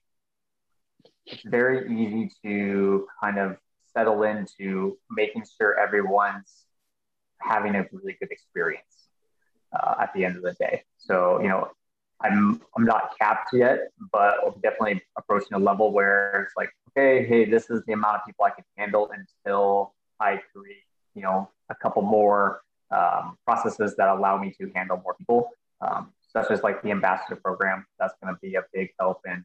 it's 1.26 1.44
very 1.44 1.88
easy 1.92 2.32
to 2.44 3.08
kind 3.22 3.38
of 3.38 3.58
settle 3.94 4.24
into 4.24 4.98
making 5.10 5.44
sure 5.58 5.78
everyone's 5.80 6.66
having 7.40 7.76
a 7.76 7.86
really 7.92 8.18
good 8.20 8.32
experience 8.32 9.01
uh, 9.74 9.96
at 10.00 10.14
the 10.14 10.26
end 10.26 10.38
of 10.38 10.44
the 10.44 10.54
day. 10.54 10.84
So, 10.98 11.42
you 11.42 11.48
know, 11.48 11.72
I'm 12.22 12.62
I'm 12.76 12.86
not 12.86 13.18
capped 13.20 13.50
yet, 13.54 13.92
but 14.12 14.36
I'm 14.46 14.54
definitely 14.62 15.02
approaching 15.18 15.54
a 15.54 15.60
level 15.60 15.92
where 15.92 16.44
it's 16.44 16.54
like, 16.56 16.70
okay, 16.90 17.26
hey, 17.26 17.46
this 17.46 17.70
is 17.70 17.84
the 17.88 17.94
amount 17.94 18.18
of 18.18 18.22
people 18.26 18.46
I 18.46 18.52
can 18.52 18.66
handle 18.78 19.10
until 19.12 19.94
I 20.20 20.40
create, 20.54 20.84
you 21.16 21.24
know, 21.24 21.50
a 21.70 21.76
couple 21.76 22.04
more 22.04 22.62
um, 22.92 23.38
processes 23.46 23.96
that 23.98 24.10
allow 24.10 24.38
me 24.38 24.54
to 24.60 24.72
handle 24.76 25.02
more 25.04 25.16
people, 25.16 25.50
um, 25.82 26.12
such 26.32 26.52
as 26.52 26.62
like 26.64 26.82
the 26.84 26.92
ambassador 26.92 27.38
program. 27.38 27.86
That's 28.00 28.14
going 28.22 28.34
to 28.34 28.40
be 28.40 28.56
a 28.56 28.64
big 28.74 28.90
help 29.00 29.22
in 29.26 29.44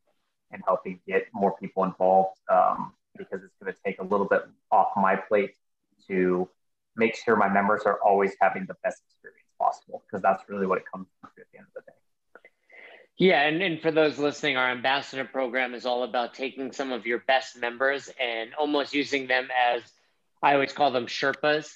in 0.53 0.61
helping 0.67 1.01
get 1.09 1.27
more 1.33 1.57
people 1.57 1.85
involved 1.85 2.39
um, 2.51 2.93
because 3.17 3.43
it's 3.43 3.55
going 3.61 3.73
to 3.73 3.79
take 3.85 3.99
a 4.01 4.05
little 4.05 4.27
bit 4.27 4.43
off 4.71 4.89
my 4.97 5.17
plate 5.17 5.55
to 6.09 6.49
make 6.95 7.17
sure 7.17 7.37
my 7.37 7.49
members 7.49 7.83
are 7.85 7.99
always 8.05 8.33
having 8.41 8.65
the 8.67 8.77
best 8.85 9.03
experience 9.09 9.46
possible 9.59 10.03
because 10.07 10.23
that's 10.23 10.43
really 10.49 10.67
what 10.67 10.79
it 10.79 10.85
comes 10.91 11.07
down 11.23 11.31
to 11.35 11.41
at 11.41 11.47
the 11.53 11.59
end 11.59 11.67
of 11.69 11.75
the 11.75 11.91
day. 11.91 11.97
Yeah, 13.19 13.43
and, 13.43 13.63
and 13.63 13.81
for 13.81 13.91
those 13.91 14.19
listening, 14.19 14.57
our 14.57 14.71
ambassador 14.71 15.25
program 15.25 15.75
is 15.75 15.87
all 15.87 16.03
about 16.03 16.35
taking 16.35 16.73
some 16.73 16.93
of 16.93 17.07
your 17.07 17.21
best 17.21 17.59
members 17.59 18.11
and 18.21 18.51
almost 18.59 18.93
using 18.93 19.27
them 19.27 19.49
as 19.73 19.83
I 20.43 20.53
always 20.53 20.73
call 20.73 20.91
them 20.91 21.07
Sherpas 21.07 21.71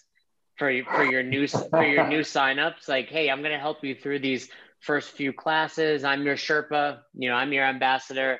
for 0.56 0.70
for 0.84 1.04
your 1.04 1.22
new 1.22 1.48
for 1.48 1.84
your 1.84 2.06
new 2.06 2.20
signups. 2.36 2.88
Like, 2.88 3.08
hey, 3.08 3.30
I'm 3.30 3.40
going 3.40 3.52
to 3.52 3.58
help 3.58 3.82
you 3.82 3.94
through 3.94 4.18
these 4.18 4.48
first 4.80 5.10
few 5.12 5.32
classes. 5.32 6.04
I'm 6.04 6.24
your 6.24 6.36
Sherpa. 6.36 6.98
You 7.14 7.30
know, 7.30 7.34
I'm 7.34 7.52
your 7.52 7.64
ambassador. 7.64 8.38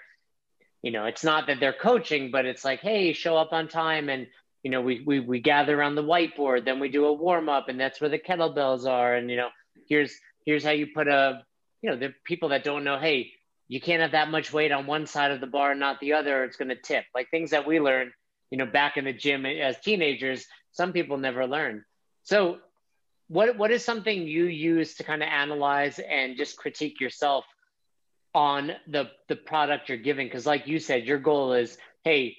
You 0.82 0.90
know, 0.90 1.06
it's 1.06 1.24
not 1.24 1.46
that 1.46 1.58
they're 1.60 1.72
coaching, 1.74 2.30
but 2.30 2.46
it's 2.46 2.64
like, 2.64 2.80
hey, 2.80 3.12
show 3.12 3.36
up 3.36 3.52
on 3.52 3.68
time 3.68 4.08
and 4.08 4.26
you 4.62 4.70
know, 4.70 4.80
we, 4.80 5.02
we, 5.06 5.20
we 5.20 5.40
gather 5.40 5.78
around 5.78 5.94
the 5.94 6.02
whiteboard, 6.02 6.64
then 6.64 6.80
we 6.80 6.88
do 6.88 7.06
a 7.06 7.12
warm 7.12 7.48
up 7.48 7.68
and 7.68 7.80
that's 7.80 8.00
where 8.00 8.10
the 8.10 8.18
kettlebells 8.18 8.86
are. 8.86 9.14
And, 9.14 9.30
you 9.30 9.36
know, 9.36 9.48
here's, 9.88 10.14
here's 10.44 10.64
how 10.64 10.70
you 10.70 10.88
put 10.94 11.08
a, 11.08 11.42
you 11.82 11.90
know, 11.90 11.96
the 11.96 12.12
people 12.24 12.50
that 12.50 12.64
don't 12.64 12.84
know, 12.84 12.98
Hey, 12.98 13.32
you 13.68 13.80
can't 13.80 14.02
have 14.02 14.12
that 14.12 14.30
much 14.30 14.52
weight 14.52 14.72
on 14.72 14.86
one 14.86 15.06
side 15.06 15.30
of 15.30 15.40
the 15.40 15.46
bar, 15.46 15.74
not 15.74 16.00
the 16.00 16.14
other. 16.14 16.44
It's 16.44 16.56
going 16.56 16.68
to 16.68 16.76
tip 16.76 17.04
like 17.14 17.30
things 17.30 17.50
that 17.50 17.66
we 17.66 17.80
learned, 17.80 18.12
you 18.50 18.58
know, 18.58 18.66
back 18.66 18.96
in 18.96 19.04
the 19.04 19.12
gym 19.12 19.46
as 19.46 19.78
teenagers, 19.80 20.44
some 20.72 20.92
people 20.92 21.16
never 21.16 21.46
learn. 21.46 21.84
So 22.24 22.58
what, 23.28 23.56
what 23.56 23.70
is 23.70 23.84
something 23.84 24.26
you 24.26 24.44
use 24.44 24.96
to 24.96 25.04
kind 25.04 25.22
of 25.22 25.28
analyze 25.28 25.98
and 26.00 26.36
just 26.36 26.58
critique 26.58 27.00
yourself 27.00 27.44
on 28.34 28.72
the, 28.88 29.10
the 29.28 29.36
product 29.36 29.88
you're 29.88 29.98
giving? 29.98 30.28
Cause 30.28 30.46
like 30.46 30.66
you 30.66 30.80
said, 30.80 31.06
your 31.06 31.18
goal 31.18 31.54
is, 31.54 31.78
Hey, 32.04 32.36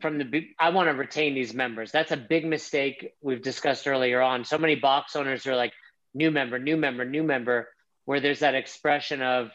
from 0.00 0.18
the 0.18 0.48
I 0.58 0.70
want 0.70 0.88
to 0.88 0.94
retain 0.94 1.34
these 1.34 1.54
members. 1.54 1.90
That's 1.90 2.12
a 2.12 2.16
big 2.16 2.44
mistake 2.44 3.12
we've 3.20 3.42
discussed 3.42 3.86
earlier 3.86 4.20
on. 4.20 4.44
So 4.44 4.58
many 4.58 4.76
box 4.76 5.16
owners 5.16 5.46
are 5.46 5.56
like 5.56 5.72
new 6.14 6.30
member, 6.30 6.58
new 6.58 6.76
member, 6.76 7.04
new 7.04 7.22
member, 7.22 7.68
where 8.04 8.20
there's 8.20 8.40
that 8.40 8.54
expression 8.54 9.22
of, 9.22 9.50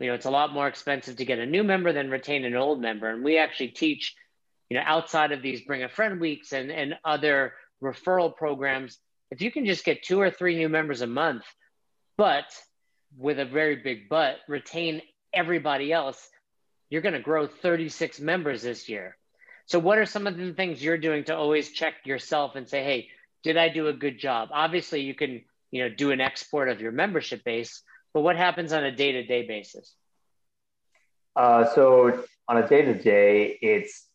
you 0.00 0.08
know, 0.08 0.14
it's 0.14 0.26
a 0.26 0.30
lot 0.30 0.52
more 0.52 0.66
expensive 0.66 1.16
to 1.16 1.24
get 1.24 1.38
a 1.38 1.46
new 1.46 1.62
member 1.62 1.92
than 1.92 2.10
retain 2.10 2.44
an 2.44 2.56
old 2.56 2.80
member. 2.80 3.08
And 3.08 3.22
we 3.22 3.38
actually 3.38 3.68
teach, 3.68 4.14
you 4.70 4.76
know, 4.76 4.82
outside 4.84 5.32
of 5.32 5.42
these 5.42 5.62
bring 5.62 5.82
a 5.82 5.88
friend 5.88 6.20
weeks 6.20 6.52
and, 6.52 6.70
and 6.70 6.94
other 7.04 7.52
referral 7.82 8.34
programs, 8.34 8.98
if 9.30 9.42
you 9.42 9.50
can 9.50 9.66
just 9.66 9.84
get 9.84 10.02
two 10.02 10.20
or 10.20 10.30
three 10.30 10.56
new 10.56 10.68
members 10.68 11.02
a 11.02 11.06
month, 11.06 11.44
but 12.16 12.46
with 13.18 13.38
a 13.38 13.44
very 13.44 13.76
big 13.76 14.08
but, 14.08 14.36
retain 14.48 15.02
everybody 15.32 15.92
else, 15.92 16.28
you're 16.88 17.02
going 17.02 17.14
to 17.14 17.20
grow 17.20 17.46
36 17.46 18.20
members 18.20 18.62
this 18.62 18.88
year 18.88 19.16
so, 19.66 19.80
what 19.80 19.98
are 19.98 20.06
some 20.06 20.28
of 20.28 20.36
the 20.36 20.52
things 20.52 20.82
you're 20.82 20.96
doing 20.96 21.24
to 21.24 21.36
always 21.36 21.72
check 21.72 21.94
yourself 22.04 22.54
and 22.54 22.68
say, 22.68 22.84
hey, 22.84 23.08
did 23.42 23.56
I 23.56 23.68
do 23.68 23.88
a 23.88 23.92
good 23.92 24.18
job? 24.18 24.50
Obviously, 24.52 25.00
you 25.00 25.14
can 25.14 25.42
you 25.72 25.82
know 25.82 25.94
do 25.94 26.12
an 26.12 26.20
export 26.20 26.68
of 26.68 26.80
your 26.80 26.92
membership 26.92 27.42
base, 27.44 27.82
but 28.14 28.20
what 28.20 28.36
happens 28.36 28.72
on 28.72 28.84
a 28.84 28.92
day 28.94 29.12
to 29.12 29.24
day 29.24 29.46
basis? 29.46 29.94
Uh, 31.34 31.66
so 31.74 32.24
on 32.48 32.58
a 32.58 32.68
day 32.68 32.82
to 32.82 32.94
day, 32.94 33.58
it's 33.60 34.06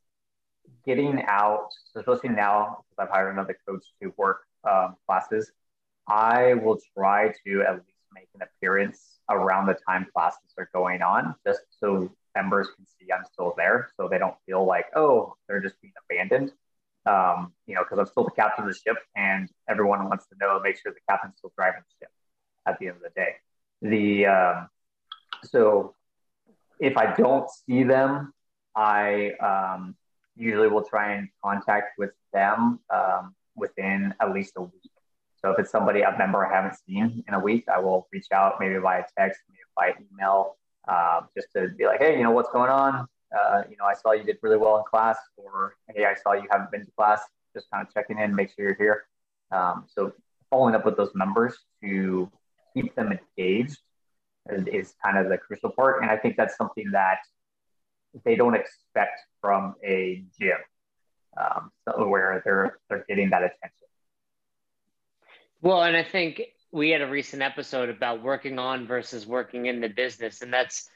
getting 0.85 1.23
out. 1.27 1.67
Especially 1.95 2.29
now, 2.29 2.77
because 2.89 3.07
I've 3.07 3.13
hired 3.13 3.33
another 3.33 3.57
coach 3.67 3.83
to 4.01 4.13
work 4.17 4.43
um, 4.63 4.95
classes, 5.05 5.51
I 6.07 6.53
will 6.53 6.79
try 6.97 7.33
to 7.45 7.61
at 7.63 7.73
least 7.75 7.87
make 8.13 8.29
an 8.35 8.41
appearance 8.41 9.19
around 9.29 9.67
the 9.67 9.77
time 9.87 10.07
classes 10.13 10.53
are 10.57 10.69
going 10.73 11.01
on, 11.01 11.35
just 11.45 11.61
so 11.79 12.09
members 12.35 12.69
can 12.75 12.85
see 12.85 13.11
I'm 13.11 13.25
still 13.31 13.53
there, 13.57 13.89
so 13.97 14.07
they 14.07 14.17
don't 14.17 14.35
feel 14.45 14.65
like 14.65 14.85
oh 14.95 15.35
they're 15.47 15.61
just 15.61 15.81
being 15.81 15.93
abandoned. 16.09 16.53
Um, 17.05 17.53
you 17.65 17.73
know, 17.73 17.83
because 17.83 17.97
I'm 17.97 18.05
still 18.05 18.25
the 18.25 18.31
captain 18.31 18.65
of 18.65 18.69
the 18.69 18.77
ship, 18.77 18.97
and 19.15 19.49
everyone 19.67 20.07
wants 20.07 20.27
to 20.27 20.35
know 20.39 20.59
make 20.59 20.77
sure 20.77 20.91
the 20.91 20.99
captain's 21.09 21.35
still 21.37 21.51
driving 21.57 21.81
the 21.81 22.05
ship 22.05 22.11
at 22.67 22.79
the 22.79 22.87
end 22.87 22.97
of 22.97 23.01
the 23.01 23.09
day. 23.15 23.35
The 23.81 24.25
um, 24.27 24.69
so 25.43 25.95
if 26.79 26.97
I 26.97 27.13
don't 27.15 27.49
see 27.49 27.83
them, 27.83 28.33
I 28.75 29.31
um, 29.39 29.95
usually 30.35 30.67
will 30.67 30.83
try 30.83 31.13
and 31.13 31.29
contact 31.43 31.97
with 31.97 32.11
them 32.33 32.79
um, 32.89 33.35
within 33.55 34.13
at 34.19 34.33
least 34.33 34.53
a 34.57 34.61
week. 34.61 34.91
So 35.37 35.51
if 35.51 35.59
it's 35.59 35.71
somebody 35.71 36.01
a 36.01 36.15
member 36.17 36.45
I 36.45 36.53
haven't 36.53 36.77
seen 36.87 37.23
in 37.27 37.33
a 37.33 37.39
week, 37.39 37.65
I 37.73 37.79
will 37.79 38.07
reach 38.11 38.27
out 38.31 38.55
maybe 38.59 38.77
via 38.77 39.03
text, 39.17 39.41
maybe 39.49 39.59
by 39.75 39.93
email, 40.13 40.57
um, 40.87 41.27
just 41.35 41.47
to 41.55 41.69
be 41.69 41.85
like, 41.85 41.99
hey, 41.99 42.17
you 42.17 42.23
know, 42.23 42.31
what's 42.31 42.51
going 42.51 42.69
on? 42.69 43.07
Uh, 43.37 43.63
you 43.69 43.77
know, 43.77 43.85
I 43.85 43.93
saw 43.93 44.11
you 44.11 44.23
did 44.23 44.37
really 44.41 44.57
well 44.57 44.77
in 44.77 44.83
class, 44.83 45.17
or 45.37 45.75
hey, 45.93 46.05
I 46.05 46.15
saw 46.15 46.33
you 46.33 46.47
haven't 46.51 46.71
been 46.71 46.85
to 46.85 46.91
class. 46.97 47.21
Just 47.53 47.69
kind 47.71 47.85
of 47.85 47.93
checking 47.93 48.19
in, 48.19 48.33
make 48.35 48.49
sure 48.49 48.65
you're 48.65 48.75
here. 48.75 49.05
Um, 49.51 49.85
so 49.87 50.13
following 50.49 50.75
up 50.75 50.85
with 50.85 50.97
those 50.97 51.11
members 51.13 51.57
to 51.81 52.29
keep 52.73 52.95
them 52.95 53.11
engaged 53.11 53.77
is, 54.49 54.67
is 54.67 54.93
kind 55.03 55.17
of 55.17 55.29
the 55.29 55.37
crucial 55.37 55.69
part, 55.69 56.01
and 56.01 56.09
I 56.09 56.17
think 56.17 56.35
that's 56.37 56.55
something 56.55 56.91
that 56.91 57.19
they 58.25 58.35
don't 58.35 58.55
expect 58.55 59.19
from 59.41 59.75
a 59.83 60.23
gym. 60.39 60.57
um, 61.37 61.71
so 61.87 62.07
where 62.07 62.41
they're 62.43 62.79
they're 62.89 63.05
getting 63.07 63.29
that 63.29 63.43
attention. 63.43 63.87
Well, 65.61 65.83
and 65.83 65.95
I 65.95 66.03
think 66.03 66.41
we 66.71 66.89
had 66.89 67.01
a 67.01 67.07
recent 67.07 67.41
episode 67.41 67.89
about 67.89 68.23
working 68.23 68.59
on 68.59 68.87
versus 68.87 69.25
working 69.25 69.65
in 69.65 69.81
the 69.81 69.89
business, 69.89 70.41
and 70.41 70.53
that's 70.53 70.89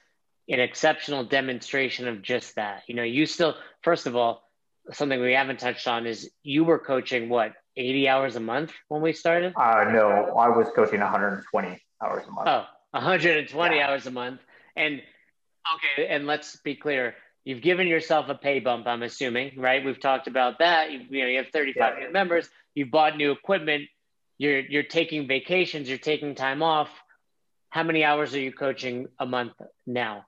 an 0.47 0.59
exceptional 0.59 1.23
demonstration 1.23 2.07
of 2.07 2.21
just 2.21 2.55
that. 2.55 2.83
You 2.87 2.95
know, 2.95 3.03
you 3.03 3.25
still, 3.25 3.55
first 3.81 4.07
of 4.07 4.15
all, 4.15 4.43
something 4.91 5.19
we 5.19 5.33
haven't 5.33 5.59
touched 5.59 5.87
on 5.87 6.05
is 6.05 6.29
you 6.43 6.63
were 6.63 6.79
coaching 6.79 7.29
what 7.29 7.53
80 7.75 8.07
hours 8.07 8.35
a 8.35 8.39
month 8.39 8.71
when 8.87 9.01
we 9.01 9.13
started? 9.13 9.53
Uh, 9.55 9.85
no, 9.91 10.35
I 10.37 10.49
was 10.49 10.67
coaching 10.75 10.99
120 10.99 11.81
hours 12.03 12.23
a 12.27 12.31
month. 12.31 12.47
Oh, 12.47 12.65
120 12.91 13.75
yeah. 13.75 13.87
hours 13.87 14.05
a 14.05 14.11
month. 14.11 14.41
And 14.75 15.01
okay, 15.75 16.07
and 16.07 16.25
let's 16.25 16.55
be 16.57 16.75
clear, 16.75 17.15
you've 17.43 17.61
given 17.61 17.87
yourself 17.87 18.29
a 18.29 18.35
pay 18.35 18.59
bump, 18.59 18.87
I'm 18.87 19.03
assuming, 19.03 19.59
right? 19.59 19.83
We've 19.83 19.99
talked 19.99 20.27
about 20.27 20.59
that. 20.59 20.91
You, 20.91 21.01
you 21.09 21.21
know, 21.23 21.27
you 21.27 21.37
have 21.37 21.49
35 21.49 21.93
yeah. 21.99 22.09
members, 22.09 22.47
you've 22.75 22.91
bought 22.91 23.17
new 23.17 23.31
equipment, 23.31 23.89
you're 24.37 24.59
you're 24.59 24.83
taking 24.83 25.27
vacations, 25.27 25.89
you're 25.89 25.97
taking 25.97 26.35
time 26.35 26.61
off. 26.63 26.89
How 27.69 27.83
many 27.83 28.03
hours 28.03 28.33
are 28.33 28.39
you 28.39 28.51
coaching 28.51 29.07
a 29.19 29.25
month 29.25 29.53
now? 29.85 30.25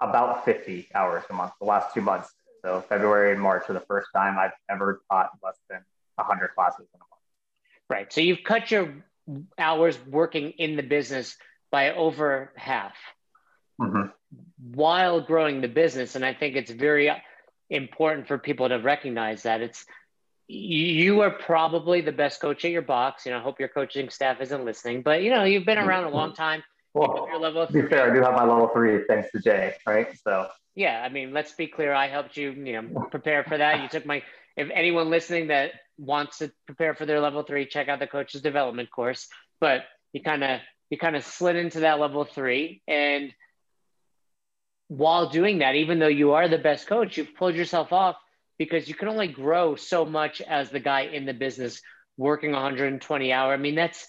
About 0.00 0.44
50 0.44 0.88
hours 0.94 1.24
a 1.28 1.32
month, 1.32 1.52
the 1.60 1.66
last 1.66 1.92
two 1.94 2.00
months. 2.00 2.30
So 2.62 2.80
February 2.88 3.32
and 3.32 3.40
March 3.40 3.64
are 3.68 3.72
the 3.72 3.80
first 3.80 4.08
time 4.14 4.38
I've 4.38 4.52
ever 4.70 5.02
taught 5.10 5.30
less 5.42 5.56
than 5.68 5.80
100 6.16 6.48
classes 6.54 6.86
in 6.94 7.00
a 7.00 7.04
month. 7.10 7.22
Right. 7.88 8.12
So 8.12 8.20
you've 8.20 8.44
cut 8.44 8.70
your 8.70 9.04
hours 9.58 9.98
working 10.06 10.50
in 10.50 10.76
the 10.76 10.82
business 10.82 11.36
by 11.70 11.92
over 11.92 12.52
half 12.56 12.94
mm-hmm. 13.80 14.08
while 14.74 15.20
growing 15.20 15.60
the 15.60 15.68
business. 15.68 16.16
And 16.16 16.24
I 16.24 16.34
think 16.34 16.56
it's 16.56 16.70
very 16.70 17.10
important 17.68 18.26
for 18.28 18.38
people 18.38 18.68
to 18.68 18.76
recognize 18.76 19.44
that 19.44 19.60
it's 19.60 19.84
you 20.50 21.20
are 21.20 21.30
probably 21.30 22.00
the 22.00 22.12
best 22.12 22.40
coach 22.40 22.64
at 22.64 22.72
your 22.72 22.82
box. 22.82 23.24
You 23.24 23.32
know, 23.32 23.38
I 23.38 23.40
hope 23.40 23.60
your 23.60 23.68
coaching 23.68 24.10
staff 24.10 24.40
isn't 24.40 24.64
listening, 24.64 25.02
but 25.02 25.22
you 25.22 25.30
know, 25.30 25.44
you've 25.44 25.64
been 25.64 25.78
mm-hmm. 25.78 25.88
around 25.88 26.04
a 26.04 26.10
long 26.10 26.34
time. 26.34 26.62
Well, 26.92 27.28
your 27.30 27.38
level 27.38 27.66
to 27.66 27.72
be 27.72 27.82
fair, 27.82 28.10
I 28.10 28.14
do 28.14 28.20
have 28.20 28.34
my 28.34 28.42
level 28.42 28.68
three 28.74 29.04
thanks 29.06 29.30
to 29.30 29.40
Jay, 29.40 29.74
right? 29.86 30.08
So 30.24 30.48
yeah, 30.74 31.02
I 31.04 31.08
mean, 31.08 31.32
let's 31.32 31.52
be 31.52 31.68
clear. 31.68 31.92
I 31.92 32.08
helped 32.08 32.36
you, 32.36 32.50
you 32.50 32.82
know, 32.82 33.06
prepare 33.10 33.44
for 33.44 33.56
that. 33.56 33.82
You 33.82 33.88
took 33.88 34.04
my. 34.04 34.22
If 34.56 34.68
anyone 34.74 35.08
listening 35.08 35.46
that 35.48 35.70
wants 35.96 36.38
to 36.38 36.50
prepare 36.66 36.94
for 36.94 37.06
their 37.06 37.20
level 37.20 37.44
three, 37.44 37.66
check 37.66 37.88
out 37.88 38.00
the 38.00 38.08
coach's 38.08 38.42
development 38.42 38.90
course. 38.90 39.28
But 39.60 39.84
you 40.12 40.20
kind 40.20 40.42
of 40.42 40.60
you 40.90 40.98
kind 40.98 41.14
of 41.14 41.24
slid 41.24 41.54
into 41.54 41.80
that 41.80 42.00
level 42.00 42.24
three, 42.24 42.82
and 42.88 43.32
while 44.88 45.28
doing 45.28 45.58
that, 45.58 45.76
even 45.76 46.00
though 46.00 46.08
you 46.08 46.32
are 46.32 46.48
the 46.48 46.58
best 46.58 46.88
coach, 46.88 47.16
you've 47.16 47.36
pulled 47.36 47.54
yourself 47.54 47.92
off 47.92 48.16
because 48.60 48.86
you 48.86 48.94
can 48.94 49.08
only 49.08 49.26
grow 49.26 49.74
so 49.74 50.04
much 50.04 50.42
as 50.42 50.68
the 50.68 50.78
guy 50.78 51.04
in 51.04 51.24
the 51.24 51.32
business 51.32 51.80
working 52.18 52.52
120 52.52 53.32
hour. 53.32 53.54
I 53.54 53.56
mean, 53.56 53.74
that's 53.74 54.06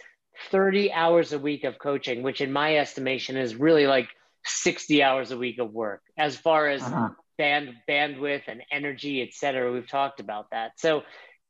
30 0.50 0.92
hours 0.92 1.32
a 1.32 1.40
week 1.40 1.64
of 1.64 1.80
coaching, 1.80 2.22
which 2.22 2.42
in 2.42 2.52
my 2.52 2.76
estimation 2.76 3.38
is 3.38 3.56
really 3.56 3.88
like 3.88 4.10
60 4.44 5.02
hours 5.04 5.32
a 5.32 5.38
week 5.38 5.58
of 5.60 5.72
work 5.72 6.02
as 6.18 6.36
far 6.36 6.68
as 6.68 6.82
uh-huh. 6.82 7.12
band 7.38 7.70
bandwidth 7.90 8.42
and 8.48 8.62
energy, 8.70 9.22
et 9.22 9.30
cetera. 9.32 9.72
We've 9.72 9.88
talked 9.88 10.20
about 10.20 10.48
that. 10.52 10.72
So 10.76 11.04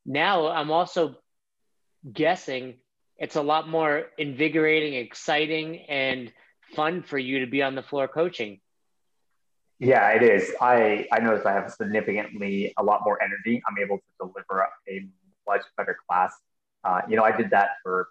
now 0.05 0.49
I'm 0.49 0.69
also 0.69 1.15
guessing 2.13 2.75
it's 3.17 3.35
a 3.35 3.41
lot 3.41 3.67
more 3.67 4.03
invigorating, 4.19 4.93
exciting, 4.93 5.85
and 5.89 6.31
fun 6.75 7.01
for 7.01 7.17
you 7.17 7.39
to 7.39 7.47
be 7.47 7.63
on 7.63 7.73
the 7.73 7.81
floor 7.81 8.07
coaching. 8.07 8.59
Yeah, 9.81 10.09
it 10.11 10.21
is. 10.21 10.53
I 10.61 11.07
I 11.11 11.19
notice 11.21 11.43
I 11.43 11.53
have 11.53 11.73
significantly 11.73 12.71
a 12.77 12.83
lot 12.83 13.01
more 13.03 13.19
energy. 13.19 13.63
I'm 13.67 13.79
able 13.79 13.97
to 13.97 14.03
deliver 14.19 14.67
a 14.87 15.07
much 15.47 15.63
better 15.75 15.97
class. 16.07 16.35
Uh, 16.83 17.01
you 17.09 17.15
know, 17.15 17.23
I 17.23 17.35
did 17.35 17.49
that 17.49 17.69
for 17.81 18.09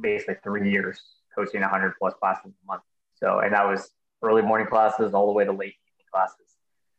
basically 0.00 0.34
three 0.42 0.68
years, 0.68 1.00
coaching 1.36 1.60
100 1.60 1.94
plus 2.00 2.14
classes 2.14 2.50
a 2.50 2.66
month. 2.66 2.82
So, 3.14 3.38
and 3.38 3.54
that 3.54 3.64
was 3.64 3.92
early 4.22 4.42
morning 4.42 4.66
classes 4.66 5.14
all 5.14 5.26
the 5.26 5.32
way 5.32 5.44
to 5.44 5.52
late 5.52 5.74
evening 5.86 6.06
classes. 6.12 6.56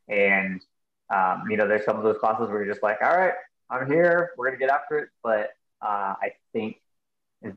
And 0.08 0.62
um, 1.14 1.44
you 1.52 1.58
know, 1.58 1.68
there's 1.68 1.84
some 1.84 1.98
of 1.98 2.04
those 2.04 2.20
classes 2.20 2.48
where 2.48 2.64
you're 2.64 2.74
just 2.74 2.84
like, 2.84 3.00
all 3.02 3.18
right, 3.18 3.34
I'm 3.70 3.86
here, 3.92 4.32
we're 4.38 4.48
gonna 4.48 4.60
get 4.60 4.70
after 4.70 4.98
it. 4.98 5.10
But 5.22 5.50
uh, 5.82 6.16
I 6.22 6.32
think 6.54 6.78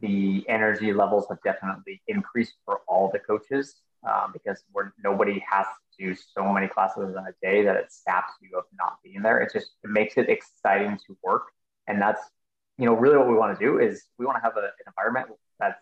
the 0.00 0.44
energy 0.48 0.92
levels 0.92 1.26
have 1.28 1.38
definitely 1.44 2.02
increased 2.08 2.54
for 2.64 2.80
all 2.88 3.12
the 3.12 3.20
coaches 3.20 3.76
um, 4.08 4.32
because 4.32 4.62
we're, 4.72 4.92
nobody 5.02 5.42
has 5.48 5.66
to 5.66 6.04
do 6.04 6.14
so 6.14 6.52
many 6.52 6.68
classes 6.68 7.14
in 7.16 7.24
a 7.24 7.32
day 7.42 7.62
that 7.64 7.76
it 7.76 7.86
saps 7.90 8.32
you 8.40 8.56
of 8.56 8.64
not 8.78 8.98
being 9.04 9.22
there. 9.22 9.40
It 9.40 9.52
just 9.52 9.70
it 9.84 9.90
makes 9.90 10.16
it 10.16 10.28
exciting 10.28 10.98
to 11.06 11.16
work, 11.22 11.44
and 11.86 12.00
that's 12.00 12.22
you 12.78 12.86
know 12.86 12.94
really 12.94 13.18
what 13.18 13.28
we 13.28 13.34
want 13.34 13.58
to 13.58 13.64
do 13.64 13.78
is 13.78 14.04
we 14.18 14.26
want 14.26 14.38
to 14.38 14.42
have 14.42 14.56
a, 14.56 14.60
an 14.60 14.70
environment 14.86 15.28
that 15.58 15.80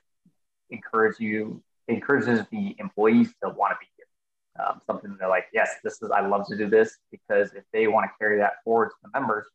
encourages 0.70 1.20
you 1.20 1.62
encourages 1.86 2.44
the 2.50 2.76
employees 2.78 3.32
to 3.42 3.48
want 3.50 3.72
to 3.72 3.76
be 3.80 3.86
here. 3.96 4.66
Um, 4.66 4.80
something 4.86 5.16
they're 5.18 5.28
like, 5.28 5.46
yes, 5.52 5.70
this 5.84 6.02
is 6.02 6.10
I 6.10 6.26
love 6.26 6.46
to 6.48 6.56
do 6.56 6.68
this 6.68 6.96
because 7.10 7.52
if 7.54 7.64
they 7.72 7.86
want 7.86 8.06
to 8.06 8.10
carry 8.18 8.38
that 8.38 8.54
forward 8.64 8.88
to 8.88 8.96
the 9.04 9.10
members, 9.18 9.46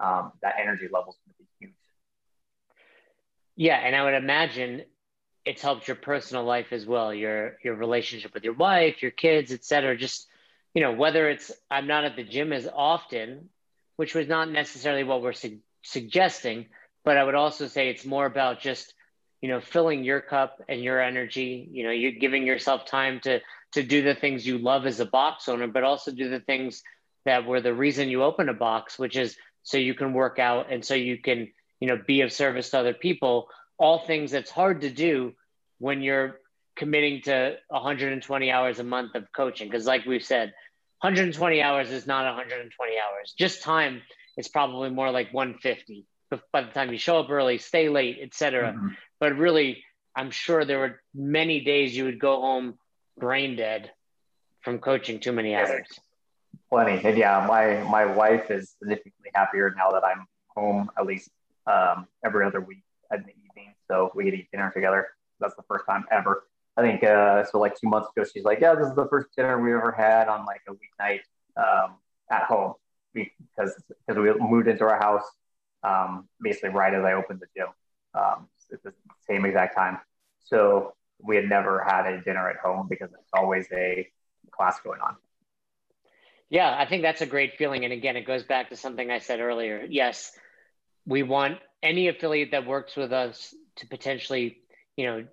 um, 0.00 0.32
that 0.42 0.54
energy 0.58 0.88
level 0.92 1.10
is 1.12 1.18
going 1.24 1.34
to 1.34 1.42
be 1.42 1.66
huge. 1.66 1.74
Yeah, 3.56 3.76
and 3.76 3.94
I 3.94 4.04
would 4.04 4.14
imagine 4.14 4.82
it's 5.46 5.62
helped 5.62 5.88
your 5.88 5.96
personal 5.96 6.44
life 6.44 6.72
as 6.72 6.84
well 6.84 7.14
your 7.14 7.56
your 7.62 7.74
relationship 7.74 8.34
with 8.34 8.44
your 8.44 8.54
wife 8.54 9.02
your 9.02 9.10
kids 9.10 9.52
etc 9.52 9.96
just 9.96 10.26
you 10.74 10.82
know 10.82 10.92
whether 10.92 11.28
it's 11.28 11.52
i'm 11.70 11.86
not 11.86 12.04
at 12.04 12.16
the 12.16 12.24
gym 12.24 12.52
as 12.52 12.68
often 12.74 13.48
which 13.96 14.14
was 14.14 14.28
not 14.28 14.50
necessarily 14.50 15.04
what 15.04 15.22
we're 15.22 15.32
su- 15.32 15.60
suggesting 15.82 16.66
but 17.04 17.16
i 17.16 17.24
would 17.24 17.34
also 17.34 17.68
say 17.68 17.88
it's 17.88 18.04
more 18.04 18.26
about 18.26 18.60
just 18.60 18.92
you 19.46 19.48
know 19.48 19.60
filling 19.60 20.04
your 20.04 20.20
cup 20.20 20.62
and 20.68 20.82
your 20.82 21.00
energy. 21.00 21.68
You 21.70 21.84
know 21.84 21.90
you're 21.90 22.12
giving 22.12 22.46
yourself 22.46 22.86
time 22.86 23.20
to 23.20 23.40
to 23.72 23.82
do 23.82 24.02
the 24.02 24.14
things 24.14 24.46
you 24.46 24.58
love 24.58 24.86
as 24.86 25.00
a 25.00 25.06
box 25.06 25.48
owner 25.48 25.66
but 25.66 25.84
also 25.84 26.10
do 26.10 26.28
the 26.28 26.40
things 26.40 26.82
that 27.24 27.46
were 27.46 27.60
the 27.60 27.74
reason 27.74 28.08
you 28.08 28.22
open 28.22 28.48
a 28.48 28.54
box 28.54 28.98
which 28.98 29.16
is 29.16 29.36
so 29.62 29.78
you 29.78 29.94
can 29.94 30.12
work 30.12 30.38
out 30.38 30.72
and 30.72 30.84
so 30.84 30.94
you 30.94 31.18
can 31.18 31.52
you 31.80 31.88
know 31.88 31.98
be 32.06 32.22
of 32.22 32.32
service 32.32 32.70
to 32.70 32.78
other 32.78 32.94
people 32.94 33.48
all 33.78 33.98
things 33.98 34.30
that's 34.30 34.50
hard 34.50 34.82
to 34.82 34.90
do 34.90 35.34
when 35.78 36.02
you're 36.02 36.40
committing 36.76 37.22
to 37.22 37.56
120 37.68 38.50
hours 38.50 38.78
a 38.78 38.84
month 38.84 39.14
of 39.14 39.30
coaching. 39.32 39.68
Because, 39.68 39.86
like 39.86 40.06
we've 40.06 40.24
said, 40.24 40.52
120 41.00 41.62
hours 41.62 41.90
is 41.90 42.06
not 42.06 42.24
120 42.24 42.92
hours. 42.98 43.34
Just 43.38 43.62
time 43.62 44.02
is 44.36 44.48
probably 44.48 44.90
more 44.90 45.10
like 45.10 45.32
150 45.32 46.06
by 46.52 46.62
the 46.62 46.70
time 46.72 46.90
you 46.90 46.98
show 46.98 47.18
up 47.18 47.30
early, 47.30 47.58
stay 47.58 47.88
late, 47.88 48.18
etc. 48.20 48.72
Mm-hmm. 48.72 48.88
But 49.20 49.36
really, 49.36 49.84
I'm 50.14 50.30
sure 50.30 50.64
there 50.64 50.78
were 50.78 51.00
many 51.14 51.60
days 51.60 51.96
you 51.96 52.04
would 52.04 52.18
go 52.18 52.40
home 52.40 52.74
brain 53.18 53.56
dead 53.56 53.92
from 54.62 54.78
coaching 54.78 55.20
too 55.20 55.32
many 55.32 55.54
hours. 55.54 55.86
Plenty. 56.68 57.06
And 57.06 57.16
yeah, 57.16 57.44
my 57.46 57.88
my 57.88 58.04
wife 58.06 58.50
is 58.50 58.74
significantly 58.78 59.30
happier 59.34 59.72
now 59.76 59.90
that 59.92 60.02
I'm 60.04 60.26
home 60.48 60.90
at 60.98 61.06
least 61.06 61.30
um, 61.66 62.08
every 62.24 62.44
other 62.44 62.60
week 62.60 62.82
evening. 63.14 63.35
So 63.88 64.10
we 64.14 64.24
get 64.24 64.34
eat 64.34 64.48
dinner 64.52 64.70
together. 64.72 65.08
That's 65.40 65.54
the 65.54 65.62
first 65.68 65.84
time 65.88 66.04
ever. 66.10 66.44
I 66.76 66.82
think 66.82 67.02
uh, 67.04 67.44
so. 67.44 67.58
Like 67.58 67.78
two 67.78 67.88
months 67.88 68.08
ago, 68.14 68.26
she's 68.30 68.44
like, 68.44 68.60
"Yeah, 68.60 68.74
this 68.74 68.88
is 68.88 68.94
the 68.94 69.08
first 69.08 69.28
dinner 69.36 69.60
we 69.60 69.72
ever 69.72 69.92
had 69.92 70.28
on 70.28 70.44
like 70.44 70.60
a 70.68 70.72
weeknight 70.72 71.20
um, 71.56 71.94
at 72.30 72.44
home 72.44 72.74
because 73.14 73.74
because 74.06 74.20
we 74.20 74.32
moved 74.46 74.68
into 74.68 74.84
our 74.84 74.98
house 74.98 75.24
um, 75.82 76.28
basically 76.40 76.70
right 76.70 76.92
as 76.92 77.04
I 77.04 77.14
opened 77.14 77.40
the 77.40 77.46
gym. 77.56 77.68
Um, 78.14 78.48
it's 78.70 78.82
the 78.82 78.92
same 79.28 79.44
exact 79.44 79.76
time. 79.76 79.98
So 80.44 80.94
we 81.18 81.36
had 81.36 81.48
never 81.48 81.82
had 81.84 82.06
a 82.06 82.20
dinner 82.20 82.48
at 82.48 82.56
home 82.56 82.88
because 82.88 83.10
it's 83.12 83.30
always 83.32 83.66
a 83.72 84.08
class 84.50 84.80
going 84.80 85.00
on. 85.00 85.16
Yeah, 86.48 86.74
I 86.78 86.86
think 86.86 87.02
that's 87.02 87.22
a 87.22 87.26
great 87.26 87.56
feeling. 87.56 87.84
And 87.84 87.92
again, 87.92 88.16
it 88.16 88.26
goes 88.26 88.44
back 88.44 88.70
to 88.70 88.76
something 88.76 89.10
I 89.10 89.18
said 89.18 89.40
earlier. 89.40 89.84
Yes, 89.88 90.30
we 91.04 91.22
want 91.22 91.58
any 91.82 92.08
affiliate 92.08 92.52
that 92.52 92.66
works 92.66 92.96
with 92.96 93.12
us 93.12 93.54
to 93.76 93.86
potentially, 93.86 94.58
you 94.96 95.06
know, 95.06 95.24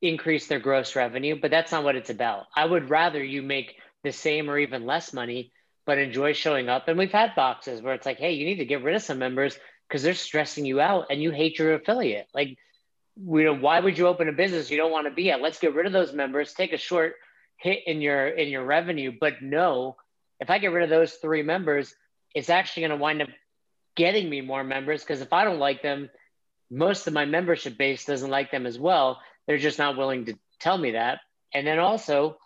increase 0.00 0.46
their 0.48 0.58
gross 0.58 0.96
revenue, 0.96 1.38
but 1.40 1.50
that's 1.50 1.72
not 1.72 1.84
what 1.84 1.96
it's 1.96 2.10
about. 2.10 2.46
I 2.56 2.64
would 2.64 2.90
rather 2.90 3.22
you 3.22 3.42
make 3.42 3.76
the 4.02 4.12
same 4.12 4.50
or 4.50 4.58
even 4.58 4.84
less 4.84 5.12
money, 5.12 5.52
but 5.86 5.98
enjoy 5.98 6.32
showing 6.32 6.68
up. 6.68 6.88
And 6.88 6.98
we've 6.98 7.12
had 7.12 7.34
boxes 7.36 7.80
where 7.80 7.94
it's 7.94 8.06
like, 8.06 8.18
hey, 8.18 8.32
you 8.32 8.44
need 8.44 8.56
to 8.56 8.64
get 8.64 8.82
rid 8.82 8.96
of 8.96 9.02
some 9.02 9.18
members 9.18 9.56
because 9.88 10.02
they're 10.02 10.14
stressing 10.14 10.64
you 10.64 10.80
out 10.80 11.06
and 11.10 11.22
you 11.22 11.30
hate 11.30 11.58
your 11.58 11.74
affiliate. 11.74 12.26
Like, 12.34 12.56
you 13.16 13.44
know, 13.44 13.56
why 13.56 13.78
would 13.78 13.98
you 13.98 14.08
open 14.08 14.28
a 14.28 14.32
business 14.32 14.70
you 14.70 14.76
don't 14.76 14.90
want 14.90 15.06
to 15.06 15.12
be 15.12 15.30
at? 15.30 15.42
Let's 15.42 15.58
get 15.58 15.74
rid 15.74 15.86
of 15.86 15.92
those 15.92 16.12
members, 16.12 16.54
take 16.54 16.72
a 16.72 16.78
short 16.78 17.14
hit 17.56 17.80
in 17.86 18.00
your 18.00 18.26
in 18.26 18.48
your 18.48 18.64
revenue, 18.64 19.12
but 19.20 19.40
no, 19.40 19.96
if 20.40 20.50
I 20.50 20.58
get 20.58 20.72
rid 20.72 20.82
of 20.82 20.90
those 20.90 21.14
three 21.14 21.42
members, 21.42 21.94
it's 22.34 22.50
actually 22.50 22.82
going 22.82 22.98
to 22.98 23.02
wind 23.02 23.22
up 23.22 23.28
getting 23.94 24.28
me 24.28 24.40
more 24.40 24.64
members 24.64 25.02
because 25.02 25.20
if 25.20 25.32
I 25.32 25.44
don't 25.44 25.58
like 25.58 25.82
them, 25.82 26.10
most 26.72 27.06
of 27.06 27.12
my 27.12 27.26
membership 27.26 27.76
base 27.76 28.06
doesn't 28.06 28.30
like 28.30 28.50
them 28.50 28.66
as 28.66 28.78
well. 28.78 29.20
They're 29.46 29.58
just 29.58 29.78
not 29.78 29.96
willing 29.96 30.24
to 30.26 30.34
tell 30.58 30.78
me 30.78 30.92
that. 30.92 31.20
And 31.52 31.66
then 31.66 31.78
also 31.78 32.38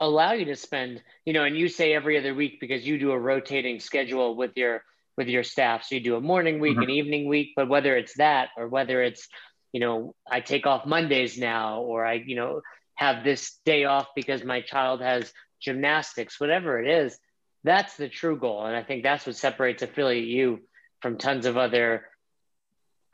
allow 0.00 0.32
you 0.32 0.46
to 0.46 0.56
spend, 0.56 1.02
you 1.26 1.34
know, 1.34 1.44
and 1.44 1.56
you 1.56 1.68
say 1.68 1.92
every 1.92 2.18
other 2.18 2.34
week 2.34 2.60
because 2.60 2.86
you 2.86 2.98
do 2.98 3.10
a 3.10 3.18
rotating 3.18 3.78
schedule 3.78 4.34
with 4.34 4.56
your 4.56 4.82
with 5.18 5.28
your 5.28 5.42
staff. 5.42 5.84
So 5.84 5.96
you 5.96 6.00
do 6.00 6.16
a 6.16 6.20
morning 6.20 6.60
week, 6.60 6.74
mm-hmm. 6.74 6.82
an 6.84 6.90
evening 6.90 7.28
week, 7.28 7.52
but 7.56 7.68
whether 7.68 7.96
it's 7.96 8.14
that 8.18 8.50
or 8.56 8.68
whether 8.68 9.02
it's, 9.02 9.28
you 9.72 9.80
know, 9.80 10.14
I 10.30 10.40
take 10.40 10.64
off 10.64 10.86
Mondays 10.86 11.36
now, 11.36 11.80
or 11.80 12.06
I, 12.06 12.14
you 12.14 12.36
know, 12.36 12.62
have 12.94 13.24
this 13.24 13.58
day 13.64 13.84
off 13.84 14.06
because 14.14 14.44
my 14.44 14.60
child 14.60 15.00
has 15.02 15.32
gymnastics, 15.60 16.38
whatever 16.38 16.80
it 16.80 16.88
is, 16.88 17.18
that's 17.64 17.96
the 17.96 18.08
true 18.08 18.38
goal. 18.38 18.64
And 18.64 18.76
I 18.76 18.84
think 18.84 19.02
that's 19.02 19.26
what 19.26 19.34
separates 19.34 19.82
Affiliate 19.82 20.28
U 20.28 20.60
from 21.02 21.18
tons 21.18 21.46
of 21.46 21.56
other 21.56 22.06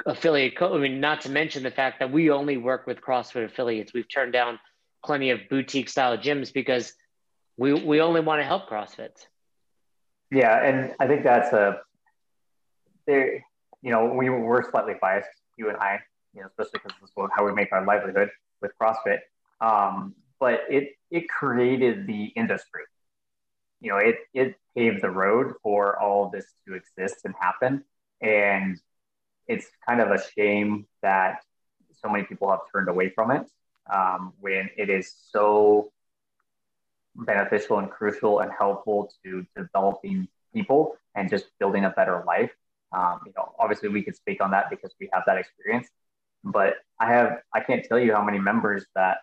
affiliate 0.06 0.56
co- 0.56 0.74
I 0.74 0.78
mean, 0.78 1.00
not 1.00 1.22
to 1.22 1.30
mention 1.30 1.62
the 1.62 1.70
fact 1.70 2.00
that 2.00 2.10
we 2.10 2.30
only 2.30 2.56
work 2.56 2.86
with 2.86 3.00
CrossFit 3.00 3.44
affiliates. 3.44 3.92
We've 3.92 4.08
turned 4.08 4.32
down 4.32 4.58
plenty 5.04 5.30
of 5.30 5.40
boutique 5.48 5.88
style 5.88 6.16
gyms 6.18 6.52
because 6.52 6.92
we 7.56 7.72
we 7.72 8.00
only 8.00 8.20
want 8.20 8.40
to 8.40 8.44
help 8.44 8.68
CrossFit. 8.68 9.26
Yeah, 10.30 10.64
and 10.64 10.94
I 10.98 11.06
think 11.06 11.22
that's 11.22 11.52
a 11.52 11.80
there. 13.06 13.44
You 13.82 13.90
know, 13.90 14.14
we 14.14 14.30
we're 14.30 14.68
slightly 14.70 14.94
biased, 15.00 15.28
you 15.56 15.68
and 15.68 15.76
I, 15.76 16.00
you 16.34 16.40
know, 16.40 16.46
especially 16.48 16.80
because 16.82 16.98
this 17.00 17.10
is 17.10 17.30
how 17.36 17.44
we 17.44 17.52
make 17.52 17.70
our 17.72 17.84
livelihood 17.84 18.30
with 18.60 18.72
CrossFit. 18.80 19.18
Um, 19.60 20.14
but 20.40 20.62
it 20.68 20.96
it 21.10 21.28
created 21.28 22.06
the 22.06 22.24
industry. 22.34 22.82
You 23.80 23.90
know, 23.90 23.98
it 23.98 24.16
it 24.32 24.56
paved 24.76 25.02
the 25.02 25.10
road 25.10 25.54
for 25.62 26.00
all 26.00 26.30
this 26.30 26.46
to 26.66 26.74
exist 26.74 27.20
and 27.24 27.34
happen. 27.38 27.84
And 28.20 28.80
it's 29.46 29.66
kind 29.86 30.00
of 30.00 30.10
a 30.10 30.20
shame 30.36 30.86
that 31.02 31.42
so 32.02 32.08
many 32.08 32.24
people 32.24 32.50
have 32.50 32.60
turned 32.72 32.88
away 32.88 33.10
from 33.10 33.30
it 33.30 33.46
um, 33.92 34.32
when 34.40 34.70
it 34.76 34.90
is 34.90 35.14
so 35.30 35.92
beneficial 37.16 37.78
and 37.78 37.90
crucial 37.90 38.40
and 38.40 38.50
helpful 38.56 39.10
to 39.24 39.46
developing 39.56 40.28
people 40.52 40.96
and 41.14 41.30
just 41.30 41.46
building 41.58 41.84
a 41.84 41.90
better 41.90 42.24
life. 42.26 42.50
Um, 42.92 43.20
you 43.26 43.32
know, 43.36 43.54
obviously 43.58 43.88
we 43.88 44.02
could 44.02 44.16
speak 44.16 44.42
on 44.42 44.50
that 44.52 44.70
because 44.70 44.92
we 45.00 45.08
have 45.12 45.24
that 45.26 45.38
experience, 45.38 45.88
but 46.44 46.74
I 47.00 47.12
have 47.12 47.38
I 47.52 47.60
can't 47.60 47.84
tell 47.84 47.98
you 47.98 48.14
how 48.14 48.22
many 48.22 48.38
members 48.38 48.84
that 48.94 49.18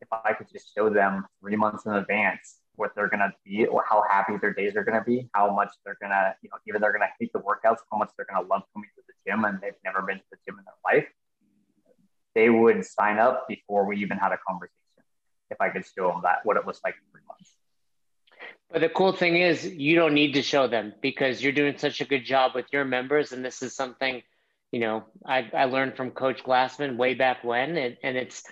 if 0.00 0.08
I 0.12 0.32
could 0.32 0.46
just 0.52 0.72
show 0.76 0.90
them 0.90 1.26
three 1.40 1.56
months 1.56 1.86
in 1.86 1.92
advance 1.92 2.60
what 2.76 2.92
they're 2.94 3.08
gonna 3.08 3.32
be, 3.44 3.66
or 3.66 3.82
how 3.88 4.04
happy 4.08 4.36
their 4.36 4.52
days 4.52 4.76
are 4.76 4.84
gonna 4.84 5.02
be, 5.02 5.28
how 5.32 5.50
much 5.52 5.70
they're 5.84 5.96
gonna, 6.00 6.34
you 6.42 6.50
know, 6.50 6.58
even 6.68 6.80
they're 6.80 6.92
gonna 6.92 7.08
hate 7.18 7.32
the 7.32 7.40
workouts, 7.40 7.78
how 7.90 7.98
much 7.98 8.10
they're 8.16 8.26
gonna 8.30 8.46
love 8.46 8.62
coming 8.74 8.90
to 8.94 9.02
gym, 9.26 9.44
and 9.44 9.60
they've 9.60 9.72
never 9.84 10.02
been 10.02 10.18
to 10.18 10.24
the 10.30 10.38
gym 10.46 10.58
in 10.58 10.64
their 10.64 10.94
life, 10.94 11.08
they 12.34 12.50
would 12.50 12.84
sign 12.84 13.18
up 13.18 13.48
before 13.48 13.86
we 13.86 13.98
even 13.98 14.18
had 14.18 14.32
a 14.32 14.38
conversation. 14.46 14.72
If 15.50 15.60
I 15.60 15.68
could 15.70 15.84
show 15.96 16.08
them 16.08 16.20
that 16.24 16.40
what 16.44 16.56
it 16.56 16.66
was 16.66 16.80
like 16.84 16.94
in 16.94 17.10
three 17.12 17.22
months. 17.28 17.52
But 18.70 18.80
the 18.80 18.88
cool 18.88 19.12
thing 19.12 19.36
is, 19.36 19.64
you 19.64 19.94
don't 19.94 20.12
need 20.12 20.34
to 20.34 20.42
show 20.42 20.66
them 20.66 20.92
because 21.00 21.40
you're 21.40 21.52
doing 21.52 21.78
such 21.78 22.00
a 22.00 22.04
good 22.04 22.24
job 22.24 22.52
with 22.54 22.66
your 22.72 22.84
members, 22.84 23.32
and 23.32 23.44
this 23.44 23.62
is 23.62 23.74
something, 23.74 24.22
you 24.72 24.80
know, 24.80 25.04
I, 25.24 25.48
I 25.54 25.64
learned 25.66 25.96
from 25.96 26.10
Coach 26.10 26.42
Glassman 26.42 26.96
way 26.96 27.14
back 27.14 27.44
when, 27.44 27.76
and, 27.76 27.96
and 28.02 28.16
it's 28.16 28.42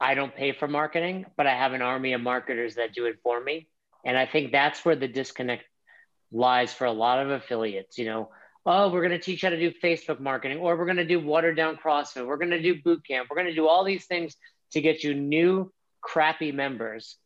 I 0.00 0.14
don't 0.14 0.34
pay 0.34 0.52
for 0.52 0.66
marketing, 0.66 1.26
but 1.36 1.46
I 1.46 1.54
have 1.54 1.74
an 1.74 1.82
army 1.82 2.14
of 2.14 2.22
marketers 2.22 2.76
that 2.76 2.94
do 2.94 3.04
it 3.04 3.18
for 3.22 3.38
me. 3.38 3.68
And 4.04 4.16
I 4.16 4.24
think 4.24 4.50
that's 4.50 4.82
where 4.82 4.96
the 4.96 5.08
disconnect 5.08 5.64
lies 6.32 6.72
for 6.72 6.86
a 6.86 6.92
lot 6.92 7.18
of 7.18 7.30
affiliates. 7.30 7.98
You 7.98 8.06
know, 8.06 8.30
oh, 8.66 8.90
we're 8.90 9.06
going 9.06 9.18
to 9.18 9.24
teach 9.24 9.42
you 9.42 9.48
how 9.48 9.54
to 9.54 9.58
do 9.58 9.72
Facebook 9.82 10.20
marketing, 10.20 10.58
or 10.58 10.76
we're 10.76 10.84
going 10.84 10.96
to 10.96 11.04
do 11.04 11.20
watered 11.20 11.56
down 11.56 11.76
CrossFit, 11.76 12.26
we're 12.26 12.36
going 12.36 12.50
to 12.50 12.62
do 12.62 12.80
boot 12.82 13.06
camp, 13.06 13.28
we're 13.30 13.36
going 13.36 13.48
to 13.48 13.54
do 13.54 13.68
all 13.68 13.84
these 13.84 14.06
things 14.06 14.36
to 14.72 14.80
get 14.80 15.02
you 15.02 15.14
new 15.14 15.72
crappy 16.00 16.52
members. 16.52 17.16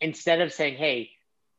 Instead 0.00 0.40
of 0.40 0.52
saying, 0.52 0.76
hey, 0.76 1.10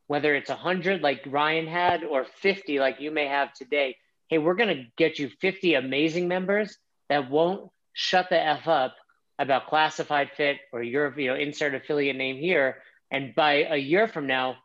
whether 0.08 0.36
it's 0.36 0.50
100 0.50 1.02
like 1.02 1.24
Ryan 1.26 1.66
had 1.66 2.04
or 2.04 2.26
50 2.42 2.80
like 2.80 3.00
you 3.00 3.10
may 3.12 3.28
have 3.28 3.54
today, 3.54 3.96
hey, 4.28 4.38
we're 4.38 4.56
going 4.56 4.76
to 4.76 4.86
get 4.98 5.18
you 5.18 5.30
50 5.42 5.76
amazing 5.76 6.28
members 6.28 6.78
that 7.10 7.30
won't 7.30 7.70
shut 7.94 8.30
the 8.30 8.40
F 8.40 8.68
up 8.68 8.96
about 9.40 9.68
classified 9.68 10.32
fit 10.36 10.58
or 10.72 10.84
your 10.84 11.18
you 11.20 11.28
know 11.28 11.36
insert 11.36 11.74
affiliate 11.74 12.16
name 12.16 12.38
here. 12.38 12.78
And 13.12 13.34
by 13.36 13.66
a 13.70 13.78
year 13.78 14.08
from 14.08 14.28
now 14.28 14.58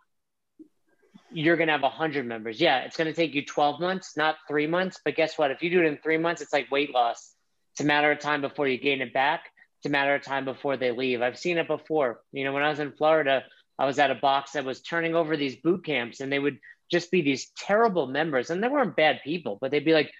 you're 1.32 1.56
going 1.56 1.68
to 1.68 1.72
have 1.72 1.82
100 1.82 2.26
members 2.26 2.60
yeah 2.60 2.80
it's 2.80 2.96
going 2.96 3.06
to 3.06 3.14
take 3.14 3.34
you 3.34 3.44
12 3.44 3.80
months 3.80 4.16
not 4.16 4.36
three 4.46 4.66
months 4.66 5.00
but 5.04 5.14
guess 5.14 5.38
what 5.38 5.50
if 5.50 5.62
you 5.62 5.70
do 5.70 5.80
it 5.80 5.86
in 5.86 5.98
three 5.98 6.18
months 6.18 6.40
it's 6.40 6.52
like 6.52 6.70
weight 6.70 6.92
loss 6.92 7.34
it's 7.72 7.80
a 7.80 7.84
matter 7.84 8.10
of 8.10 8.18
time 8.18 8.40
before 8.40 8.66
you 8.66 8.78
gain 8.78 9.00
it 9.00 9.12
back 9.12 9.44
it's 9.78 9.86
a 9.86 9.90
matter 9.90 10.14
of 10.14 10.22
time 10.22 10.44
before 10.44 10.76
they 10.76 10.90
leave 10.90 11.22
i've 11.22 11.38
seen 11.38 11.58
it 11.58 11.68
before 11.68 12.20
you 12.32 12.44
know 12.44 12.52
when 12.52 12.62
i 12.62 12.68
was 12.68 12.80
in 12.80 12.92
florida 12.92 13.42
i 13.78 13.86
was 13.86 13.98
at 13.98 14.10
a 14.10 14.14
box 14.14 14.52
that 14.52 14.64
was 14.64 14.80
turning 14.80 15.14
over 15.14 15.36
these 15.36 15.56
boot 15.56 15.84
camps 15.84 16.20
and 16.20 16.32
they 16.32 16.38
would 16.38 16.58
just 16.90 17.10
be 17.10 17.20
these 17.20 17.50
terrible 17.56 18.06
members 18.06 18.50
and 18.50 18.62
they 18.62 18.68
weren't 18.68 18.96
bad 18.96 19.20
people 19.22 19.58
but 19.60 19.70
they'd 19.70 19.84
be 19.84 19.94
like 19.94 20.10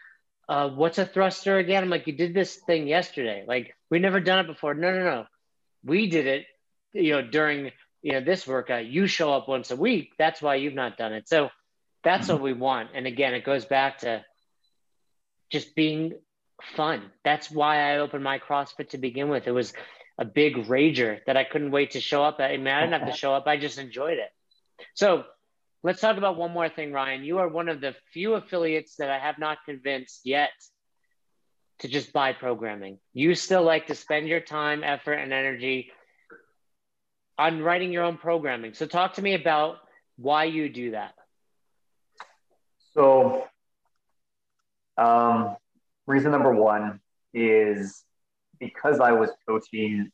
uh, 0.48 0.70
what's 0.70 0.98
a 0.98 1.04
thruster 1.04 1.58
again? 1.58 1.82
I'm 1.82 1.90
like, 1.90 2.06
you 2.06 2.14
did 2.14 2.32
this 2.32 2.56
thing 2.56 2.88
yesterday. 2.88 3.44
Like, 3.46 3.76
we 3.90 3.98
never 3.98 4.18
done 4.18 4.38
it 4.40 4.46
before. 4.46 4.74
No, 4.74 4.90
no, 4.90 5.04
no. 5.04 5.24
We 5.84 6.08
did 6.08 6.26
it, 6.26 6.46
you 6.92 7.12
know, 7.12 7.22
during, 7.22 7.70
you 8.08 8.14
know, 8.14 8.20
this 8.22 8.46
workout. 8.46 8.86
You 8.86 9.06
show 9.06 9.34
up 9.34 9.48
once 9.48 9.70
a 9.70 9.76
week. 9.76 10.12
That's 10.18 10.40
why 10.40 10.54
you've 10.54 10.72
not 10.72 10.96
done 10.96 11.12
it. 11.12 11.28
So 11.28 11.50
that's 12.02 12.28
mm-hmm. 12.28 12.32
what 12.32 12.42
we 12.42 12.54
want. 12.54 12.88
And 12.94 13.06
again, 13.06 13.34
it 13.34 13.44
goes 13.44 13.66
back 13.66 13.98
to 13.98 14.24
just 15.50 15.74
being 15.74 16.14
fun. 16.74 17.02
That's 17.22 17.50
why 17.50 17.92
I 17.92 17.98
opened 17.98 18.24
my 18.24 18.38
CrossFit 18.38 18.88
to 18.90 18.98
begin 18.98 19.28
with. 19.28 19.46
It 19.46 19.52
was 19.52 19.74
a 20.16 20.24
big 20.24 20.56
rager 20.68 21.20
that 21.26 21.36
I 21.36 21.44
couldn't 21.44 21.70
wait 21.70 21.90
to 21.90 22.00
show 22.00 22.24
up. 22.24 22.40
I 22.40 22.56
mean, 22.56 22.68
I 22.68 22.80
didn't 22.80 22.98
have 22.98 23.12
to 23.12 23.16
show 23.16 23.34
up. 23.34 23.46
I 23.46 23.58
just 23.58 23.76
enjoyed 23.76 24.16
it. 24.16 24.30
So 24.94 25.24
Let's 25.84 26.00
talk 26.00 26.16
about 26.16 26.36
one 26.36 26.50
more 26.50 26.68
thing, 26.68 26.92
Ryan. 26.92 27.22
You 27.22 27.38
are 27.38 27.46
one 27.46 27.68
of 27.68 27.80
the 27.80 27.94
few 28.12 28.34
affiliates 28.34 28.96
that 28.96 29.10
I 29.10 29.18
have 29.20 29.38
not 29.38 29.58
convinced 29.64 30.22
yet 30.24 30.50
to 31.78 31.88
just 31.88 32.12
buy 32.12 32.32
programming. 32.32 32.98
You 33.14 33.36
still 33.36 33.62
like 33.62 33.86
to 33.86 33.94
spend 33.94 34.26
your 34.26 34.40
time, 34.40 34.82
effort, 34.82 35.14
and 35.14 35.32
energy 35.32 35.92
on 37.38 37.62
writing 37.62 37.92
your 37.92 38.04
own 38.04 38.16
programming. 38.16 38.74
So, 38.74 38.86
talk 38.86 39.14
to 39.14 39.22
me 39.22 39.34
about 39.34 39.78
why 40.16 40.44
you 40.44 40.68
do 40.68 40.92
that. 40.92 41.14
So, 42.94 43.46
um, 44.96 45.56
reason 46.06 46.32
number 46.32 46.52
one 46.52 47.00
is 47.32 48.04
because 48.58 49.00
I 49.00 49.12
was 49.12 49.30
coaching 49.46 50.10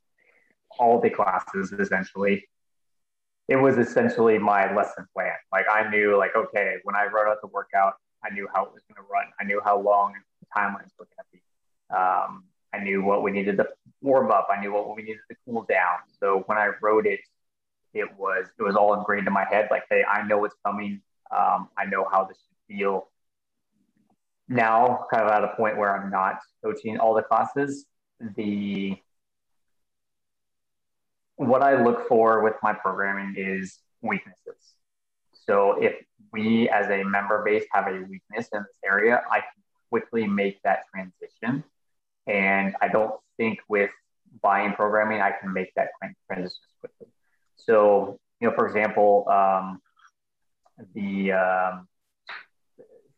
all 0.79 1.01
the 1.01 1.09
classes 1.09 1.73
essentially 1.73 2.45
it 3.49 3.57
was 3.57 3.77
essentially 3.77 4.39
my 4.39 4.75
lesson 4.75 5.07
plan. 5.13 5.35
Like 5.53 5.67
I 5.71 5.89
knew, 5.91 6.17
like 6.17 6.35
okay, 6.35 6.77
when 6.85 6.97
I 6.97 7.05
wrote 7.05 7.29
out 7.29 7.41
the 7.43 7.49
workout, 7.49 7.95
I 8.25 8.33
knew 8.33 8.49
how 8.53 8.65
it 8.65 8.73
was 8.73 8.83
going 8.89 8.97
to 8.97 9.13
run. 9.13 9.27
I 9.39 9.45
knew 9.45 9.61
how 9.63 9.81
long 9.81 10.15
the 10.41 10.47
timelines 10.57 10.91
were 10.99 11.07
going 11.07 11.19
to 11.19 11.25
be. 11.33 11.43
Um, 11.95 12.45
I 12.75 12.83
knew 12.83 13.03
what 13.03 13.23
we 13.23 13.31
needed 13.31 13.57
to 13.59 13.69
warm 14.01 14.31
up. 14.31 14.49
I 14.51 14.61
knew 14.61 14.73
what 14.73 14.95
we 14.95 15.03
needed 15.03 15.21
to 15.31 15.37
cool 15.45 15.65
down. 15.69 15.99
So 16.21 16.43
when 16.47 16.59
I 16.59 16.71
wrote 16.83 17.07
it, 17.07 17.21
it 17.93 18.09
was 18.19 18.47
it 18.59 18.63
was 18.63 18.75
all 18.75 18.95
ingrained 18.95 19.27
in 19.27 19.33
my 19.33 19.45
head. 19.45 19.69
Like, 19.71 19.85
hey, 19.91 20.05
I 20.05 20.27
know 20.27 20.39
what's 20.39 20.57
coming. 20.65 21.01
Um, 21.31 21.69
I 21.79 21.85
know 21.87 22.07
how 22.11 22.25
this 22.25 22.39
should 22.39 22.77
feel. 22.77 23.09
Now, 24.49 25.07
kind 25.11 25.23
of 25.25 25.31
at 25.31 25.45
a 25.45 25.57
point 25.57 25.79
where 25.79 25.97
I'm 25.97 26.11
not 26.11 26.39
coaching 26.63 26.99
all 26.99 27.15
the 27.15 27.23
classes, 27.23 27.87
the 28.37 28.97
what 31.37 31.63
I 31.63 31.83
look 31.83 32.09
for 32.09 32.43
with 32.43 32.55
my 32.63 32.73
programming 32.73 33.35
is 33.37 33.79
weaknesses. 34.03 34.75
So 35.33 35.83
if 35.83 35.95
we 36.33 36.69
as 36.69 36.87
a 36.87 37.05
member 37.05 37.43
base 37.45 37.65
have 37.73 37.87
a 37.87 38.01
weakness 38.01 38.49
in 38.53 38.63
this 38.63 38.79
area, 38.85 39.23
I 39.31 39.39
can 39.41 39.63
quickly 39.91 40.27
make 40.27 40.61
that 40.63 40.81
transition. 40.93 41.65
And 42.27 42.75
I 42.81 42.89
don't 42.89 43.15
think 43.37 43.59
with 43.69 43.91
buying 44.43 44.73
programming, 44.73 45.21
I 45.21 45.33
can 45.33 45.53
make 45.53 45.75
that 45.75 45.89
transition 46.27 46.57
quickly. 46.81 47.09
So, 47.57 48.19
you 48.41 48.49
know, 48.49 48.55
for 48.55 48.67
example, 48.67 49.29
um, 49.29 49.81
the 50.95 51.33
um, 51.33 51.89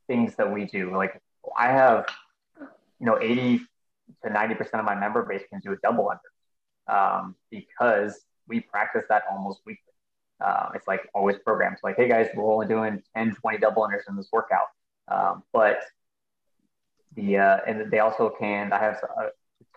things 0.07 0.35
that 0.37 0.53
we 0.53 0.65
do, 0.65 0.97
like 0.97 1.21
I 1.57 1.69
have, 1.69 2.07
you 2.59 3.07
know, 3.07 3.19
80 3.21 3.61
to 4.25 4.31
90% 4.31 4.75
of 4.75 4.85
my 4.85 4.95
member 4.95 5.23
base 5.25 5.43
can 5.51 5.61
do 5.61 5.73
a 5.73 5.77
double 5.83 6.11
under 6.11 6.97
um, 6.99 7.35
because 7.51 8.21
we 8.49 8.61
practice 8.61 9.05
that 9.09 9.25
almost 9.31 9.61
weekly. 9.67 9.83
Uh, 10.45 10.69
it's 10.75 10.87
like 10.87 11.09
always 11.15 11.37
programs 11.39 11.79
like, 11.83 11.97
hey 11.97 12.09
guys, 12.09 12.29
we're 12.35 12.53
only 12.53 12.67
doing 12.67 13.03
10, 13.17 13.35
20 13.35 13.59
double 13.59 13.83
unders 13.83 14.09
in 14.09 14.17
this 14.17 14.29
workout. 14.33 14.67
Um, 15.09 15.43
but 15.53 15.81
the, 17.17 17.39
uh, 17.39 17.59
and 17.67 17.91
they 17.91 17.99
also 17.99 18.31
can, 18.39 18.73
I 18.73 18.79
have 18.79 19.01
a 19.03 19.31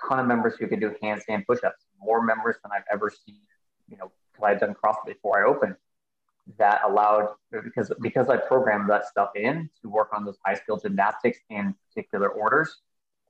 ton 0.08 0.20
of 0.20 0.28
members 0.28 0.54
who 0.60 0.68
can 0.68 0.80
do 0.80 0.94
handstand 1.02 1.46
push-ups, 1.48 1.86
more 2.00 2.22
members 2.22 2.58
than 2.64 2.72
I've 2.72 2.84
ever 2.92 3.12
seen, 3.26 3.42
you 3.90 3.98
know, 3.98 4.12
because 4.32 4.46
I've 4.48 4.60
done 4.60 4.76
CrossFit 4.82 5.08
before 5.08 5.44
I 5.44 5.50
opened 5.50 5.76
that 6.58 6.82
allowed, 6.86 7.30
because, 7.52 7.92
because 8.02 8.28
I 8.30 8.38
programmed 8.38 8.90
that 8.90 9.06
stuff 9.06 9.30
in 9.36 9.70
to 9.82 9.90
work 9.90 10.10
on 10.14 10.26
those 10.26 10.38
high 10.46 10.56
skill 10.56 10.78
gymnastics 10.78 11.40
in 11.50 11.76
particular 11.88 12.30
orders, 12.30 12.78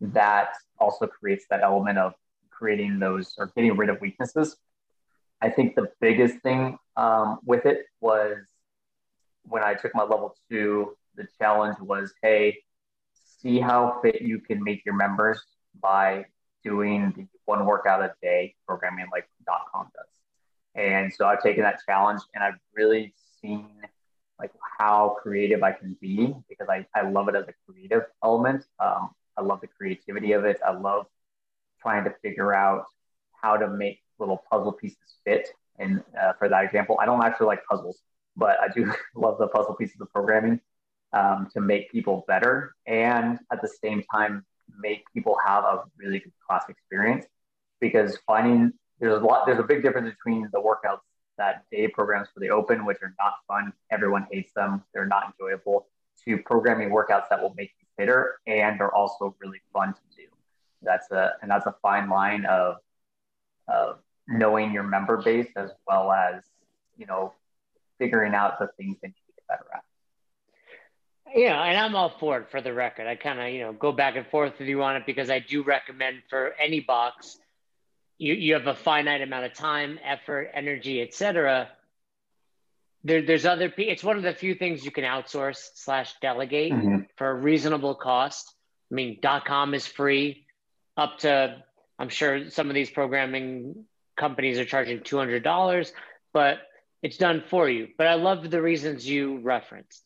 that 0.01 0.53
also 0.79 1.05
creates 1.05 1.45
that 1.49 1.61
element 1.61 1.97
of 1.97 2.13
creating 2.49 2.99
those 2.99 3.35
or 3.37 3.51
getting 3.55 3.75
rid 3.75 3.89
of 3.89 3.99
weaknesses. 3.99 4.57
I 5.41 5.49
think 5.49 5.75
the 5.75 5.89
biggest 5.99 6.39
thing 6.39 6.77
um, 6.97 7.39
with 7.45 7.65
it 7.65 7.85
was 8.01 8.37
when 9.43 9.63
I 9.63 9.73
took 9.73 9.93
my 9.95 10.03
level 10.03 10.35
two 10.49 10.95
the 11.15 11.27
challenge 11.37 11.77
was, 11.81 12.13
hey, 12.21 12.59
see 13.41 13.59
how 13.59 13.99
fit 14.01 14.21
you 14.21 14.39
can 14.39 14.63
make 14.63 14.85
your 14.85 14.95
members 14.95 15.41
by 15.81 16.25
doing 16.63 17.13
the 17.15 17.25
one 17.45 17.65
workout 17.65 18.01
a 18.01 18.13
day 18.21 18.55
programming 18.67 19.07
like 19.11 19.27
.com 19.47 19.87
does. 19.95 20.05
And 20.75 21.13
so 21.13 21.25
I've 21.25 21.41
taken 21.41 21.63
that 21.63 21.79
challenge 21.85 22.21
and 22.35 22.43
I've 22.43 22.59
really 22.75 23.13
seen 23.41 23.67
like 24.39 24.51
how 24.77 25.17
creative 25.21 25.63
I 25.63 25.71
can 25.71 25.97
be 25.99 26.33
because 26.47 26.67
I, 26.69 26.85
I 26.95 27.09
love 27.09 27.27
it 27.29 27.35
as 27.35 27.45
a 27.47 27.53
creative 27.65 28.03
element. 28.23 28.65
Um, 28.79 29.09
I 29.37 29.41
love 29.41 29.61
the 29.61 29.67
creativity 29.67 30.33
of 30.33 30.45
it. 30.45 30.59
I 30.65 30.71
love 30.71 31.07
trying 31.81 32.03
to 32.03 32.13
figure 32.21 32.53
out 32.53 32.85
how 33.41 33.57
to 33.57 33.67
make 33.67 34.01
little 34.19 34.43
puzzle 34.51 34.73
pieces 34.73 34.97
fit. 35.25 35.49
And 35.77 36.03
uh, 36.21 36.33
for 36.33 36.49
that 36.49 36.65
example, 36.65 36.97
I 37.01 37.05
don't 37.05 37.23
actually 37.23 37.47
like 37.47 37.63
puzzles, 37.65 37.99
but 38.35 38.59
I 38.59 38.67
do 38.67 38.91
love 39.15 39.37
the 39.39 39.47
puzzle 39.47 39.75
pieces 39.75 39.99
of 40.01 40.11
programming 40.11 40.59
um, 41.13 41.47
to 41.53 41.61
make 41.61 41.91
people 41.91 42.23
better 42.27 42.75
and 42.85 43.39
at 43.51 43.61
the 43.61 43.67
same 43.67 44.03
time 44.13 44.45
make 44.79 45.03
people 45.13 45.37
have 45.45 45.63
a 45.63 45.83
really 45.97 46.19
good 46.19 46.33
class 46.45 46.65
experience. 46.69 47.25
Because 47.79 48.17
finding 48.27 48.73
there's 48.99 49.21
a 49.21 49.25
lot, 49.25 49.45
there's 49.45 49.59
a 49.59 49.63
big 49.63 49.81
difference 49.81 50.13
between 50.15 50.49
the 50.51 50.59
workouts 50.59 50.99
that 51.37 51.63
day 51.71 51.87
programs 51.87 52.27
for 52.33 52.41
the 52.41 52.49
open, 52.49 52.85
which 52.85 52.97
are 53.01 53.15
not 53.17 53.35
fun. 53.47 53.73
Everyone 53.89 54.27
hates 54.31 54.51
them. 54.53 54.83
They're 54.93 55.05
not 55.05 55.33
enjoyable. 55.33 55.87
To 56.25 56.37
programming 56.37 56.89
workouts 56.89 57.29
that 57.29 57.41
will 57.41 57.53
make 57.55 57.71
you 57.79 57.87
fitter 57.97 58.39
and 58.45 58.79
are 58.81 58.93
also 58.93 59.35
really 59.39 59.61
fun 59.71 59.93
to 59.93 60.17
do. 60.17 60.23
That's 60.81 61.09
a 61.11 61.33
and 61.41 61.49
that's 61.49 61.65
a 61.65 61.75
fine 61.81 62.09
line 62.09 62.45
of 62.45 62.77
of 63.67 63.99
knowing 64.27 64.73
your 64.73 64.83
member 64.83 65.21
base 65.21 65.49
as 65.55 65.71
well 65.87 66.11
as 66.11 66.43
you 66.97 67.05
know 67.05 67.33
figuring 67.97 68.33
out 68.33 68.59
the 68.59 68.67
things 68.77 68.97
that 69.01 69.07
you 69.07 69.33
get 69.35 69.47
better 69.47 69.65
at. 69.73 69.83
Yeah, 71.35 71.61
and 71.61 71.77
I'm 71.77 71.95
all 71.95 72.09
for 72.19 72.39
it 72.39 72.51
for 72.51 72.61
the 72.61 72.73
record. 72.73 73.07
I 73.07 73.15
kind 73.15 73.39
of, 73.39 73.49
you 73.49 73.61
know, 73.61 73.73
go 73.73 73.91
back 73.91 74.15
and 74.15 74.25
forth 74.27 74.53
with 74.59 74.67
you 74.67 74.81
on 74.83 74.95
it 74.95 75.05
because 75.05 75.29
I 75.29 75.39
do 75.39 75.63
recommend 75.63 76.23
for 76.29 76.53
any 76.61 76.79
box, 76.79 77.37
you, 78.17 78.33
you 78.33 78.53
have 78.53 78.67
a 78.67 78.75
finite 78.75 79.21
amount 79.21 79.45
of 79.45 79.53
time, 79.53 79.99
effort, 80.03 80.49
energy, 80.53 81.01
etc. 81.01 81.69
There, 83.03 83.21
there's 83.21 83.45
other, 83.45 83.71
it's 83.77 84.03
one 84.03 84.17
of 84.17 84.23
the 84.23 84.33
few 84.33 84.55
things 84.55 84.83
you 84.83 84.91
can 84.91 85.03
outsource 85.03 85.69
slash 85.75 86.13
delegate 86.21 86.73
mm-hmm. 86.73 86.97
for 87.15 87.29
a 87.29 87.35
reasonable 87.35 87.95
cost. 87.95 88.53
I 88.91 88.95
mean, 88.95 89.19
dot 89.21 89.45
.com 89.45 89.73
is 89.73 89.85
free 89.85 90.45
up 90.97 91.19
to, 91.19 91.63
I'm 91.97 92.09
sure 92.09 92.49
some 92.49 92.69
of 92.69 92.73
these 92.73 92.89
programming 92.89 93.85
companies 94.17 94.57
are 94.57 94.65
charging 94.65 94.99
$200, 94.99 95.91
but 96.33 96.57
it's 97.01 97.17
done 97.17 97.43
for 97.47 97.69
you. 97.69 97.87
But 97.97 98.07
I 98.07 98.15
love 98.15 98.49
the 98.49 98.61
reasons 98.61 99.07
you 99.07 99.39
referenced 99.39 100.03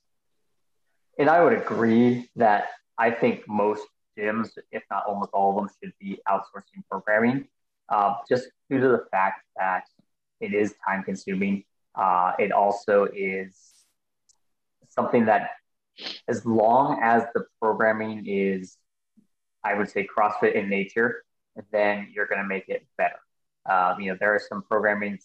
and 1.17 1.29
I 1.29 1.43
would 1.43 1.53
agree 1.53 2.29
that 2.35 2.67
I 2.97 3.11
think 3.11 3.47
most 3.47 3.83
gyms, 4.17 4.49
if 4.71 4.83
not 4.91 5.05
almost 5.07 5.31
all 5.33 5.51
of 5.51 5.55
them, 5.55 5.69
should 5.81 5.93
be 5.99 6.19
outsourcing 6.27 6.83
programming, 6.89 7.47
uh, 7.89 8.15
just 8.29 8.47
due 8.69 8.79
to 8.79 8.87
the 8.87 9.05
fact 9.11 9.43
that 9.57 9.83
it 10.39 10.53
is 10.53 10.75
time 10.85 11.03
consuming. 11.03 11.63
Uh, 11.95 12.33
it 12.39 12.51
also 12.51 13.07
is 13.13 13.59
something 14.89 15.25
that, 15.25 15.51
as 16.27 16.45
long 16.45 16.99
as 17.01 17.23
the 17.33 17.45
programming 17.61 18.25
is, 18.27 18.77
I 19.63 19.75
would 19.75 19.89
say, 19.89 20.07
CrossFit 20.07 20.55
in 20.55 20.69
nature, 20.69 21.23
then 21.71 22.09
you're 22.13 22.25
going 22.25 22.41
to 22.41 22.47
make 22.47 22.67
it 22.67 22.85
better. 22.97 23.19
Um, 23.69 24.01
you 24.01 24.11
know, 24.11 24.17
there 24.19 24.33
are 24.33 24.41
some 24.49 24.63
programming 24.63 25.19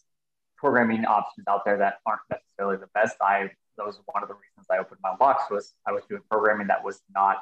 programming 0.57 1.05
options 1.05 1.47
out 1.49 1.65
there 1.65 1.79
that 1.79 1.99
aren't 2.05 2.21
necessarily 2.31 2.77
the 2.77 2.89
best. 2.93 3.17
I 3.21 3.51
that 3.79 3.87
was 3.87 3.99
one 4.13 4.23
of 4.23 4.29
the 4.29 4.35
reasons 4.35 4.67
I 4.71 4.79
opened 4.79 5.01
my 5.03 5.17
box 5.17 5.45
was 5.51 5.75
I 5.87 5.93
was 5.93 6.03
doing 6.09 6.23
programming 6.31 6.67
that 6.67 6.85
was 6.85 7.01
not 7.15 7.39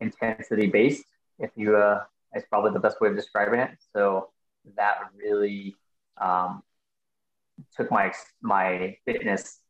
intensity 0.00 0.66
based. 0.66 1.04
If 1.38 1.50
you, 1.56 1.76
uh, 1.76 2.02
it's 2.32 2.46
probably 2.48 2.72
the 2.72 2.80
best 2.80 3.00
way 3.00 3.08
of 3.08 3.16
describing 3.16 3.60
it. 3.60 3.70
So 3.94 4.30
that 4.76 4.96
really 5.16 5.76
um, 6.20 6.62
took 7.76 7.90
my 7.90 8.12
my 8.42 8.96
fitness, 9.06 9.60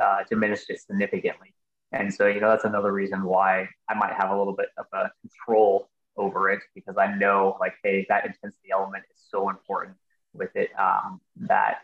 uh, 0.00 0.18
diminished 0.28 0.70
it 0.70 0.80
significantly. 0.80 1.54
And 1.92 2.12
so 2.12 2.26
you 2.26 2.40
know 2.40 2.50
that's 2.50 2.64
another 2.64 2.92
reason 2.92 3.24
why 3.24 3.68
I 3.88 3.94
might 3.94 4.12
have 4.12 4.30
a 4.30 4.36
little 4.36 4.54
bit 4.54 4.68
of 4.76 4.86
a 4.92 5.10
control 5.22 5.88
over 6.16 6.50
it 6.50 6.60
because 6.74 6.96
I 6.96 7.14
know 7.16 7.56
like 7.58 7.74
hey 7.82 8.06
that 8.08 8.24
intensity 8.24 8.68
element 8.72 9.04
is 9.10 9.20
so 9.30 9.48
important 9.48 9.96
with 10.32 10.54
it 10.54 10.70
um, 10.78 11.20
that 11.36 11.78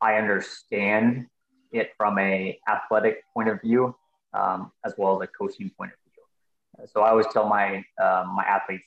I 0.00 0.14
understand 0.14 1.26
it 1.72 1.90
from 1.96 2.18
a 2.18 2.58
athletic 2.68 3.24
point 3.34 3.48
of 3.48 3.60
view 3.60 3.94
um, 4.34 4.72
as 4.84 4.94
well 4.96 5.20
as 5.20 5.28
a 5.28 5.32
coaching 5.32 5.70
point 5.76 5.92
of 5.92 5.98
view. 6.12 6.86
So 6.92 7.02
I 7.02 7.10
always 7.10 7.26
tell 7.32 7.48
my 7.48 7.84
um, 8.02 8.34
my 8.34 8.44
athletes 8.44 8.84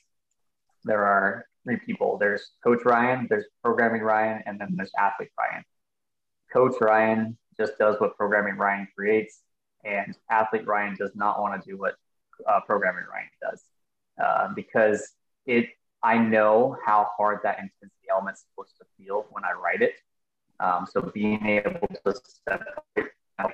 there 0.84 1.04
are 1.04 1.46
three 1.64 1.78
people. 1.84 2.16
There's 2.18 2.52
Coach 2.62 2.84
Ryan, 2.84 3.26
there's 3.28 3.44
Programming 3.62 4.02
Ryan, 4.02 4.42
and 4.46 4.60
then 4.60 4.74
there's 4.76 4.92
Athlete 4.98 5.30
Ryan. 5.38 5.64
Coach 6.52 6.74
Ryan 6.80 7.36
just 7.58 7.76
does 7.78 7.96
what 7.98 8.16
Programming 8.16 8.56
Ryan 8.56 8.86
creates, 8.94 9.40
and 9.84 10.16
Athlete 10.30 10.66
Ryan 10.66 10.96
does 10.96 11.10
not 11.14 11.40
want 11.40 11.60
to 11.60 11.70
do 11.70 11.76
what 11.76 11.94
uh, 12.46 12.60
Programming 12.66 13.04
Ryan 13.10 13.28
does 13.42 13.62
uh, 14.22 14.48
because 14.54 15.12
it. 15.46 15.68
I 16.02 16.18
know 16.18 16.76
how 16.84 17.08
hard 17.16 17.40
that 17.42 17.58
intensity 17.58 18.06
element 18.12 18.36
is 18.36 18.44
supposed 18.50 18.76
to 18.78 18.84
feel 18.96 19.26
when 19.30 19.44
I 19.44 19.52
write 19.52 19.82
it, 19.82 19.94
um, 20.60 20.86
so 20.90 21.02
being 21.02 21.44
able 21.44 21.86
to 22.04 22.14
separate 22.44 23.12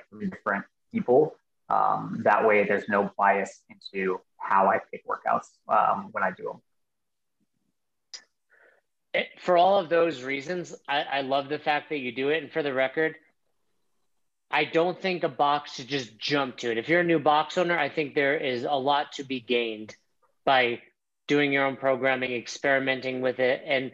three 0.09 0.29
different 0.29 0.65
people, 0.91 1.35
um, 1.69 2.21
that 2.23 2.45
way 2.45 2.65
there's 2.65 2.87
no 2.89 3.11
bias 3.17 3.61
into 3.69 4.19
how 4.37 4.69
I 4.69 4.79
pick 4.91 5.03
workouts 5.07 5.47
um, 5.67 6.09
when 6.11 6.23
I 6.23 6.31
do 6.31 6.43
them. 6.43 6.61
Eh, 9.13 9.23
for 9.39 9.57
all 9.57 9.79
of 9.79 9.89
those 9.89 10.23
reasons, 10.23 10.75
I, 10.87 11.01
I 11.01 11.21
love 11.21 11.49
the 11.49 11.59
fact 11.59 11.89
that 11.89 11.99
you 11.99 12.11
do 12.11 12.29
it. 12.29 12.43
And 12.43 12.51
for 12.51 12.63
the 12.63 12.73
record, 12.73 13.15
I 14.49 14.65
don't 14.65 14.99
think 14.99 15.23
a 15.23 15.29
box 15.29 15.75
should 15.75 15.87
just 15.87 16.17
jump 16.17 16.57
to 16.57 16.71
it. 16.71 16.77
If 16.77 16.89
you're 16.89 16.99
a 16.99 17.05
new 17.05 17.19
box 17.19 17.57
owner, 17.57 17.77
I 17.77 17.89
think 17.89 18.13
there 18.13 18.37
is 18.37 18.63
a 18.63 18.73
lot 18.73 19.13
to 19.13 19.23
be 19.23 19.39
gained 19.39 19.95
by 20.45 20.81
doing 21.27 21.51
your 21.53 21.65
own 21.65 21.77
programming, 21.77 22.33
experimenting 22.33 23.21
with 23.21 23.39
it, 23.39 23.63
and 23.65 23.91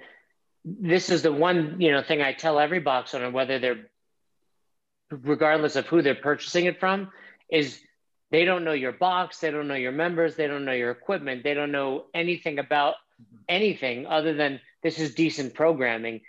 this 0.65 1.09
is 1.09 1.21
the 1.21 1.31
one 1.31 1.79
you 1.79 1.91
know 1.91 2.03
thing 2.03 2.21
I 2.21 2.33
tell 2.33 2.59
every 2.59 2.79
box 2.79 3.13
owner, 3.13 3.29
whether 3.31 3.59
they're 3.59 3.89
regardless 5.11 5.75
of 5.75 5.87
who 5.87 6.01
they're 6.01 6.15
purchasing 6.15 6.65
it 6.65 6.79
from, 6.79 7.11
is 7.49 7.79
they 8.31 8.45
don't 8.45 8.63
know 8.63 8.73
your 8.73 8.91
box, 8.91 9.39
they 9.39 9.51
don't 9.51 9.67
know 9.67 9.75
your 9.75 9.91
members, 9.91 10.35
they 10.35 10.47
don't 10.47 10.65
know 10.65 10.71
your 10.71 10.91
equipment, 10.91 11.43
they 11.43 11.53
don't 11.53 11.71
know 11.71 12.05
anything 12.13 12.59
about 12.59 12.95
anything 13.47 14.05
other 14.05 14.33
than 14.33 14.61
this 14.83 14.99
is 14.99 15.15
decent 15.15 15.53
programming. 15.53 16.21